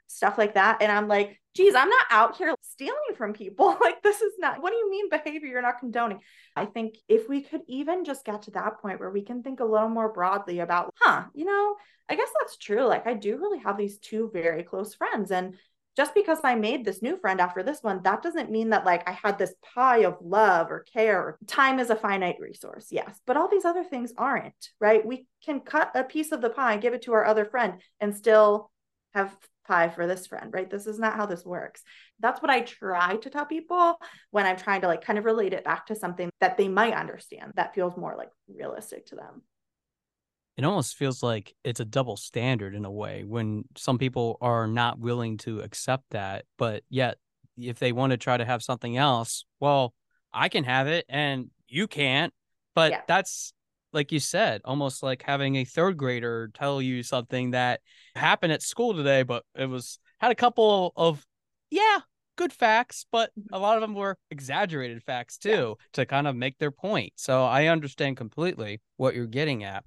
stuff 0.06 0.38
like 0.38 0.54
that. 0.54 0.80
And 0.80 0.90
I'm 0.90 1.08
like, 1.08 1.40
geez, 1.54 1.74
I'm 1.74 1.88
not 1.88 2.06
out 2.10 2.36
here 2.36 2.54
stealing 2.62 2.94
from 3.16 3.32
people. 3.32 3.76
like, 3.80 4.02
this 4.02 4.20
is 4.20 4.34
not, 4.38 4.62
what 4.62 4.70
do 4.70 4.76
you 4.76 4.90
mean 4.90 5.10
behavior 5.10 5.48
you're 5.48 5.62
not 5.62 5.80
condoning? 5.80 6.20
I 6.54 6.66
think 6.66 6.96
if 7.08 7.28
we 7.28 7.42
could 7.42 7.62
even 7.66 8.04
just 8.04 8.24
get 8.24 8.42
to 8.42 8.50
that 8.52 8.80
point 8.80 9.00
where 9.00 9.10
we 9.10 9.22
can 9.22 9.42
think 9.42 9.60
a 9.60 9.64
little 9.64 9.88
more 9.88 10.12
broadly 10.12 10.60
about, 10.60 10.92
huh, 11.00 11.24
you 11.34 11.44
know, 11.44 11.76
I 12.08 12.14
guess 12.14 12.30
that's 12.38 12.56
true. 12.56 12.86
Like, 12.86 13.06
I 13.06 13.14
do 13.14 13.36
really 13.38 13.58
have 13.58 13.76
these 13.76 13.98
two 13.98 14.30
very 14.32 14.62
close 14.62 14.94
friends. 14.94 15.30
And 15.30 15.54
just 15.96 16.14
because 16.14 16.38
I 16.44 16.54
made 16.54 16.84
this 16.84 17.02
new 17.02 17.16
friend 17.18 17.40
after 17.40 17.62
this 17.62 17.82
one, 17.82 18.02
that 18.02 18.22
doesn't 18.22 18.50
mean 18.50 18.70
that 18.70 18.84
like 18.84 19.08
I 19.08 19.12
had 19.12 19.38
this 19.38 19.54
pie 19.74 20.04
of 20.04 20.18
love 20.20 20.70
or 20.70 20.80
care. 20.92 21.38
Time 21.46 21.78
is 21.78 21.90
a 21.90 21.96
finite 21.96 22.36
resource, 22.38 22.88
yes, 22.90 23.18
but 23.26 23.36
all 23.36 23.48
these 23.48 23.64
other 23.64 23.84
things 23.84 24.12
aren't, 24.16 24.70
right? 24.80 25.04
We 25.04 25.26
can 25.44 25.60
cut 25.60 25.92
a 25.94 26.04
piece 26.04 26.32
of 26.32 26.42
the 26.42 26.50
pie 26.50 26.74
and 26.74 26.82
give 26.82 26.94
it 26.94 27.02
to 27.02 27.14
our 27.14 27.24
other 27.24 27.44
friend 27.46 27.80
and 28.00 28.14
still 28.14 28.70
have 29.14 29.34
pie 29.66 29.88
for 29.88 30.06
this 30.06 30.26
friend, 30.26 30.52
right? 30.52 30.70
This 30.70 30.86
is 30.86 30.98
not 30.98 31.16
how 31.16 31.26
this 31.26 31.44
works. 31.44 31.82
That's 32.20 32.40
what 32.40 32.50
I 32.50 32.60
try 32.60 33.16
to 33.16 33.30
tell 33.30 33.46
people 33.46 33.96
when 34.30 34.46
I'm 34.46 34.56
trying 34.56 34.82
to 34.82 34.86
like 34.86 35.02
kind 35.02 35.18
of 35.18 35.24
relate 35.24 35.52
it 35.52 35.64
back 35.64 35.86
to 35.86 35.96
something 35.96 36.30
that 36.40 36.56
they 36.56 36.68
might 36.68 36.94
understand 36.94 37.52
that 37.56 37.74
feels 37.74 37.96
more 37.96 38.14
like 38.16 38.30
realistic 38.48 39.06
to 39.06 39.16
them 39.16 39.42
it 40.56 40.64
almost 40.64 40.96
feels 40.96 41.22
like 41.22 41.54
it's 41.64 41.80
a 41.80 41.84
double 41.84 42.16
standard 42.16 42.74
in 42.74 42.84
a 42.84 42.90
way 42.90 43.24
when 43.24 43.64
some 43.76 43.98
people 43.98 44.38
are 44.40 44.66
not 44.66 44.98
willing 44.98 45.36
to 45.38 45.60
accept 45.60 46.04
that 46.10 46.44
but 46.56 46.82
yet 46.88 47.18
if 47.56 47.78
they 47.78 47.92
want 47.92 48.10
to 48.10 48.16
try 48.16 48.36
to 48.36 48.44
have 48.44 48.62
something 48.62 48.96
else 48.96 49.44
well 49.60 49.94
i 50.32 50.48
can 50.48 50.64
have 50.64 50.86
it 50.86 51.04
and 51.08 51.50
you 51.68 51.86
can't 51.86 52.32
but 52.74 52.92
yeah. 52.92 53.00
that's 53.06 53.52
like 53.92 54.12
you 54.12 54.20
said 54.20 54.60
almost 54.64 55.02
like 55.02 55.22
having 55.22 55.56
a 55.56 55.64
third 55.64 55.96
grader 55.96 56.50
tell 56.54 56.82
you 56.82 57.02
something 57.02 57.52
that 57.52 57.80
happened 58.14 58.52
at 58.52 58.62
school 58.62 58.94
today 58.94 59.22
but 59.22 59.44
it 59.54 59.66
was 59.66 59.98
had 60.18 60.30
a 60.30 60.34
couple 60.34 60.92
of 60.96 61.24
yeah 61.70 61.98
good 62.36 62.52
facts 62.52 63.06
but 63.10 63.30
mm-hmm. 63.30 63.54
a 63.54 63.58
lot 63.58 63.76
of 63.76 63.80
them 63.80 63.94
were 63.94 64.16
exaggerated 64.30 65.02
facts 65.02 65.38
too 65.38 65.76
yeah. 65.78 65.84
to 65.92 66.04
kind 66.04 66.26
of 66.26 66.36
make 66.36 66.58
their 66.58 66.70
point 66.70 67.12
so 67.16 67.44
i 67.44 67.66
understand 67.66 68.16
completely 68.16 68.80
what 68.96 69.14
you're 69.14 69.26
getting 69.26 69.64
at 69.64 69.84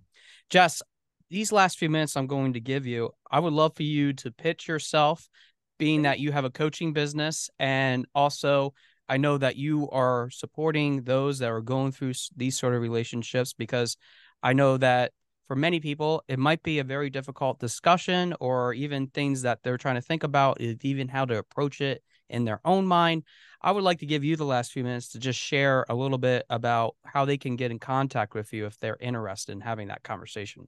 Jess, 0.49 0.81
these 1.29 1.51
last 1.51 1.77
few 1.77 1.89
minutes 1.89 2.17
I'm 2.17 2.27
going 2.27 2.53
to 2.53 2.59
give 2.59 2.85
you, 2.85 3.12
I 3.29 3.39
would 3.39 3.53
love 3.53 3.75
for 3.75 3.83
you 3.83 4.13
to 4.13 4.31
pitch 4.31 4.67
yourself, 4.67 5.29
being 5.77 6.01
that 6.01 6.19
you 6.19 6.31
have 6.31 6.45
a 6.45 6.49
coaching 6.49 6.91
business. 6.91 7.49
And 7.59 8.07
also, 8.15 8.73
I 9.07 9.17
know 9.17 9.38
that 9.38 9.55
you 9.55 9.89
are 9.91 10.29
supporting 10.31 11.03
those 11.03 11.39
that 11.39 11.49
are 11.51 11.62
going 11.62 11.91
through 11.91 12.13
these 12.35 12.57
sort 12.57 12.73
of 12.73 12.81
relationships 12.81 13.53
because 13.53 13.95
I 14.41 14.53
know 14.53 14.77
that 14.77 15.12
for 15.47 15.55
many 15.55 15.79
people, 15.79 16.23
it 16.27 16.39
might 16.39 16.63
be 16.63 16.79
a 16.79 16.83
very 16.83 17.09
difficult 17.09 17.59
discussion 17.59 18.35
or 18.39 18.73
even 18.73 19.07
things 19.07 19.43
that 19.43 19.59
they're 19.63 19.77
trying 19.77 19.95
to 19.95 20.01
think 20.01 20.23
about, 20.23 20.62
even 20.62 21.07
how 21.07 21.25
to 21.25 21.38
approach 21.38 21.81
it 21.81 22.03
in 22.29 22.45
their 22.45 22.61
own 22.63 22.85
mind. 22.85 23.23
I 23.61 23.71
would 23.71 23.83
like 23.83 23.99
to 23.99 24.05
give 24.05 24.23
you 24.23 24.35
the 24.35 24.45
last 24.45 24.71
few 24.71 24.83
minutes 24.83 25.09
to 25.09 25.19
just 25.19 25.39
share 25.39 25.85
a 25.89 25.95
little 25.95 26.17
bit 26.17 26.45
about 26.49 26.95
how 27.03 27.25
they 27.25 27.37
can 27.37 27.55
get 27.55 27.71
in 27.71 27.79
contact 27.79 28.33
with 28.33 28.53
you 28.53 28.65
if 28.65 28.77
they're 28.79 28.97
interested 28.99 29.51
in 29.51 29.61
having 29.61 29.89
that 29.89 30.03
conversation. 30.03 30.67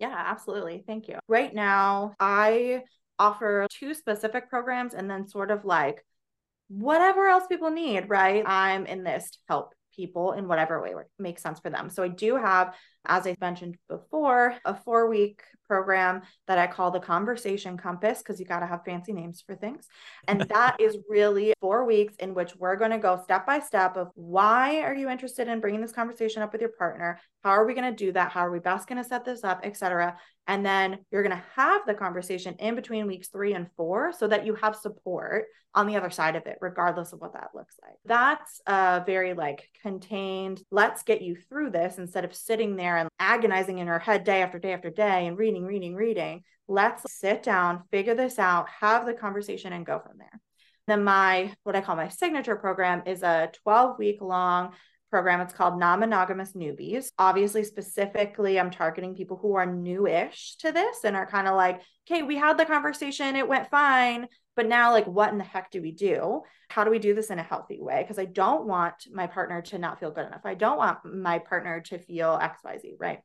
Yeah, 0.00 0.14
absolutely. 0.14 0.82
Thank 0.86 1.08
you. 1.08 1.18
Right 1.28 1.54
now, 1.54 2.14
I 2.18 2.82
offer 3.18 3.66
two 3.70 3.94
specific 3.94 4.50
programs 4.50 4.94
and 4.94 5.08
then 5.08 5.28
sort 5.28 5.52
of 5.52 5.64
like 5.64 6.04
whatever 6.68 7.28
else 7.28 7.46
people 7.46 7.70
need, 7.70 8.08
right? 8.08 8.42
I'm 8.46 8.86
in 8.86 9.04
this 9.04 9.30
to 9.30 9.38
help 9.48 9.74
people 9.94 10.32
in 10.32 10.48
whatever 10.48 10.82
way 10.82 10.94
makes 11.18 11.42
sense 11.42 11.60
for 11.60 11.70
them. 11.70 11.90
So 11.90 12.02
I 12.02 12.08
do 12.08 12.36
have 12.36 12.74
as 13.06 13.26
I 13.26 13.36
mentioned 13.40 13.76
before, 13.88 14.56
a 14.64 14.74
four 14.74 15.08
week 15.08 15.42
program 15.66 16.22
that 16.46 16.58
I 16.58 16.66
call 16.66 16.90
the 16.90 17.00
Conversation 17.00 17.76
Compass 17.76 18.18
because 18.18 18.38
you 18.38 18.46
got 18.46 18.60
to 18.60 18.66
have 18.66 18.84
fancy 18.84 19.12
names 19.12 19.42
for 19.46 19.54
things. 19.54 19.86
And 20.28 20.40
that 20.50 20.76
is 20.78 20.98
really 21.08 21.54
four 21.60 21.84
weeks 21.84 22.14
in 22.16 22.34
which 22.34 22.54
we're 22.56 22.76
going 22.76 22.90
to 22.90 22.98
go 22.98 23.20
step 23.22 23.46
by 23.46 23.60
step 23.60 23.96
of 23.96 24.10
why 24.14 24.80
are 24.80 24.94
you 24.94 25.08
interested 25.08 25.48
in 25.48 25.60
bringing 25.60 25.80
this 25.80 25.92
conversation 25.92 26.42
up 26.42 26.52
with 26.52 26.60
your 26.60 26.70
partner? 26.70 27.20
How 27.42 27.50
are 27.50 27.66
we 27.66 27.74
going 27.74 27.90
to 27.94 28.04
do 28.04 28.12
that? 28.12 28.32
How 28.32 28.40
are 28.40 28.50
we 28.50 28.58
best 28.58 28.88
going 28.88 29.02
to 29.02 29.08
set 29.08 29.24
this 29.24 29.44
up, 29.44 29.60
etc. 29.64 30.16
And 30.46 30.64
then 30.64 30.98
you're 31.10 31.22
going 31.22 31.36
to 31.36 31.44
have 31.56 31.82
the 31.86 31.94
conversation 31.94 32.54
in 32.58 32.74
between 32.74 33.06
weeks 33.06 33.28
three 33.28 33.54
and 33.54 33.66
four 33.76 34.12
so 34.12 34.28
that 34.28 34.46
you 34.46 34.54
have 34.54 34.76
support 34.76 35.46
on 35.74 35.86
the 35.86 35.96
other 35.96 36.10
side 36.10 36.36
of 36.36 36.46
it, 36.46 36.56
regardless 36.60 37.12
of 37.12 37.20
what 37.20 37.32
that 37.32 37.50
looks 37.54 37.76
like. 37.82 37.96
That's 38.04 38.60
a 38.66 39.02
very 39.04 39.34
like 39.34 39.68
contained, 39.82 40.62
let's 40.70 41.02
get 41.02 41.20
you 41.20 41.36
through 41.36 41.70
this 41.70 41.98
instead 41.98 42.24
of 42.24 42.34
sitting 42.34 42.76
there 42.76 42.93
and 42.96 43.08
agonizing 43.18 43.78
in 43.78 43.86
her 43.86 43.98
head 43.98 44.24
day 44.24 44.42
after 44.42 44.58
day 44.58 44.72
after 44.72 44.90
day 44.90 45.26
and 45.26 45.38
reading, 45.38 45.64
reading, 45.64 45.94
reading. 45.94 46.42
Let's 46.68 47.02
sit 47.12 47.42
down, 47.42 47.84
figure 47.90 48.14
this 48.14 48.38
out, 48.38 48.68
have 48.80 49.06
the 49.06 49.14
conversation, 49.14 49.72
and 49.72 49.84
go 49.84 49.98
from 49.98 50.18
there. 50.18 50.40
Then 50.86 51.04
my 51.04 51.52
what 51.62 51.76
I 51.76 51.80
call 51.80 51.96
my 51.96 52.08
signature 52.08 52.56
program 52.56 53.02
is 53.06 53.22
a 53.22 53.50
12 53.62 53.98
week 53.98 54.20
long 54.20 54.72
program. 55.14 55.40
It's 55.40 55.54
called 55.54 55.78
Non 55.78 56.00
Monogamous 56.00 56.54
Newbies. 56.54 57.12
Obviously, 57.20 57.62
specifically, 57.62 58.58
I'm 58.58 58.72
targeting 58.72 59.14
people 59.14 59.36
who 59.36 59.54
are 59.54 59.64
newish 59.64 60.56
to 60.56 60.72
this 60.72 61.04
and 61.04 61.14
are 61.14 61.24
kind 61.24 61.46
of 61.46 61.54
like, 61.54 61.82
okay, 62.04 62.24
we 62.24 62.34
had 62.34 62.58
the 62.58 62.64
conversation, 62.64 63.36
it 63.36 63.46
went 63.46 63.70
fine. 63.70 64.26
But 64.56 64.66
now, 64.66 64.90
like, 64.90 65.06
what 65.06 65.30
in 65.30 65.38
the 65.38 65.44
heck 65.44 65.70
do 65.70 65.80
we 65.80 65.92
do? 65.92 66.42
How 66.68 66.82
do 66.82 66.90
we 66.90 66.98
do 66.98 67.14
this 67.14 67.30
in 67.30 67.38
a 67.38 67.44
healthy 67.44 67.78
way? 67.80 68.02
Because 68.02 68.18
I 68.18 68.24
don't 68.24 68.66
want 68.66 69.06
my 69.12 69.28
partner 69.28 69.62
to 69.62 69.78
not 69.78 70.00
feel 70.00 70.10
good 70.10 70.26
enough. 70.26 70.44
I 70.44 70.54
don't 70.54 70.78
want 70.78 71.04
my 71.04 71.38
partner 71.38 71.80
to 71.82 71.98
feel 72.00 72.36
XYZ, 72.36 72.94
right? 72.98 73.20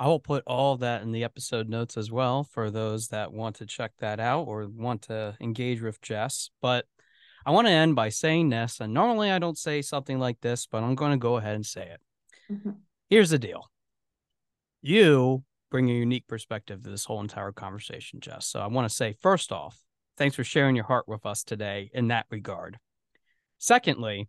I 0.00 0.08
will 0.08 0.20
put 0.20 0.42
all 0.46 0.76
that 0.78 1.02
in 1.02 1.12
the 1.12 1.22
episode 1.22 1.68
notes 1.68 1.96
as 1.96 2.10
well 2.10 2.42
for 2.42 2.70
those 2.70 3.08
that 3.08 3.32
want 3.32 3.56
to 3.56 3.66
check 3.66 3.92
that 4.00 4.18
out 4.18 4.42
or 4.42 4.66
want 4.68 5.02
to 5.02 5.36
engage 5.40 5.80
with 5.80 6.02
Jess. 6.02 6.50
But 6.60 6.86
I 7.46 7.52
want 7.52 7.68
to 7.68 7.72
end 7.72 7.94
by 7.94 8.08
saying 8.08 8.48
this, 8.48 8.80
and 8.80 8.92
normally 8.92 9.30
I 9.30 9.38
don't 9.38 9.58
say 9.58 9.82
something 9.82 10.18
like 10.18 10.40
this, 10.40 10.66
but 10.66 10.82
I'm 10.82 10.94
going 10.94 11.12
to 11.12 11.16
go 11.16 11.36
ahead 11.36 11.54
and 11.54 11.64
say 11.64 11.90
it. 11.90 12.00
Mm-hmm. 12.52 12.70
Here's 13.08 13.30
the 13.30 13.38
deal 13.38 13.70
you 14.82 15.44
bring 15.70 15.88
a 15.90 15.94
unique 15.94 16.26
perspective 16.26 16.82
to 16.82 16.90
this 16.90 17.04
whole 17.04 17.20
entire 17.20 17.52
conversation, 17.52 18.20
Jess. 18.20 18.46
So 18.46 18.60
I 18.60 18.66
want 18.66 18.88
to 18.88 18.94
say, 18.94 19.12
first 19.12 19.52
off, 19.52 19.78
thanks 20.16 20.36
for 20.36 20.44
sharing 20.44 20.76
your 20.76 20.84
heart 20.84 21.08
with 21.08 21.26
us 21.26 21.44
today 21.44 21.90
in 21.92 22.08
that 22.08 22.26
regard. 22.30 22.78
Secondly, 23.58 24.28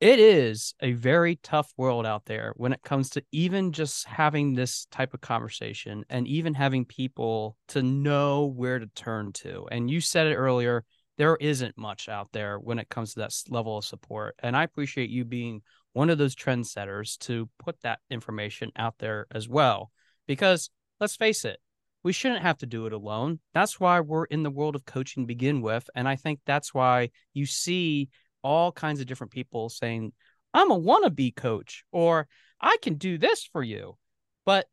it 0.00 0.18
is 0.18 0.74
a 0.80 0.92
very 0.92 1.36
tough 1.36 1.72
world 1.76 2.06
out 2.06 2.24
there 2.24 2.54
when 2.56 2.72
it 2.72 2.82
comes 2.82 3.10
to 3.10 3.24
even 3.32 3.72
just 3.72 4.06
having 4.06 4.54
this 4.54 4.86
type 4.90 5.12
of 5.12 5.20
conversation 5.20 6.04
and 6.08 6.26
even 6.26 6.54
having 6.54 6.86
people 6.86 7.58
to 7.68 7.82
know 7.82 8.46
where 8.46 8.78
to 8.78 8.86
turn 8.94 9.32
to. 9.34 9.66
And 9.70 9.90
you 9.90 10.00
said 10.00 10.26
it 10.26 10.36
earlier, 10.36 10.84
there 11.18 11.36
isn't 11.36 11.76
much 11.76 12.08
out 12.08 12.28
there 12.32 12.58
when 12.58 12.78
it 12.78 12.88
comes 12.88 13.12
to 13.12 13.20
that 13.20 13.34
level 13.50 13.76
of 13.76 13.84
support. 13.84 14.36
And 14.38 14.56
I 14.56 14.62
appreciate 14.62 15.10
you 15.10 15.26
being 15.26 15.60
one 15.92 16.08
of 16.08 16.16
those 16.16 16.34
trendsetters 16.34 17.18
to 17.18 17.50
put 17.58 17.78
that 17.82 17.98
information 18.08 18.72
out 18.76 18.94
there 18.98 19.26
as 19.30 19.46
well. 19.46 19.90
Because 20.26 20.70
let's 20.98 21.16
face 21.16 21.44
it, 21.44 21.60
we 22.02 22.12
shouldn't 22.12 22.42
have 22.42 22.58
to 22.58 22.66
do 22.66 22.86
it 22.86 22.92
alone. 22.92 23.40
That's 23.54 23.78
why 23.78 24.00
we're 24.00 24.24
in 24.24 24.42
the 24.42 24.50
world 24.50 24.74
of 24.74 24.84
coaching 24.84 25.24
to 25.24 25.26
begin 25.26 25.60
with. 25.60 25.88
And 25.94 26.08
I 26.08 26.16
think 26.16 26.40
that's 26.46 26.72
why 26.72 27.10
you 27.34 27.46
see 27.46 28.08
all 28.42 28.72
kinds 28.72 29.00
of 29.00 29.06
different 29.06 29.32
people 29.32 29.68
saying, 29.68 30.12
I'm 30.54 30.70
a 30.70 30.80
wannabe 30.80 31.36
coach, 31.36 31.84
or 31.92 32.26
I 32.60 32.76
can 32.82 32.94
do 32.94 33.18
this 33.18 33.48
for 33.52 33.62
you. 33.62 33.96
But 34.44 34.66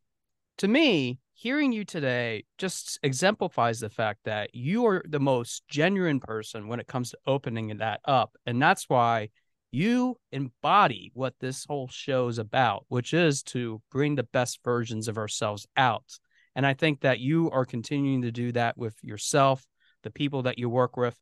to 0.59 0.67
me, 0.67 1.19
hearing 1.33 1.71
you 1.71 1.85
today 1.85 2.45
just 2.57 2.97
exemplifies 3.03 3.79
the 3.79 3.89
fact 3.89 4.21
that 4.23 4.55
you 4.55 4.87
are 4.87 5.03
the 5.07 5.19
most 5.19 5.67
genuine 5.67 6.19
person 6.19 6.67
when 6.67 6.79
it 6.79 6.87
comes 6.87 7.11
to 7.11 7.17
opening 7.27 7.77
that 7.77 7.99
up. 8.05 8.35
And 8.45 8.61
that's 8.61 8.85
why 8.87 9.29
you 9.69 10.17
embody 10.31 11.11
what 11.13 11.35
this 11.39 11.65
whole 11.65 11.89
show 11.89 12.27
is 12.27 12.39
about, 12.39 12.85
which 12.87 13.13
is 13.13 13.43
to 13.43 13.81
bring 13.91 14.15
the 14.15 14.23
best 14.23 14.61
versions 14.63 15.07
of 15.07 15.17
ourselves 15.17 15.67
out. 15.75 16.17
And 16.57 16.65
I 16.65 16.73
think 16.73 17.01
that 17.01 17.19
you 17.19 17.51
are 17.51 17.65
continuing 17.65 18.23
to 18.23 18.31
do 18.31 18.51
that 18.53 18.79
with 18.79 18.95
yourself, 19.03 19.63
the 20.01 20.09
people 20.09 20.41
that 20.41 20.57
you 20.57 20.69
work 20.69 20.97
with, 20.97 21.15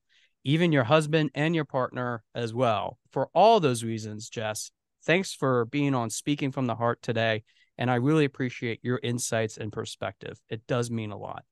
even 0.45 0.71
your 0.71 0.85
husband 0.85 1.31
and 1.35 1.53
your 1.53 1.65
partner 1.65 2.23
as 2.33 2.53
well. 2.53 2.97
For 3.11 3.27
all 3.35 3.59
those 3.59 3.83
reasons, 3.83 4.29
Jess, 4.29 4.71
thanks 5.03 5.33
for 5.33 5.65
being 5.65 5.93
on 5.93 6.09
Speaking 6.09 6.53
from 6.53 6.67
the 6.67 6.75
Heart 6.75 7.01
today. 7.01 7.43
And 7.77 7.91
I 7.91 7.95
really 7.95 8.23
appreciate 8.23 8.79
your 8.81 9.01
insights 9.03 9.57
and 9.57 9.73
perspective. 9.73 10.39
It 10.49 10.65
does 10.67 10.89
mean 10.89 11.11
a 11.11 11.17
lot. 11.17 11.43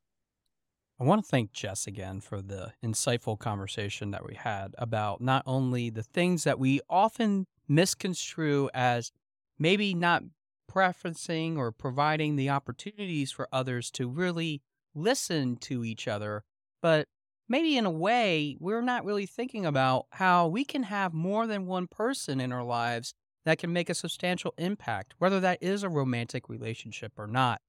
I 0.97 1.03
want 1.03 1.25
to 1.25 1.29
thank 1.29 1.51
Jess 1.51 1.85
again 1.85 2.21
for 2.21 2.41
the 2.41 2.71
insightful 2.85 3.37
conversation 3.37 4.11
that 4.11 4.25
we 4.25 4.35
had 4.35 4.75
about 4.77 5.19
not 5.19 5.43
only 5.45 5.89
the 5.89 6.03
things 6.03 6.45
that 6.45 6.57
we 6.57 6.79
often 6.89 7.47
misconstrue 7.67 8.69
as 8.73 9.11
maybe 9.59 9.93
not 9.93 10.23
preferencing 10.71 11.57
or 11.57 11.71
providing 11.71 12.35
the 12.35 12.49
opportunities 12.49 13.31
for 13.31 13.47
others 13.51 13.91
to 13.91 14.07
really 14.07 14.61
listen 14.95 15.57
to 15.57 15.83
each 15.83 16.07
other, 16.07 16.43
but 16.81 17.07
maybe 17.47 17.77
in 17.77 17.85
a 17.85 17.91
way, 17.91 18.57
we're 18.59 18.81
not 18.81 19.05
really 19.05 19.25
thinking 19.25 19.65
about 19.65 20.05
how 20.11 20.47
we 20.47 20.63
can 20.63 20.83
have 20.83 21.13
more 21.13 21.47
than 21.47 21.65
one 21.65 21.87
person 21.87 22.39
in 22.39 22.51
our 22.51 22.63
lives 22.63 23.13
that 23.45 23.57
can 23.57 23.73
make 23.73 23.89
a 23.89 23.95
substantial 23.95 24.53
impact, 24.57 25.13
whether 25.17 25.39
that 25.39 25.61
is 25.61 25.83
a 25.83 25.89
romantic 25.89 26.49
relationship 26.49 27.13
or 27.17 27.27
not. 27.27 27.61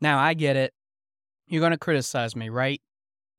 Now, 0.00 0.18
I 0.18 0.34
get 0.34 0.56
it. 0.56 0.72
You're 1.46 1.60
going 1.60 1.72
to 1.72 1.78
criticize 1.78 2.36
me, 2.36 2.48
right? 2.48 2.80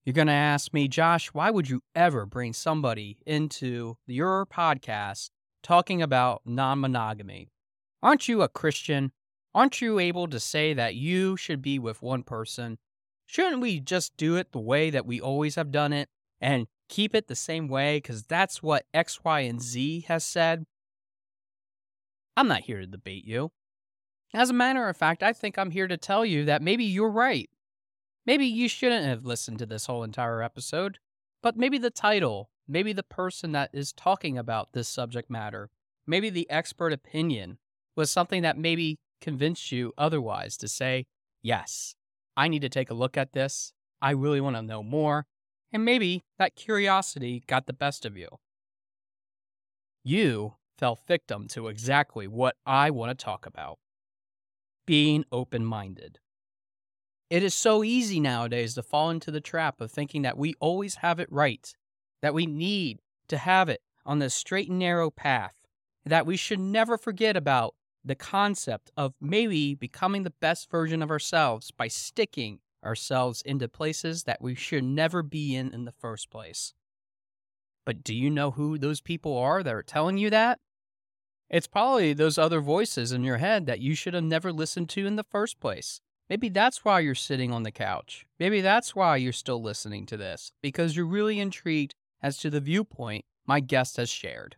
You're 0.04 0.14
going 0.14 0.28
to 0.28 0.34
ask 0.34 0.74
me, 0.74 0.88
Josh, 0.88 1.28
why 1.28 1.52
would 1.52 1.70
you 1.70 1.82
ever 1.96 2.26
bring 2.26 2.54
somebody 2.54 3.18
into 3.26 3.98
your 4.08 4.46
podcast 4.46 5.30
talking 5.62 6.02
about 6.02 6.42
non 6.46 6.80
monogamy? 6.80 7.50
Aren't 8.04 8.28
you 8.28 8.42
a 8.42 8.50
Christian? 8.50 9.12
Aren't 9.54 9.82
you 9.82 10.00
able 10.00 10.28
to 10.28 10.40
say 10.40 10.74
that 10.74 10.96
you 10.96 11.38
should 11.38 11.62
be 11.62 11.78
with 11.78 12.02
one 12.02 12.24
person? 12.24 12.78
Shouldn't 13.26 13.62
we 13.62 13.80
just 13.80 14.18
do 14.18 14.36
it 14.36 14.52
the 14.52 14.60
way 14.60 14.90
that 14.90 15.06
we 15.06 15.22
always 15.22 15.56
have 15.56 15.72
done 15.72 15.94
it 15.94 16.10
and 16.40 16.68
keep 16.90 17.14
it 17.14 17.28
the 17.28 17.36
same 17.36 17.68
way 17.68 17.98
because 17.98 18.24
that's 18.24 18.64
what 18.64 18.86
X, 18.94 19.24
Y, 19.24 19.42
and 19.42 19.62
Z 19.62 20.06
has 20.08 20.26
said? 20.26 20.66
I'm 22.36 22.48
not 22.48 22.62
here 22.62 22.80
to 22.80 22.88
debate 22.88 23.26
you. 23.26 23.52
As 24.34 24.50
a 24.50 24.54
matter 24.54 24.88
of 24.88 24.98
fact, 24.98 25.22
I 25.22 25.34
think 25.34 25.58
I'm 25.58 25.72
here 25.72 25.88
to 25.88 25.98
tell 25.98 26.26
you 26.26 26.46
that 26.46 26.62
maybe 26.62 26.86
you're 26.86 27.12
right. 27.12 27.50
Maybe 28.26 28.46
you 28.46 28.70
shouldn't 28.70 29.06
have 29.06 29.26
listened 29.26 29.60
to 29.60 29.66
this 29.66 29.86
whole 29.86 30.04
entire 30.04 30.42
episode, 30.42 31.00
but 31.44 31.58
maybe 31.58 31.78
the 31.78 31.90
title, 31.90 32.50
maybe 32.68 32.94
the 32.94 33.04
person 33.04 33.52
that 33.52 33.70
is 33.74 33.92
talking 33.94 34.38
about 34.38 34.74
this 34.74 34.88
subject 34.88 35.30
matter, 35.30 35.70
maybe 36.08 36.30
the 36.30 36.50
expert 36.50 36.94
opinion 36.94 37.58
was 37.96 38.12
something 38.12 38.42
that 38.42 38.58
maybe 38.58 38.98
convinced 39.20 39.72
you 39.72 39.94
otherwise 39.98 40.58
to 40.58 40.68
say, 40.68 41.06
yes, 41.42 41.96
I 42.36 42.48
need 42.48 42.62
to 42.62 42.70
take 42.70 42.90
a 42.90 42.96
look 42.96 43.18
at 43.18 43.34
this. 43.34 43.74
I 44.02 44.12
really 44.12 44.42
want 44.42 44.56
to 44.56 44.62
know 44.62 44.84
more. 44.84 45.26
And 45.72 45.86
maybe 45.86 46.24
that 46.38 46.56
curiosity 46.56 47.44
got 47.48 47.66
the 47.66 47.74
best 47.74 48.06
of 48.06 48.18
you. 48.18 48.28
You 50.04 50.56
fell 50.78 51.00
victim 51.08 51.48
to 51.50 51.68
exactly 51.68 52.28
what 52.28 52.56
I 52.66 52.90
want 52.90 53.18
to 53.18 53.24
talk 53.24 53.46
about 53.46 53.78
being 54.86 55.24
open 55.32 55.64
minded. 55.64 56.20
It 57.30 57.44
is 57.44 57.54
so 57.54 57.84
easy 57.84 58.20
nowadays 58.20 58.74
to 58.74 58.84
fall 58.84 59.10
into 59.10 59.32
the 59.32 59.40
trap 59.40 59.80
of 59.80 59.92
thinking 59.92 60.24
that 60.24 60.38
we 60.38 60.56
always 60.60 60.96
have 60.96 61.20
it 61.20 61.32
right, 61.32 61.74
that 62.22 62.34
we 62.34 62.46
need 62.46 63.00
to 63.30 63.38
have 63.38 63.70
it 63.70 63.82
on 64.06 64.20
the 64.20 64.30
straight 64.30 64.68
and 64.68 64.80
narrow 64.80 65.10
path, 65.10 65.54
that 66.06 66.26
we 66.26 66.36
should 66.36 66.60
never 66.60 66.98
forget 66.98 67.38
about 67.38 67.76
the 68.04 68.16
concept 68.16 68.92
of 68.98 69.14
maybe 69.22 69.76
becoming 69.76 70.24
the 70.24 70.34
best 70.42 70.70
version 70.70 71.02
of 71.02 71.12
ourselves 71.12 71.72
by 71.72 71.88
sticking 71.88 72.60
ourselves 72.84 73.42
into 73.44 73.68
places 73.68 74.24
that 74.24 74.42
we 74.42 74.56
should 74.56 74.84
never 74.84 75.22
be 75.22 75.56
in 75.56 75.74
in 75.74 75.86
the 75.86 75.92
first 75.92 76.30
place. 76.30 76.74
But 77.86 78.04
do 78.04 78.16
you 78.16 78.30
know 78.30 78.52
who 78.52 78.78
those 78.78 79.02
people 79.02 79.38
are 79.38 79.64
that 79.64 79.74
are 79.74 79.84
telling 79.84 80.18
you 80.18 80.30
that? 80.30 80.60
It's 81.50 81.68
probably 81.68 82.14
those 82.14 82.38
other 82.38 82.62
voices 82.62 83.12
in 83.12 83.24
your 83.24 83.38
head 83.38 83.66
that 83.66 83.82
you 83.82 83.94
should 83.94 84.14
have 84.14 84.24
never 84.24 84.54
listened 84.54 84.90
to 84.90 85.06
in 85.06 85.16
the 85.16 85.26
first 85.26 85.60
place. 85.60 86.00
Maybe 86.30 86.48
that's 86.48 86.86
why 86.86 87.02
you're 87.02 87.14
sitting 87.14 87.52
on 87.52 87.64
the 87.64 87.72
couch. 87.72 88.26
Maybe 88.40 88.62
that's 88.62 88.96
why 88.96 89.18
you're 89.18 89.34
still 89.34 89.62
listening 89.62 90.06
to 90.06 90.18
this, 90.18 90.54
because 90.62 90.96
you're 90.96 91.06
really 91.06 91.40
intrigued 91.40 91.94
as 92.22 92.38
to 92.38 92.50
the 92.50 92.62
viewpoint 92.62 93.26
my 93.46 93.60
guest 93.60 93.98
has 93.98 94.10
shared. 94.10 94.56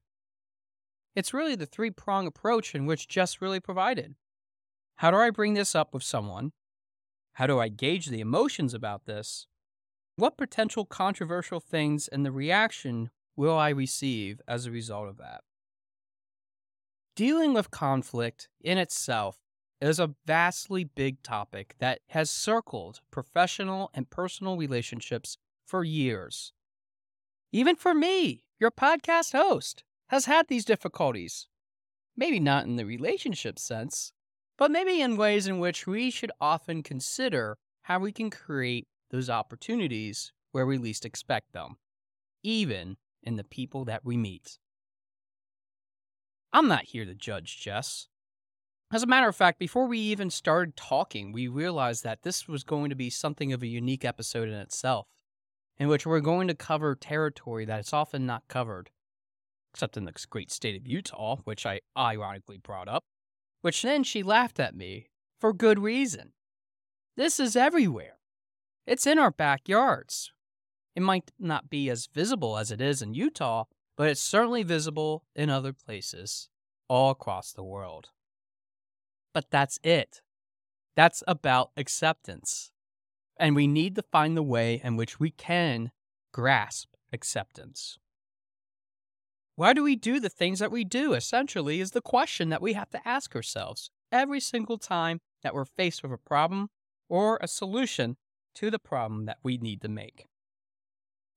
It's 1.15 1.33
really 1.33 1.55
the 1.55 1.65
three 1.65 1.91
prong 1.91 2.25
approach 2.25 2.73
in 2.73 2.85
which 2.85 3.07
Jess 3.07 3.41
really 3.41 3.59
provided. 3.59 4.15
How 4.97 5.11
do 5.11 5.17
I 5.17 5.29
bring 5.29 5.53
this 5.53 5.75
up 5.75 5.93
with 5.93 6.03
someone? 6.03 6.53
How 7.33 7.47
do 7.47 7.59
I 7.59 7.67
gauge 7.67 8.07
the 8.07 8.21
emotions 8.21 8.73
about 8.73 9.05
this? 9.05 9.47
What 10.15 10.37
potential 10.37 10.85
controversial 10.85 11.59
things 11.59 12.07
and 12.07 12.25
the 12.25 12.31
reaction 12.31 13.09
will 13.35 13.57
I 13.57 13.69
receive 13.69 14.41
as 14.47 14.65
a 14.65 14.71
result 14.71 15.09
of 15.09 15.17
that? 15.17 15.41
Dealing 17.15 17.53
with 17.53 17.71
conflict 17.71 18.49
in 18.61 18.77
itself 18.77 19.37
is 19.81 19.99
a 19.99 20.15
vastly 20.25 20.83
big 20.83 21.21
topic 21.21 21.75
that 21.79 21.99
has 22.09 22.31
circled 22.31 23.01
professional 23.11 23.91
and 23.93 24.09
personal 24.09 24.57
relationships 24.57 25.37
for 25.65 25.83
years. 25.83 26.53
Even 27.51 27.75
for 27.75 27.93
me, 27.93 28.45
your 28.59 28.71
podcast 28.71 29.33
host, 29.33 29.83
has 30.07 30.25
had 30.25 30.47
these 30.47 30.65
difficulties. 30.65 31.47
Maybe 32.15 32.39
not 32.39 32.65
in 32.65 32.75
the 32.75 32.85
relationship 32.85 33.57
sense, 33.57 34.13
but 34.57 34.71
maybe 34.71 35.01
in 35.01 35.17
ways 35.17 35.47
in 35.47 35.59
which 35.59 35.87
we 35.87 36.11
should 36.11 36.31
often 36.39 36.83
consider 36.83 37.57
how 37.83 37.99
we 37.99 38.11
can 38.11 38.29
create 38.29 38.87
those 39.09 39.29
opportunities 39.29 40.31
where 40.51 40.65
we 40.65 40.77
least 40.77 41.05
expect 41.05 41.53
them, 41.53 41.77
even 42.43 42.97
in 43.23 43.35
the 43.35 43.43
people 43.43 43.85
that 43.85 44.05
we 44.05 44.17
meet. 44.17 44.59
I'm 46.51 46.67
not 46.67 46.85
here 46.85 47.05
to 47.05 47.15
judge 47.15 47.59
Jess. 47.59 48.07
As 48.91 49.01
a 49.01 49.07
matter 49.07 49.27
of 49.27 49.35
fact, 49.35 49.57
before 49.57 49.87
we 49.87 49.97
even 49.97 50.29
started 50.29 50.77
talking, 50.77 51.31
we 51.31 51.47
realized 51.47 52.03
that 52.03 52.21
this 52.21 52.47
was 52.47 52.63
going 52.63 52.91
to 52.91 52.95
be 52.95 53.09
something 53.09 53.51
of 53.51 53.63
a 53.63 53.67
unique 53.67 54.05
episode 54.05 54.49
in 54.49 54.55
itself, 54.55 55.07
in 55.79 55.87
which 55.87 56.05
we're 56.05 56.19
going 56.19 56.47
to 56.47 56.53
cover 56.53 56.93
territory 56.93 57.65
that 57.65 57.79
is 57.79 57.91
often 57.91 58.27
not 58.27 58.47
covered, 58.47 58.91
except 59.73 59.97
in 59.97 60.05
the 60.05 60.13
great 60.29 60.51
state 60.51 60.79
of 60.79 60.87
Utah, 60.87 61.37
which 61.45 61.65
I 61.65 61.81
ironically 61.97 62.57
brought 62.57 62.87
up, 62.87 63.03
which 63.61 63.81
then 63.81 64.03
she 64.03 64.21
laughed 64.21 64.59
at 64.59 64.75
me 64.75 65.07
for 65.41 65.51
good 65.51 65.79
reason. 65.79 66.33
This 67.17 67.39
is 67.39 67.55
everywhere. 67.55 68.19
It's 68.85 69.07
in 69.07 69.17
our 69.17 69.31
backyards. 69.31 70.31
It 70.95 71.01
might 71.01 71.31
not 71.39 71.69
be 71.69 71.89
as 71.89 72.07
visible 72.13 72.57
as 72.57 72.71
it 72.71 72.81
is 72.81 73.01
in 73.01 73.15
Utah, 73.15 73.63
but 73.97 74.09
it's 74.09 74.21
certainly 74.21 74.61
visible 74.61 75.23
in 75.35 75.49
other 75.49 75.73
places 75.73 76.49
all 76.87 77.09
across 77.09 77.51
the 77.51 77.63
world. 77.63 78.09
But 79.33 79.49
that's 79.49 79.79
it. 79.83 80.21
That's 80.95 81.23
about 81.27 81.71
acceptance. 81.75 82.71
And 83.37 83.55
we 83.55 83.65
need 83.65 83.95
to 83.95 84.03
find 84.03 84.37
the 84.37 84.43
way 84.43 84.79
in 84.83 84.95
which 84.95 85.19
we 85.19 85.31
can 85.31 85.91
grasp 86.31 86.89
acceptance. 87.11 87.97
Why 89.55 89.73
do 89.73 89.83
we 89.83 89.95
do 89.95 90.19
the 90.19 90.29
things 90.29 90.59
that 90.59 90.71
we 90.71 90.83
do? 90.83 91.13
Essentially, 91.13 91.79
is 91.79 91.91
the 91.91 92.01
question 92.01 92.49
that 92.49 92.61
we 92.61 92.73
have 92.73 92.89
to 92.89 93.07
ask 93.07 93.35
ourselves 93.35 93.91
every 94.11 94.39
single 94.39 94.77
time 94.77 95.19
that 95.43 95.53
we're 95.53 95.65
faced 95.65 96.01
with 96.01 96.11
a 96.11 96.17
problem 96.17 96.69
or 97.07 97.37
a 97.41 97.47
solution 97.47 98.17
to 98.55 98.71
the 98.71 98.79
problem 98.79 99.25
that 99.25 99.37
we 99.43 99.57
need 99.57 99.81
to 99.81 99.89
make. 99.89 100.25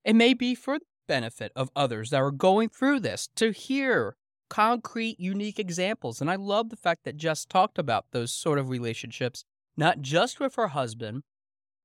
It 0.04 0.14
may 0.16 0.34
be 0.34 0.54
for 0.54 0.78
the 0.78 0.84
benefit 1.08 1.52
of 1.54 1.70
others 1.76 2.10
that 2.10 2.20
are 2.20 2.30
going 2.30 2.68
through 2.68 3.00
this 3.00 3.28
to 3.36 3.50
hear 3.50 4.16
concrete, 4.48 5.18
unique 5.18 5.58
examples. 5.58 6.20
And 6.20 6.30
I 6.30 6.36
love 6.36 6.70
the 6.70 6.76
fact 6.76 7.04
that 7.04 7.16
Jess 7.16 7.44
talked 7.44 7.78
about 7.78 8.06
those 8.12 8.32
sort 8.32 8.58
of 8.58 8.70
relationships, 8.70 9.44
not 9.76 10.00
just 10.00 10.40
with 10.40 10.54
her 10.54 10.68
husband, 10.68 11.22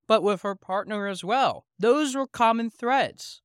but 0.07 0.23
with 0.23 0.43
her 0.43 0.55
partner 0.55 1.07
as 1.07 1.23
well. 1.23 1.65
Those 1.79 2.15
were 2.15 2.27
common 2.27 2.69
threads. 2.69 3.41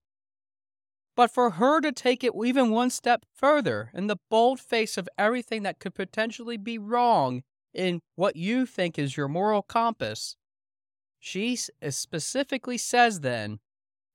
But 1.17 1.31
for 1.31 1.53
her 1.53 1.81
to 1.81 1.93
take 1.93 2.23
it 2.23 2.35
even 2.45 2.71
one 2.71 2.91
step 2.91 3.25
further 3.35 3.91
in 3.95 4.07
the 4.07 4.19
bold 4.31 4.61
face 4.61 4.99
of 4.99 5.09
everything 5.19 5.63
that 5.63 5.79
could 5.81 5.95
potentially 5.95 6.59
be 6.59 6.79
wrong 6.79 7.43
in 7.73 8.03
what 8.15 8.37
you 8.37 8.67
think 8.67 8.99
is 8.99 9.17
your 9.17 9.27
moral 9.27 9.63
compass, 9.63 10.37
she 11.19 11.59
eh, 11.81 11.91
specifically 11.91 12.79
says 12.79 13.21
then 13.21 13.61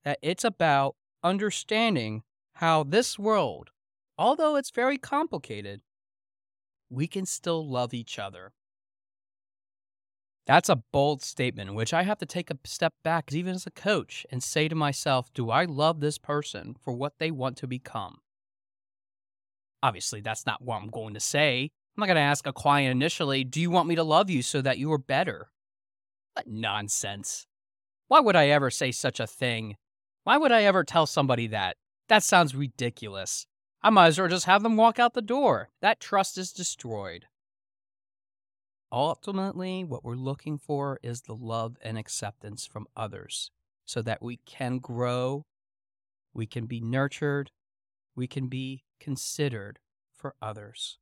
that 0.06 0.20
it's 0.22 0.44
about 0.44 0.96
understanding 1.24 2.22
how 2.56 2.84
this 2.84 3.18
world, 3.18 3.72
although 4.18 4.56
it's 4.56 4.72
very 4.72 4.98
complicated, 4.98 5.82
we 6.90 7.08
can 7.08 7.26
still 7.26 7.68
love 7.68 7.94
each 7.94 8.20
other. 8.20 8.54
That's 10.48 10.70
a 10.70 10.84
bold 10.92 11.22
statement, 11.22 11.76
which 11.76 11.94
I 11.94 12.04
have 12.04 12.18
to 12.18 12.26
take 12.26 12.50
a 12.50 12.58
step 12.66 12.94
back, 13.04 13.32
even 13.32 13.54
as 13.54 13.68
a 13.68 13.72
coach, 13.72 14.26
and 14.32 14.42
say 14.42 14.68
to 14.68 14.76
myself, 14.76 15.32
do 15.34 15.52
I 15.52 15.66
love 15.66 16.00
this 16.00 16.18
person 16.18 16.76
for 16.80 16.94
what 16.94 17.20
they 17.20 17.32
want 17.32 17.58
to 17.58 17.68
become? 17.68 18.18
Obviously, 19.84 20.22
that's 20.22 20.46
not 20.46 20.62
what 20.62 20.82
I'm 20.82 20.90
going 20.90 21.14
to 21.14 21.20
say. 21.20 21.72
I'm 21.96 22.02
not 22.02 22.08
going 22.08 22.16
to 22.16 22.22
ask 22.22 22.48
a 22.48 22.54
client 22.54 22.92
initially, 22.92 23.44
do 23.44 23.62
you 23.62 23.70
want 23.70 23.88
me 23.88 23.96
to 23.96 24.04
love 24.04 24.30
you 24.30 24.42
so 24.42 24.62
that 24.62 24.78
you 24.78 24.92
are 24.92 24.98
better? 24.98 25.52
What 26.34 26.48
nonsense. 26.48 27.46
Why 28.08 28.20
would 28.20 28.36
I 28.36 28.48
ever 28.48 28.70
say 28.70 28.92
such 28.92 29.20
a 29.20 29.28
thing? 29.28 29.76
Why 30.24 30.38
would 30.38 30.52
I 30.52 30.64
ever 30.64 30.84
tell 30.84 31.06
somebody 31.06 31.48
that? 31.48 31.78
That 32.10 32.24
sounds 32.24 32.56
ridiculous. 32.56 33.46
I 33.82 33.90
might 33.90 34.08
as 34.08 34.20
well 34.20 34.28
just 34.28 34.46
have 34.46 34.64
them 34.64 34.78
walk 34.78 35.00
out 35.00 35.14
the 35.14 35.22
door. 35.22 35.70
That 35.82 36.00
trust 36.00 36.38
is 36.38 36.52
destroyed. 36.52 37.26
Ultimately, 38.92 39.86
what 39.86 40.04
we're 40.04 40.16
looking 40.16 40.58
for 40.58 41.00
is 41.02 41.22
the 41.22 41.36
love 41.36 41.78
and 41.82 41.98
acceptance 41.98 42.66
from 42.66 42.88
others 42.96 43.50
so 43.86 44.02
that 44.02 44.22
we 44.22 44.38
can 44.46 44.80
grow, 44.80 45.46
we 46.34 46.46
can 46.46 46.66
be 46.66 46.82
nurtured, 46.82 47.52
we 48.16 48.28
can 48.28 48.48
be 48.48 48.84
considered 49.00 49.80
for 50.14 50.36
others. 50.42 50.98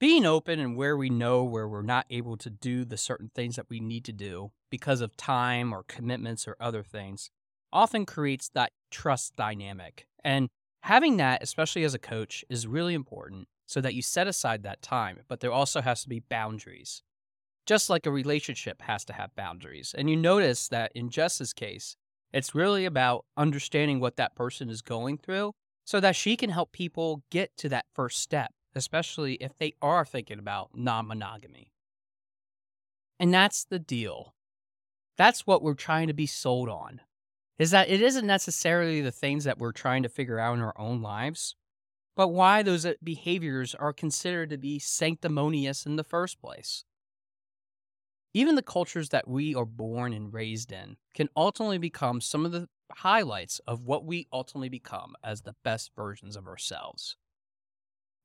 Being 0.00 0.24
open 0.26 0.58
and 0.58 0.76
where 0.76 0.96
we 0.96 1.10
know 1.10 1.44
where 1.44 1.68
we're 1.68 1.82
not 1.82 2.06
able 2.10 2.36
to 2.38 2.50
do 2.50 2.84
the 2.84 2.96
certain 2.96 3.30
things 3.34 3.56
that 3.56 3.70
we 3.70 3.80
need 3.80 4.04
to 4.04 4.12
do 4.12 4.52
because 4.70 5.00
of 5.00 5.16
time 5.16 5.72
or 5.72 5.82
commitments 5.84 6.46
or 6.46 6.56
other 6.60 6.82
things 6.82 7.30
often 7.72 8.06
creates 8.06 8.48
that 8.50 8.72
trust 8.90 9.36
dynamic. 9.36 10.06
And 10.24 10.48
having 10.82 11.16
that, 11.18 11.42
especially 11.42 11.84
as 11.84 11.94
a 11.94 11.98
coach, 11.98 12.44
is 12.48 12.66
really 12.66 12.94
important 12.94 13.48
so 13.68 13.80
that 13.80 13.94
you 13.94 14.02
set 14.02 14.26
aside 14.26 14.62
that 14.62 14.82
time, 14.82 15.20
but 15.28 15.40
there 15.40 15.52
also 15.52 15.80
has 15.82 16.02
to 16.02 16.08
be 16.08 16.18
boundaries. 16.18 17.02
Just 17.66 17.90
like 17.90 18.06
a 18.06 18.10
relationship 18.10 18.82
has 18.82 19.04
to 19.04 19.12
have 19.12 19.36
boundaries. 19.36 19.94
And 19.96 20.08
you 20.08 20.16
notice 20.16 20.68
that 20.68 20.90
in 20.94 21.10
Jess's 21.10 21.52
case, 21.52 21.94
it's 22.32 22.54
really 22.54 22.86
about 22.86 23.26
understanding 23.36 24.00
what 24.00 24.16
that 24.16 24.34
person 24.34 24.70
is 24.70 24.80
going 24.80 25.18
through 25.18 25.52
so 25.84 26.00
that 26.00 26.16
she 26.16 26.36
can 26.36 26.50
help 26.50 26.72
people 26.72 27.22
get 27.30 27.56
to 27.58 27.68
that 27.68 27.84
first 27.94 28.20
step, 28.20 28.52
especially 28.74 29.34
if 29.34 29.56
they 29.58 29.74
are 29.82 30.04
thinking 30.04 30.38
about 30.38 30.70
non 30.74 31.06
monogamy. 31.06 31.70
And 33.20 33.32
that's 33.32 33.64
the 33.64 33.78
deal. 33.78 34.34
That's 35.18 35.46
what 35.46 35.62
we're 35.62 35.74
trying 35.74 36.06
to 36.08 36.14
be 36.14 36.26
sold 36.26 36.70
on 36.70 37.02
is 37.58 37.72
that 37.72 37.90
it 37.90 38.00
isn't 38.00 38.26
necessarily 38.26 39.00
the 39.00 39.10
things 39.10 39.44
that 39.44 39.58
we're 39.58 39.72
trying 39.72 40.04
to 40.04 40.08
figure 40.08 40.38
out 40.38 40.54
in 40.54 40.62
our 40.62 40.78
own 40.78 41.02
lives, 41.02 41.56
but 42.18 42.28
why 42.28 42.64
those 42.64 42.84
uh, 42.84 42.94
behaviors 43.00 43.76
are 43.76 43.92
considered 43.92 44.50
to 44.50 44.58
be 44.58 44.80
sanctimonious 44.80 45.86
in 45.86 45.94
the 45.94 46.02
first 46.02 46.40
place. 46.40 46.84
Even 48.34 48.56
the 48.56 48.62
cultures 48.62 49.10
that 49.10 49.28
we 49.28 49.54
are 49.54 49.64
born 49.64 50.12
and 50.12 50.34
raised 50.34 50.72
in 50.72 50.96
can 51.14 51.28
ultimately 51.36 51.78
become 51.78 52.20
some 52.20 52.44
of 52.44 52.50
the 52.50 52.68
highlights 52.90 53.60
of 53.68 53.84
what 53.84 54.04
we 54.04 54.26
ultimately 54.32 54.68
become 54.68 55.14
as 55.22 55.42
the 55.42 55.54
best 55.62 55.92
versions 55.94 56.34
of 56.34 56.48
ourselves. 56.48 57.16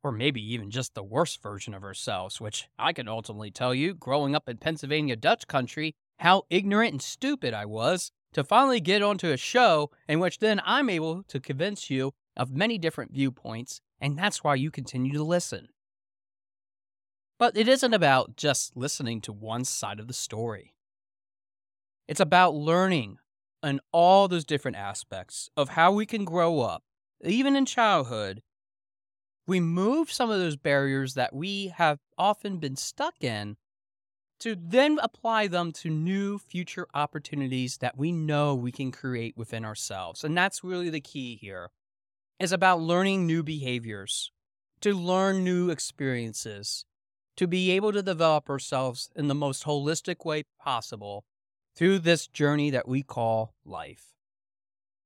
Or 0.03 0.11
maybe 0.11 0.41
even 0.41 0.71
just 0.71 0.95
the 0.95 1.03
worst 1.03 1.43
version 1.43 1.75
of 1.75 1.83
ourselves, 1.83 2.41
which 2.41 2.67
I 2.79 2.93
can 2.93 3.07
ultimately 3.07 3.51
tell 3.51 3.75
you, 3.75 3.93
growing 3.93 4.33
up 4.33 4.49
in 4.49 4.57
Pennsylvania 4.57 5.15
Dutch 5.15 5.47
country, 5.47 5.93
how 6.17 6.45
ignorant 6.49 6.93
and 6.93 7.01
stupid 7.01 7.53
I 7.53 7.67
was 7.67 8.11
to 8.33 8.43
finally 8.43 8.79
get 8.79 9.03
onto 9.03 9.29
a 9.29 9.37
show 9.37 9.91
in 10.07 10.19
which 10.19 10.39
then 10.39 10.59
I'm 10.65 10.89
able 10.89 11.21
to 11.25 11.39
convince 11.39 11.91
you 11.91 12.15
of 12.35 12.51
many 12.51 12.77
different 12.77 13.13
viewpoints, 13.13 13.81
and 13.99 14.17
that's 14.17 14.43
why 14.43 14.55
you 14.55 14.71
continue 14.71 15.13
to 15.13 15.23
listen. 15.23 15.67
But 17.39 17.57
it 17.57 17.67
isn't 17.67 17.93
about 17.93 18.35
just 18.37 18.77
listening 18.77 19.21
to 19.21 19.33
one 19.33 19.65
side 19.65 19.99
of 19.99 20.07
the 20.07 20.13
story. 20.13 20.73
It's 22.07 22.19
about 22.19 22.55
learning 22.55 23.17
and 23.61 23.79
all 23.91 24.27
those 24.27 24.45
different 24.45 24.77
aspects 24.77 25.49
of 25.55 25.69
how 25.69 25.91
we 25.91 26.05
can 26.05 26.25
grow 26.25 26.59
up, 26.59 26.83
even 27.23 27.55
in 27.55 27.65
childhood. 27.65 28.41
Remove 29.47 30.11
some 30.11 30.29
of 30.29 30.39
those 30.39 30.55
barriers 30.55 31.15
that 31.15 31.33
we 31.33 31.67
have 31.67 31.99
often 32.17 32.57
been 32.57 32.75
stuck 32.75 33.23
in 33.23 33.57
to 34.39 34.55
then 34.55 34.99
apply 35.01 35.47
them 35.47 35.71
to 35.71 35.89
new 35.89 36.37
future 36.37 36.87
opportunities 36.93 37.77
that 37.77 37.97
we 37.97 38.11
know 38.11 38.53
we 38.53 38.71
can 38.71 38.91
create 38.91 39.37
within 39.37 39.63
ourselves. 39.63 40.23
And 40.23 40.37
that's 40.37 40.63
really 40.63 40.89
the 40.89 40.99
key 40.99 41.37
here. 41.37 41.71
Is 42.39 42.51
about 42.51 42.81
learning 42.81 43.25
new 43.25 43.43
behaviors, 43.43 44.31
to 44.81 44.93
learn 44.93 45.43
new 45.43 45.69
experiences, 45.69 46.83
to 47.37 47.47
be 47.47 47.71
able 47.71 47.93
to 47.93 48.01
develop 48.01 48.49
ourselves 48.49 49.09
in 49.15 49.27
the 49.27 49.35
most 49.35 49.63
holistic 49.63 50.25
way 50.25 50.43
possible 50.59 51.23
through 51.75 51.99
this 51.99 52.27
journey 52.27 52.69
that 52.71 52.87
we 52.87 53.01
call 53.01 53.53
life. 53.63 54.13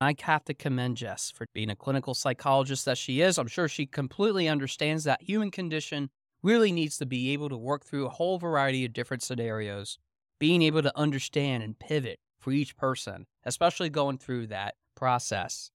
I 0.00 0.16
have 0.22 0.44
to 0.46 0.54
commend 0.54 0.96
Jess 0.96 1.30
for 1.30 1.46
being 1.52 1.70
a 1.70 1.76
clinical 1.76 2.14
psychologist 2.14 2.84
that 2.86 2.98
she 2.98 3.20
is. 3.20 3.38
I'm 3.38 3.46
sure 3.46 3.68
she 3.68 3.86
completely 3.86 4.48
understands 4.48 5.04
that 5.04 5.22
human 5.22 5.50
condition 5.50 6.10
really 6.42 6.72
needs 6.72 6.98
to 6.98 7.06
be 7.06 7.32
able 7.32 7.50
to 7.50 7.56
work 7.56 7.84
through 7.84 8.06
a 8.06 8.10
whole 8.10 8.38
variety 8.38 8.84
of 8.84 8.92
different 8.92 9.22
scenarios, 9.22 9.98
being 10.40 10.62
able 10.62 10.82
to 10.82 10.98
understand 10.98 11.62
and 11.62 11.78
pivot 11.78 12.18
for 12.40 12.52
each 12.52 12.76
person, 12.76 13.26
especially 13.44 13.90
going 13.90 14.18
through 14.18 14.46
that 14.46 14.74
process. 14.94 15.70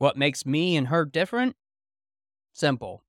What 0.00 0.16
makes 0.16 0.46
me 0.46 0.78
and 0.78 0.88
her 0.88 1.04
different? 1.04 1.56
Simple. 2.54 3.04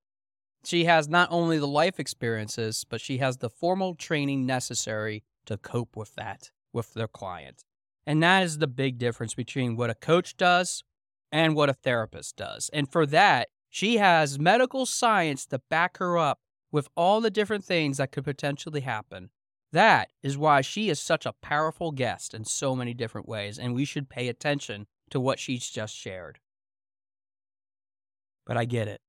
She 0.65 0.83
has 0.83 1.07
not 1.07 1.29
only 1.31 1.57
the 1.57 1.65
life 1.65 2.01
experiences, 2.01 2.85
but 2.87 2.99
she 2.99 3.19
has 3.19 3.37
the 3.37 3.49
formal 3.49 3.95
training 3.95 4.45
necessary 4.45 5.23
to 5.45 5.55
cope 5.55 5.95
with 5.95 6.13
that 6.15 6.51
with 6.73 6.93
their 6.93 7.07
client. 7.07 7.63
And 8.05 8.21
that 8.23 8.43
is 8.43 8.57
the 8.57 8.67
big 8.67 8.97
difference 8.97 9.33
between 9.33 9.77
what 9.77 9.89
a 9.89 9.95
coach 9.95 10.35
does 10.35 10.83
and 11.31 11.55
what 11.55 11.69
a 11.69 11.73
therapist 11.73 12.35
does. 12.35 12.69
And 12.73 12.91
for 12.91 13.05
that, 13.05 13.47
she 13.69 13.95
has 13.95 14.37
medical 14.37 14.85
science 14.85 15.45
to 15.45 15.61
back 15.69 15.97
her 15.99 16.17
up 16.17 16.39
with 16.73 16.89
all 16.97 17.21
the 17.21 17.31
different 17.31 17.63
things 17.63 17.99
that 17.99 18.11
could 18.11 18.25
potentially 18.25 18.81
happen. 18.81 19.29
That 19.71 20.09
is 20.21 20.37
why 20.37 20.59
she 20.59 20.89
is 20.89 20.99
such 20.99 21.25
a 21.25 21.35
powerful 21.41 21.93
guest 21.93 22.33
in 22.33 22.43
so 22.43 22.75
many 22.75 22.93
different 22.93 23.29
ways, 23.29 23.57
and 23.57 23.73
we 23.73 23.85
should 23.85 24.09
pay 24.09 24.27
attention 24.27 24.87
to 25.09 25.21
what 25.21 25.39
she's 25.39 25.69
just 25.69 25.95
shared. 25.95 26.39
But 28.45 28.57
I 28.57 28.65
get 28.65 28.87
it. 28.87 29.01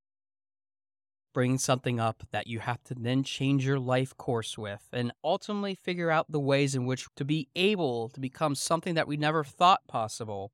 Bring 1.34 1.56
something 1.56 1.98
up 1.98 2.24
that 2.30 2.46
you 2.46 2.58
have 2.60 2.82
to 2.84 2.94
then 2.94 3.24
change 3.24 3.64
your 3.64 3.78
life 3.78 4.14
course 4.16 4.58
with, 4.58 4.88
and 4.92 5.12
ultimately 5.24 5.74
figure 5.74 6.10
out 6.10 6.30
the 6.30 6.40
ways 6.40 6.74
in 6.74 6.84
which 6.84 7.06
to 7.16 7.24
be 7.24 7.48
able 7.56 8.10
to 8.10 8.20
become 8.20 8.54
something 8.54 8.94
that 8.94 9.08
we 9.08 9.16
never 9.16 9.42
thought 9.42 9.86
possible 9.88 10.52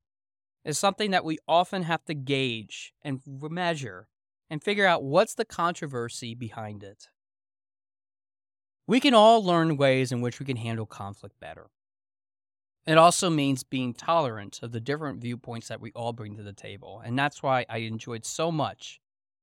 is 0.64 0.78
something 0.78 1.10
that 1.10 1.24
we 1.24 1.38
often 1.48 1.82
have 1.82 2.04
to 2.04 2.14
gauge 2.14 2.92
and 3.02 3.20
measure 3.26 4.06
and 4.50 4.62
figure 4.62 4.86
out 4.86 5.02
what's 5.02 5.34
the 5.34 5.44
controversy 5.44 6.34
behind 6.34 6.82
it. 6.82 7.08
We 8.86 9.00
can 9.00 9.14
all 9.14 9.44
learn 9.44 9.76
ways 9.76 10.12
in 10.12 10.20
which 10.20 10.38
we 10.38 10.46
can 10.46 10.56
handle 10.56 10.86
conflict 10.86 11.38
better. 11.40 11.70
It 12.88 12.96
also 12.96 13.28
means 13.28 13.64
being 13.64 13.92
tolerant 13.92 14.60
of 14.62 14.72
the 14.72 14.80
different 14.80 15.20
viewpoints 15.20 15.68
that 15.68 15.78
we 15.78 15.92
all 15.92 16.14
bring 16.14 16.36
to 16.36 16.42
the 16.42 16.54
table. 16.54 17.02
And 17.04 17.18
that's 17.18 17.42
why 17.42 17.66
I 17.68 17.78
enjoyed 17.78 18.24
so 18.24 18.50
much 18.50 18.98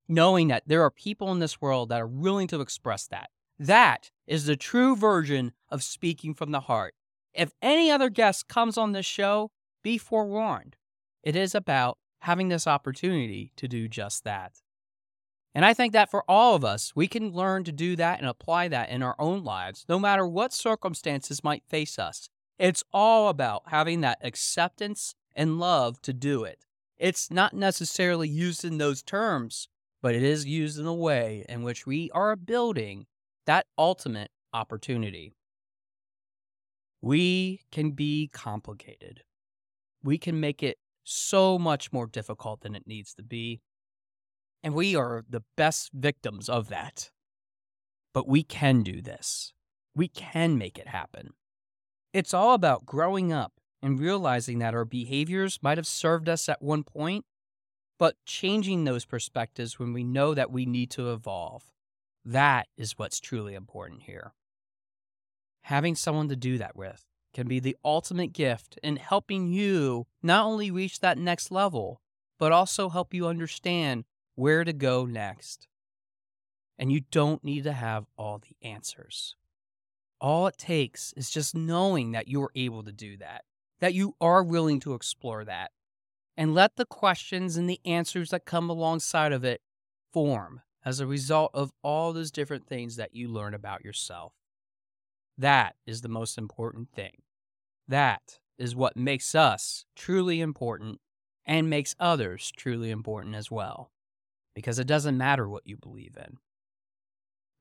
knowing 0.08 0.48
that 0.48 0.64
there 0.66 0.82
are 0.82 0.90
people 0.90 1.32
in 1.32 1.38
this 1.38 1.62
world 1.62 1.90
that 1.90 2.02
are 2.02 2.08
willing 2.08 2.48
to 2.48 2.60
express 2.60 3.06
that. 3.08 3.30
That 3.60 4.10
is 4.26 4.46
the 4.46 4.56
true 4.56 4.96
version 4.96 5.52
of 5.70 5.84
speaking 5.84 6.34
from 6.34 6.50
the 6.50 6.62
heart. 6.62 6.96
If 7.36 7.52
any 7.62 7.92
other 7.92 8.10
guest 8.10 8.48
comes 8.48 8.80
on 8.80 8.94
this 8.94 9.06
show, 9.06 9.52
be 9.84 10.00
forewarned. 10.00 10.76
It 11.22 11.36
is 11.36 11.54
about 11.54 12.00
having 12.22 12.50
this 12.50 12.66
opportunity 12.66 13.52
to 13.58 13.68
do 13.68 13.88
just 13.88 14.24
that. 14.24 14.54
And 15.54 15.64
I 15.64 15.76
think 15.76 15.94
that 15.94 16.10
for 16.10 16.24
all 16.28 16.56
of 16.56 16.66
us, 16.66 16.94
we 16.96 17.08
can 17.08 17.32
learn 17.32 17.64
to 17.66 17.72
do 17.72 17.96
that 17.96 18.20
and 18.20 18.28
apply 18.28 18.70
that 18.70 18.90
in 18.90 19.04
our 19.04 19.16
own 19.20 19.44
lives, 19.44 19.86
no 19.88 20.00
matter 20.00 20.26
what 20.26 20.52
circumstances 20.52 21.44
might 21.44 21.64
face 21.68 22.00
us. 22.00 22.28
It's 22.58 22.84
all 22.94 23.30
about 23.30 23.64
having 23.68 24.02
that 24.02 24.20
acceptance 24.22 25.16
and 25.36 25.60
love 25.60 26.02
to 26.04 26.14
do 26.14 26.44
it. 26.44 26.60
It's 26.98 27.30
not 27.30 27.54
necessarily 27.54 28.30
used 28.30 28.64
in 28.64 28.78
those 28.78 29.04
terms, 29.04 29.68
but 30.02 30.16
it 30.16 30.24
is 30.24 30.46
used 30.46 30.80
in 30.80 30.86
a 30.86 30.94
way 30.94 31.46
in 31.50 31.64
which 31.64 31.86
we 31.86 32.10
are 32.12 32.36
building 32.36 33.06
that 33.46 33.66
ultimate 33.78 34.32
opportunity. 34.54 35.34
We 37.02 37.62
can 37.72 37.92
be 37.92 38.30
complicated. 38.32 39.24
We 40.04 40.18
can 40.18 40.40
make 40.40 40.64
it 40.64 40.78
so 41.04 41.60
much 41.60 41.92
more 41.92 42.08
difficult 42.08 42.62
than 42.62 42.76
it 42.76 42.88
needs 42.88 43.14
to 43.16 43.24
be. 43.24 43.62
And 44.64 44.74
we 44.74 44.96
are 44.96 45.24
the 45.30 45.44
best 45.58 45.92
victims 45.94 46.50
of 46.50 46.70
that. 46.70 47.12
But 48.14 48.28
we 48.28 48.44
can 48.44 48.82
do 48.82 49.02
this. 49.02 49.54
We 49.94 50.08
can 50.08 50.58
make 50.58 50.78
it 50.78 50.88
happen. 50.88 51.32
It's 52.16 52.34
all 52.34 52.54
about 52.54 52.86
growing 52.86 53.34
up 53.34 53.52
and 53.82 54.00
realizing 54.00 54.60
that 54.60 54.74
our 54.74 54.86
behaviors 54.86 55.60
might 55.62 55.78
have 55.78 55.86
served 55.86 56.30
us 56.30 56.48
at 56.48 56.62
one 56.62 56.86
point, 56.86 57.26
but 58.00 58.16
changing 58.26 58.86
those 58.86 59.04
perspectives 59.04 59.78
when 59.78 59.92
we 59.92 60.06
know 60.06 60.34
that 60.34 60.50
we 60.50 60.66
need 60.66 60.90
to 60.92 61.12
evolve. 61.12 61.74
That 62.24 62.68
is 62.78 62.98
what's 62.98 63.20
truly 63.20 63.54
important 63.54 64.04
here. 64.04 64.32
Having 65.64 65.96
someone 65.96 66.30
to 66.30 66.38
do 66.38 66.58
that 66.58 66.78
with 66.78 67.04
can 67.34 67.50
be 67.50 67.60
the 67.60 67.76
ultimate 67.84 68.32
gift 68.32 68.80
in 68.82 68.96
helping 68.96 69.52
you 69.52 70.08
not 70.24 70.46
only 70.46 70.72
reach 70.72 71.02
that 71.02 71.18
next 71.18 71.52
level, 71.52 72.00
but 72.40 72.54
also 72.54 72.88
help 72.88 73.14
you 73.14 73.28
understand 73.28 74.06
where 74.36 74.64
to 74.64 74.72
go 74.72 75.06
next. 75.06 75.68
And 76.80 76.94
you 76.94 77.02
don't 77.12 77.44
need 77.44 77.66
to 77.66 77.74
have 77.74 78.06
all 78.18 78.38
the 78.38 78.56
answers. 78.66 79.36
All 80.26 80.48
it 80.48 80.58
takes 80.58 81.14
is 81.16 81.30
just 81.30 81.54
knowing 81.54 82.14
that 82.14 82.28
you 82.28 82.42
are 82.42 82.52
able 82.56 82.82
to 82.82 82.92
do 82.92 83.16
that, 83.18 83.44
that 83.80 83.94
you 83.94 84.16
are 84.20 84.44
willing 84.44 84.80
to 84.80 84.96
explore 84.96 85.46
that, 85.46 85.70
and 86.36 86.56
let 86.56 86.78
the 86.78 86.86
questions 86.88 87.58
and 87.58 87.70
the 87.70 87.80
answers 87.86 88.32
that 88.32 88.44
come 88.44 88.68
alongside 88.68 89.32
of 89.32 89.44
it 89.44 89.62
form 90.12 90.62
as 90.84 91.00
a 91.00 91.06
result 91.06 91.52
of 91.54 91.74
all 91.84 92.12
those 92.12 92.32
different 92.32 92.66
things 92.66 92.96
that 92.96 93.14
you 93.14 93.28
learn 93.28 93.54
about 93.54 93.86
yourself. 93.86 94.34
That 95.38 95.76
is 95.86 96.02
the 96.02 96.10
most 96.10 96.40
important 96.40 96.90
thing. 96.90 97.22
That 97.88 98.40
is 98.58 98.76
what 98.76 98.98
makes 98.98 99.36
us 99.36 99.86
truly 99.96 100.42
important 100.42 101.02
and 101.46 101.70
makes 101.70 101.96
others 102.00 102.52
truly 102.58 102.90
important 102.90 103.36
as 103.36 103.52
well 103.52 103.92
because 104.56 104.80
it 104.80 104.88
doesn't 104.88 105.20
matter 105.20 105.48
what 105.48 105.68
you 105.68 105.78
believe 105.78 106.18
in. 106.18 106.40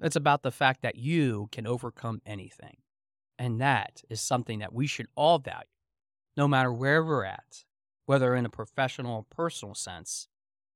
It's 0.01 0.17
about 0.17 0.43
the 0.43 0.51
fact 0.51 0.83
that 0.83 0.97
you 0.97 1.49
can 1.53 1.67
overcome 1.67 2.21
anything. 2.27 2.79
And 3.39 3.61
that 3.61 4.03
is 4.09 4.21
something 4.21 4.61
that 4.61 4.73
we 4.73 4.87
should 4.87 5.09
all 5.17 5.39
value, 5.39 5.65
no 6.37 6.47
matter 6.47 6.73
where 6.73 7.05
we're 7.05 7.25
at, 7.25 7.65
whether 8.07 8.35
in 8.35 8.47
a 8.47 8.51
professional 8.51 9.17
or 9.17 9.25
personal 9.25 9.75
sense, 9.75 10.29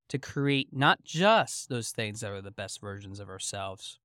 to 0.09 0.19
create 0.19 0.69
not 0.73 1.05
just 1.05 1.69
those 1.69 1.91
things 1.91 2.21
that 2.21 2.31
are 2.31 2.43
the 2.43 2.51
best 2.51 2.81
versions 2.81 3.21
of 3.21 3.29
ourselves, 3.29 3.99